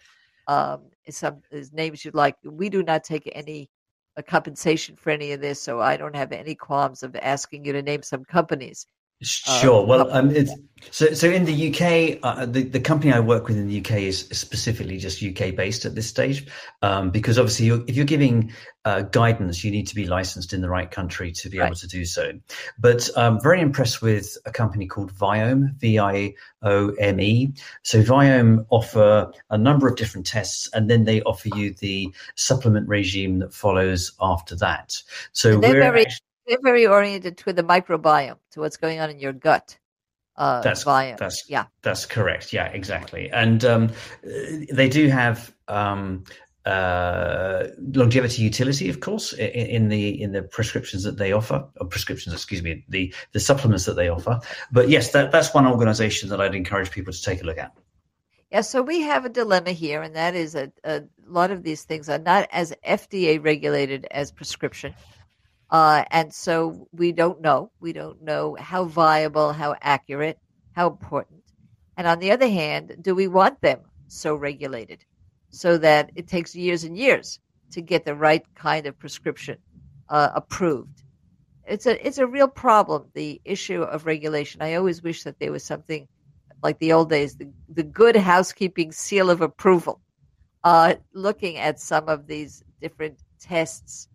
Um, 0.48 0.82
some 1.10 1.42
names 1.72 2.04
you'd 2.04 2.16
like. 2.16 2.36
We 2.44 2.70
do 2.70 2.84
not 2.84 3.04
take 3.04 3.32
any 3.34 3.70
uh, 4.18 4.22
compensation 4.22 4.96
for 4.96 5.10
any 5.10 5.32
of 5.32 5.42
this, 5.42 5.62
so 5.62 5.80
I 5.80 5.98
don't 5.98 6.16
have 6.16 6.32
any 6.32 6.54
qualms 6.54 7.02
of 7.02 7.16
asking 7.16 7.66
you 7.66 7.74
to 7.74 7.82
name 7.82 8.04
some 8.04 8.26
companies. 8.26 8.86
Sure. 9.24 9.86
well, 9.86 10.12
um, 10.12 10.36
it's, 10.36 10.54
so 10.92 11.14
so 11.14 11.30
in 11.30 11.46
the 11.46 11.70
UK, 11.70 12.20
uh, 12.24 12.46
the 12.46 12.64
the 12.64 12.80
company 12.80 13.14
I 13.14 13.20
work 13.20 13.48
with 13.48 13.58
in 13.58 13.68
the 13.68 13.80
UK 13.80 14.04
is 14.04 14.28
specifically 14.32 14.98
just 14.98 15.24
UK 15.24 15.56
based 15.56 15.86
at 15.86 15.96
this 15.96 16.08
stage, 16.08 16.48
um, 16.82 17.10
because 17.10 17.40
obviously, 17.40 17.68
you're, 17.68 17.84
if 17.88 17.96
you're 17.96 18.06
giving 18.06 18.52
uh, 18.86 19.02
guidance, 19.04 19.64
you 19.64 19.72
need 19.72 19.88
to 19.88 19.96
be 19.96 20.06
licensed 20.06 20.54
in 20.54 20.62
the 20.62 20.70
right 20.70 20.90
country 20.90 21.32
to 21.32 21.50
be 21.50 21.60
right. 21.60 21.68
able 21.68 21.76
to 21.76 21.88
do 21.88 22.06
so. 22.06 22.34
But 22.78 23.10
I'm 23.16 23.34
um, 23.34 23.42
very 23.42 23.62
impressed 23.62 24.02
with 24.02 24.38
a 24.46 24.52
company 24.52 24.86
called 24.86 25.12
Viome, 25.14 25.76
V 25.78 26.00
I 26.00 26.34
O 26.62 26.90
M 27.00 27.20
E. 27.20 27.54
So 27.84 28.02
Viome 28.04 28.66
offer 28.70 29.32
a 29.50 29.58
number 29.58 29.88
of 29.88 29.96
different 29.96 30.28
tests, 30.28 30.70
and 30.74 30.90
then 30.90 31.06
they 31.06 31.22
offer 31.22 31.50
you 31.56 31.74
the 31.76 32.14
supplement 32.36 32.88
regime 32.88 33.40
that 33.40 33.54
follows 33.54 34.12
after 34.22 34.56
that. 34.58 35.02
So 35.32 35.60
we're 35.60 35.80
very- 35.80 36.02
actually, 36.02 36.20
they're 36.48 36.58
very 36.62 36.86
oriented 36.86 37.38
to 37.40 37.54
the 37.54 37.64
microbiome, 37.64 38.38
to 38.52 38.60
what's 38.60 38.78
going 38.78 39.00
on 39.00 39.10
in 39.10 39.20
your 39.20 39.34
gut. 39.34 39.78
Uh, 40.36 40.62
that's 40.62 40.84
biome. 40.84 41.18
that's 41.18 41.48
yeah, 41.48 41.66
that's 41.84 42.06
correct. 42.06 42.54
Yeah, 42.54 42.66
exactly. 42.66 43.30
And 43.30 43.64
um, 43.64 43.92
they 44.24 44.90
do 44.90 45.08
have 45.08 45.54
um, 45.68 46.24
uh, 46.66 47.68
longevity 47.78 48.42
utility, 48.42 48.90
of 48.90 49.00
course, 49.00 49.34
in, 49.34 49.50
in, 49.50 49.90
the 49.90 50.22
in 50.22 50.32
the 50.32 50.42
prescriptions 50.42 51.04
that 51.04 51.18
they 51.18 51.34
offer, 51.34 51.68
or 51.80 51.88
prescriptions, 51.88 52.34
excuse 52.34 52.64
me, 52.64 52.84
the 52.90 53.14
the 53.34 53.40
supplements 53.40 53.86
that 53.86 53.96
they 53.96 54.10
offer. 54.10 54.40
But 54.72 54.90
yes, 54.90 55.12
that 55.12 55.32
that's 55.32 55.54
one 55.54 55.68
organisation 55.68 56.30
that 56.30 56.42
I'd 56.42 56.56
encourage 56.56 56.90
people 56.90 57.14
to 57.14 57.22
take 57.22 57.42
a 57.42 57.46
look 57.46 57.60
at. 57.60 57.72
Yeah, 58.52 58.62
so 58.62 58.82
we 58.82 59.02
have 59.02 59.26
a 59.26 59.30
dilemma 59.30 59.72
here, 59.72 60.02
and 60.02 60.16
that 60.16 60.36
is 60.36 60.56
a, 60.56 60.72
a 60.84 61.04
lot 61.26 61.52
of 61.52 61.64
these 61.64 61.84
things 61.84 62.08
are 62.08 62.20
not 62.20 62.48
as 62.52 62.74
FDA 62.88 63.44
regulated 63.44 64.08
as 64.12 64.32
prescription. 64.32 64.94
Uh, 65.74 66.06
and 66.12 66.32
so 66.32 66.88
we 66.92 67.12
don't 67.12 67.42
know. 67.42 67.72
We 67.80 67.94
don't 67.94 68.22
know 68.22 68.56
how 68.60 68.86
viable, 68.86 69.52
how 69.54 69.76
accurate, 69.82 70.38
how 70.74 70.88
important. 70.88 71.42
And 71.98 72.06
on 72.06 72.20
the 72.20 72.30
other 72.30 72.48
hand, 72.48 72.96
do 73.02 73.16
we 73.16 73.28
want 73.28 73.60
them 73.62 73.80
so 74.08 74.36
regulated 74.36 75.04
so 75.50 75.80
that 75.80 76.12
it 76.16 76.28
takes 76.28 76.56
years 76.56 76.84
and 76.84 76.96
years 76.96 77.40
to 77.72 77.82
get 77.82 78.06
the 78.06 78.14
right 78.14 78.46
kind 78.54 78.86
of 78.86 79.00
prescription 79.00 79.58
uh, 80.10 80.30
approved? 80.36 81.02
It's 81.66 81.88
a 81.88 82.06
it's 82.06 82.20
a 82.20 82.28
real 82.28 82.48
problem. 82.48 83.06
The 83.16 83.42
issue 83.44 83.82
of 83.82 84.06
regulation. 84.06 84.62
I 84.62 84.76
always 84.76 85.02
wish 85.02 85.24
that 85.24 85.40
there 85.40 85.52
was 85.52 85.64
something 85.64 86.08
like 86.62 86.78
the 86.78 86.94
old 86.94 87.10
days, 87.10 87.36
the, 87.36 87.50
the 87.70 87.84
good 87.84 88.16
housekeeping 88.16 88.92
seal 88.92 89.32
of 89.32 89.42
approval. 89.42 90.02
Uh, 90.64 90.96
looking 91.14 91.58
at 91.58 91.80
some 91.80 92.08
of 92.10 92.28
these 92.28 92.64
different 92.80 93.18
tests 93.40 94.08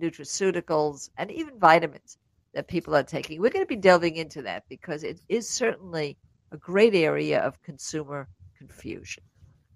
nutraceuticals, 0.00 1.10
and 1.16 1.30
even 1.30 1.58
vitamins 1.58 2.18
that 2.54 2.68
people 2.68 2.94
are 2.94 3.02
taking. 3.02 3.40
We're 3.40 3.50
going 3.50 3.64
to 3.64 3.68
be 3.68 3.76
delving 3.76 4.16
into 4.16 4.42
that 4.42 4.64
because 4.68 5.04
it 5.04 5.20
is 5.28 5.48
certainly 5.48 6.16
a 6.52 6.56
great 6.56 6.94
area 6.94 7.40
of 7.40 7.62
consumer 7.62 8.28
confusion. 8.56 9.24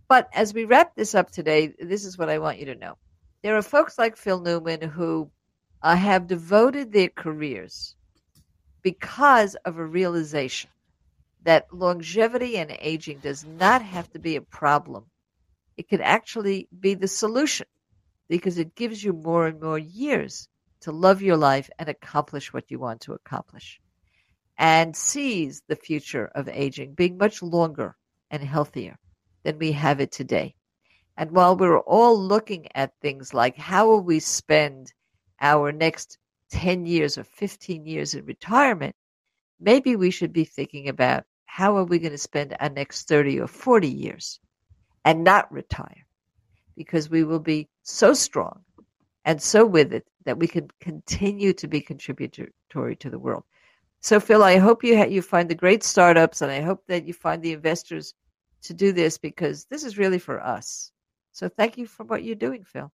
But 0.08 0.28
as 0.32 0.54
we 0.54 0.64
wrap 0.64 0.94
this 0.94 1.14
up 1.14 1.30
today, 1.30 1.74
this 1.78 2.04
is 2.04 2.16
what 2.16 2.30
I 2.30 2.38
want 2.38 2.58
you 2.58 2.66
to 2.66 2.74
know. 2.74 2.96
There 3.42 3.56
are 3.56 3.62
folks 3.62 3.98
like 3.98 4.16
Phil 4.16 4.40
Newman 4.40 4.80
who 4.80 5.30
uh, 5.82 5.96
have 5.96 6.26
devoted 6.26 6.92
their 6.92 7.08
careers 7.08 7.94
because 8.82 9.54
of 9.66 9.78
a 9.78 9.84
realization 9.84 10.70
that 11.42 11.72
longevity 11.72 12.56
and 12.56 12.76
aging 12.80 13.18
does 13.18 13.44
not 13.44 13.82
have 13.82 14.10
to 14.12 14.18
be 14.18 14.36
a 14.36 14.40
problem. 14.40 15.04
It 15.76 15.88
could 15.88 16.00
actually 16.00 16.68
be 16.80 16.94
the 16.94 17.08
solution 17.08 17.66
because 18.28 18.58
it 18.58 18.74
gives 18.74 19.02
you 19.02 19.12
more 19.12 19.46
and 19.46 19.60
more 19.60 19.78
years 19.78 20.48
to 20.80 20.92
love 20.92 21.22
your 21.22 21.36
life 21.36 21.70
and 21.78 21.88
accomplish 21.88 22.52
what 22.52 22.70
you 22.70 22.78
want 22.78 23.00
to 23.02 23.14
accomplish. 23.14 23.80
And 24.56 24.96
sees 24.96 25.62
the 25.68 25.76
future 25.76 26.26
of 26.34 26.48
aging 26.48 26.94
being 26.94 27.16
much 27.16 27.42
longer 27.42 27.96
and 28.30 28.42
healthier 28.42 28.98
than 29.44 29.58
we 29.58 29.72
have 29.72 30.00
it 30.00 30.12
today. 30.12 30.54
And 31.16 31.30
while 31.32 31.56
we're 31.56 31.80
all 31.80 32.20
looking 32.20 32.68
at 32.74 32.92
things 33.00 33.34
like 33.34 33.56
how 33.56 33.88
will 33.88 34.02
we 34.02 34.20
spend 34.20 34.92
our 35.40 35.72
next 35.72 36.18
10 36.50 36.86
years 36.86 37.18
or 37.18 37.24
15 37.24 37.86
years 37.86 38.14
in 38.14 38.24
retirement, 38.24 38.94
maybe 39.60 39.96
we 39.96 40.10
should 40.10 40.32
be 40.32 40.44
thinking 40.44 40.88
about 40.88 41.24
how 41.44 41.76
are 41.76 41.84
we 41.84 41.98
going 41.98 42.12
to 42.12 42.18
spend 42.18 42.56
our 42.60 42.68
next 42.68 43.08
30 43.08 43.40
or 43.40 43.46
40 43.46 43.88
years 43.88 44.40
and 45.04 45.24
not 45.24 45.50
retire 45.52 46.06
because 46.76 47.10
we 47.10 47.24
will 47.24 47.40
be 47.40 47.68
so 47.88 48.14
strong 48.14 48.62
and 49.24 49.42
so 49.42 49.64
with 49.64 49.92
it 49.92 50.06
that 50.24 50.38
we 50.38 50.46
can 50.46 50.68
continue 50.80 51.52
to 51.54 51.66
be 51.66 51.80
contributory 51.80 52.96
to 52.96 53.10
the 53.10 53.18
world. 53.18 53.44
So, 54.00 54.20
Phil, 54.20 54.44
I 54.44 54.58
hope 54.58 54.84
you 54.84 54.96
ha- 54.96 55.04
you 55.04 55.22
find 55.22 55.48
the 55.48 55.54
great 55.54 55.82
startups, 55.82 56.40
and 56.40 56.52
I 56.52 56.60
hope 56.60 56.86
that 56.86 57.06
you 57.06 57.12
find 57.12 57.42
the 57.42 57.52
investors 57.52 58.14
to 58.62 58.74
do 58.74 58.92
this 58.92 59.18
because 59.18 59.64
this 59.64 59.84
is 59.84 59.98
really 59.98 60.18
for 60.18 60.40
us. 60.40 60.92
So, 61.32 61.48
thank 61.48 61.78
you 61.78 61.86
for 61.86 62.04
what 62.04 62.22
you're 62.22 62.36
doing, 62.36 62.62
Phil. 62.64 62.92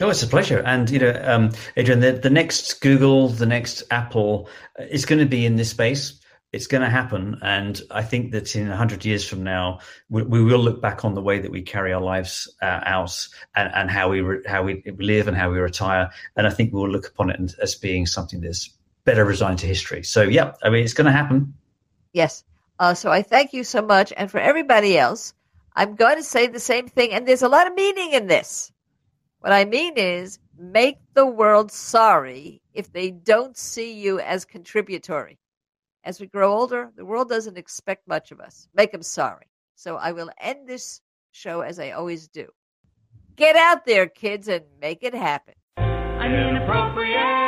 Oh, 0.00 0.10
it's 0.10 0.22
a 0.22 0.26
pleasure. 0.26 0.58
And, 0.58 0.88
you 0.90 0.98
know, 0.98 1.22
um, 1.24 1.52
Adrienne, 1.76 2.00
the, 2.00 2.12
the 2.12 2.30
next 2.30 2.80
Google, 2.80 3.28
the 3.28 3.46
next 3.46 3.82
Apple 3.90 4.48
uh, 4.78 4.84
is 4.84 5.04
going 5.04 5.18
to 5.18 5.26
be 5.26 5.46
in 5.46 5.56
this 5.56 5.70
space 5.70 6.21
it's 6.52 6.66
going 6.66 6.82
to 6.82 6.90
happen. 6.90 7.38
And 7.42 7.80
I 7.90 8.02
think 8.02 8.32
that 8.32 8.54
in 8.54 8.68
100 8.68 9.04
years 9.04 9.26
from 9.26 9.42
now, 9.42 9.80
we, 10.10 10.22
we 10.22 10.42
will 10.42 10.58
look 10.58 10.82
back 10.82 11.04
on 11.04 11.14
the 11.14 11.22
way 11.22 11.38
that 11.38 11.50
we 11.50 11.62
carry 11.62 11.92
our 11.92 12.00
lives 12.00 12.54
uh, 12.60 12.80
out 12.84 13.26
and, 13.56 13.72
and 13.74 13.90
how 13.90 14.10
we 14.10 14.20
re- 14.20 14.44
how 14.46 14.62
we 14.62 14.82
live 14.98 15.28
and 15.28 15.36
how 15.36 15.50
we 15.50 15.58
retire. 15.58 16.10
And 16.36 16.46
I 16.46 16.50
think 16.50 16.72
we'll 16.72 16.90
look 16.90 17.08
upon 17.08 17.30
it 17.30 17.54
as 17.60 17.74
being 17.74 18.06
something 18.06 18.40
that's 18.40 18.70
better 19.04 19.24
resigned 19.24 19.60
to 19.60 19.66
history. 19.66 20.02
So, 20.02 20.22
yeah, 20.22 20.52
I 20.62 20.68
mean, 20.68 20.84
it's 20.84 20.94
going 20.94 21.06
to 21.06 21.12
happen. 21.12 21.54
Yes. 22.12 22.44
Uh, 22.78 22.94
so 22.94 23.10
I 23.10 23.22
thank 23.22 23.52
you 23.52 23.64
so 23.64 23.80
much. 23.80 24.12
And 24.16 24.30
for 24.30 24.38
everybody 24.38 24.98
else, 24.98 25.34
I'm 25.74 25.94
going 25.94 26.16
to 26.16 26.22
say 26.22 26.46
the 26.46 26.60
same 26.60 26.86
thing. 26.88 27.12
And 27.12 27.26
there's 27.26 27.42
a 27.42 27.48
lot 27.48 27.66
of 27.66 27.74
meaning 27.74 28.12
in 28.12 28.26
this. 28.26 28.70
What 29.40 29.52
I 29.52 29.64
mean 29.64 29.94
is 29.96 30.38
make 30.58 30.98
the 31.14 31.26
world 31.26 31.72
sorry 31.72 32.62
if 32.74 32.92
they 32.92 33.10
don't 33.10 33.56
see 33.56 33.94
you 33.94 34.20
as 34.20 34.44
contributory. 34.44 35.38
As 36.04 36.20
we 36.20 36.26
grow 36.26 36.52
older, 36.52 36.90
the 36.96 37.04
world 37.04 37.28
doesn't 37.28 37.56
expect 37.56 38.08
much 38.08 38.32
of 38.32 38.40
us. 38.40 38.66
Make 38.74 38.90
them 38.90 39.02
sorry. 39.02 39.46
So 39.76 39.96
I 39.96 40.12
will 40.12 40.30
end 40.40 40.68
this 40.68 41.00
show 41.30 41.60
as 41.60 41.78
I 41.78 41.90
always 41.90 42.28
do. 42.28 42.48
Get 43.36 43.56
out 43.56 43.86
there, 43.86 44.06
kids, 44.06 44.48
and 44.48 44.64
make 44.80 45.02
it 45.02 45.14
happen. 45.14 45.54
I'm 45.76 46.34
inappropriate. 46.34 47.41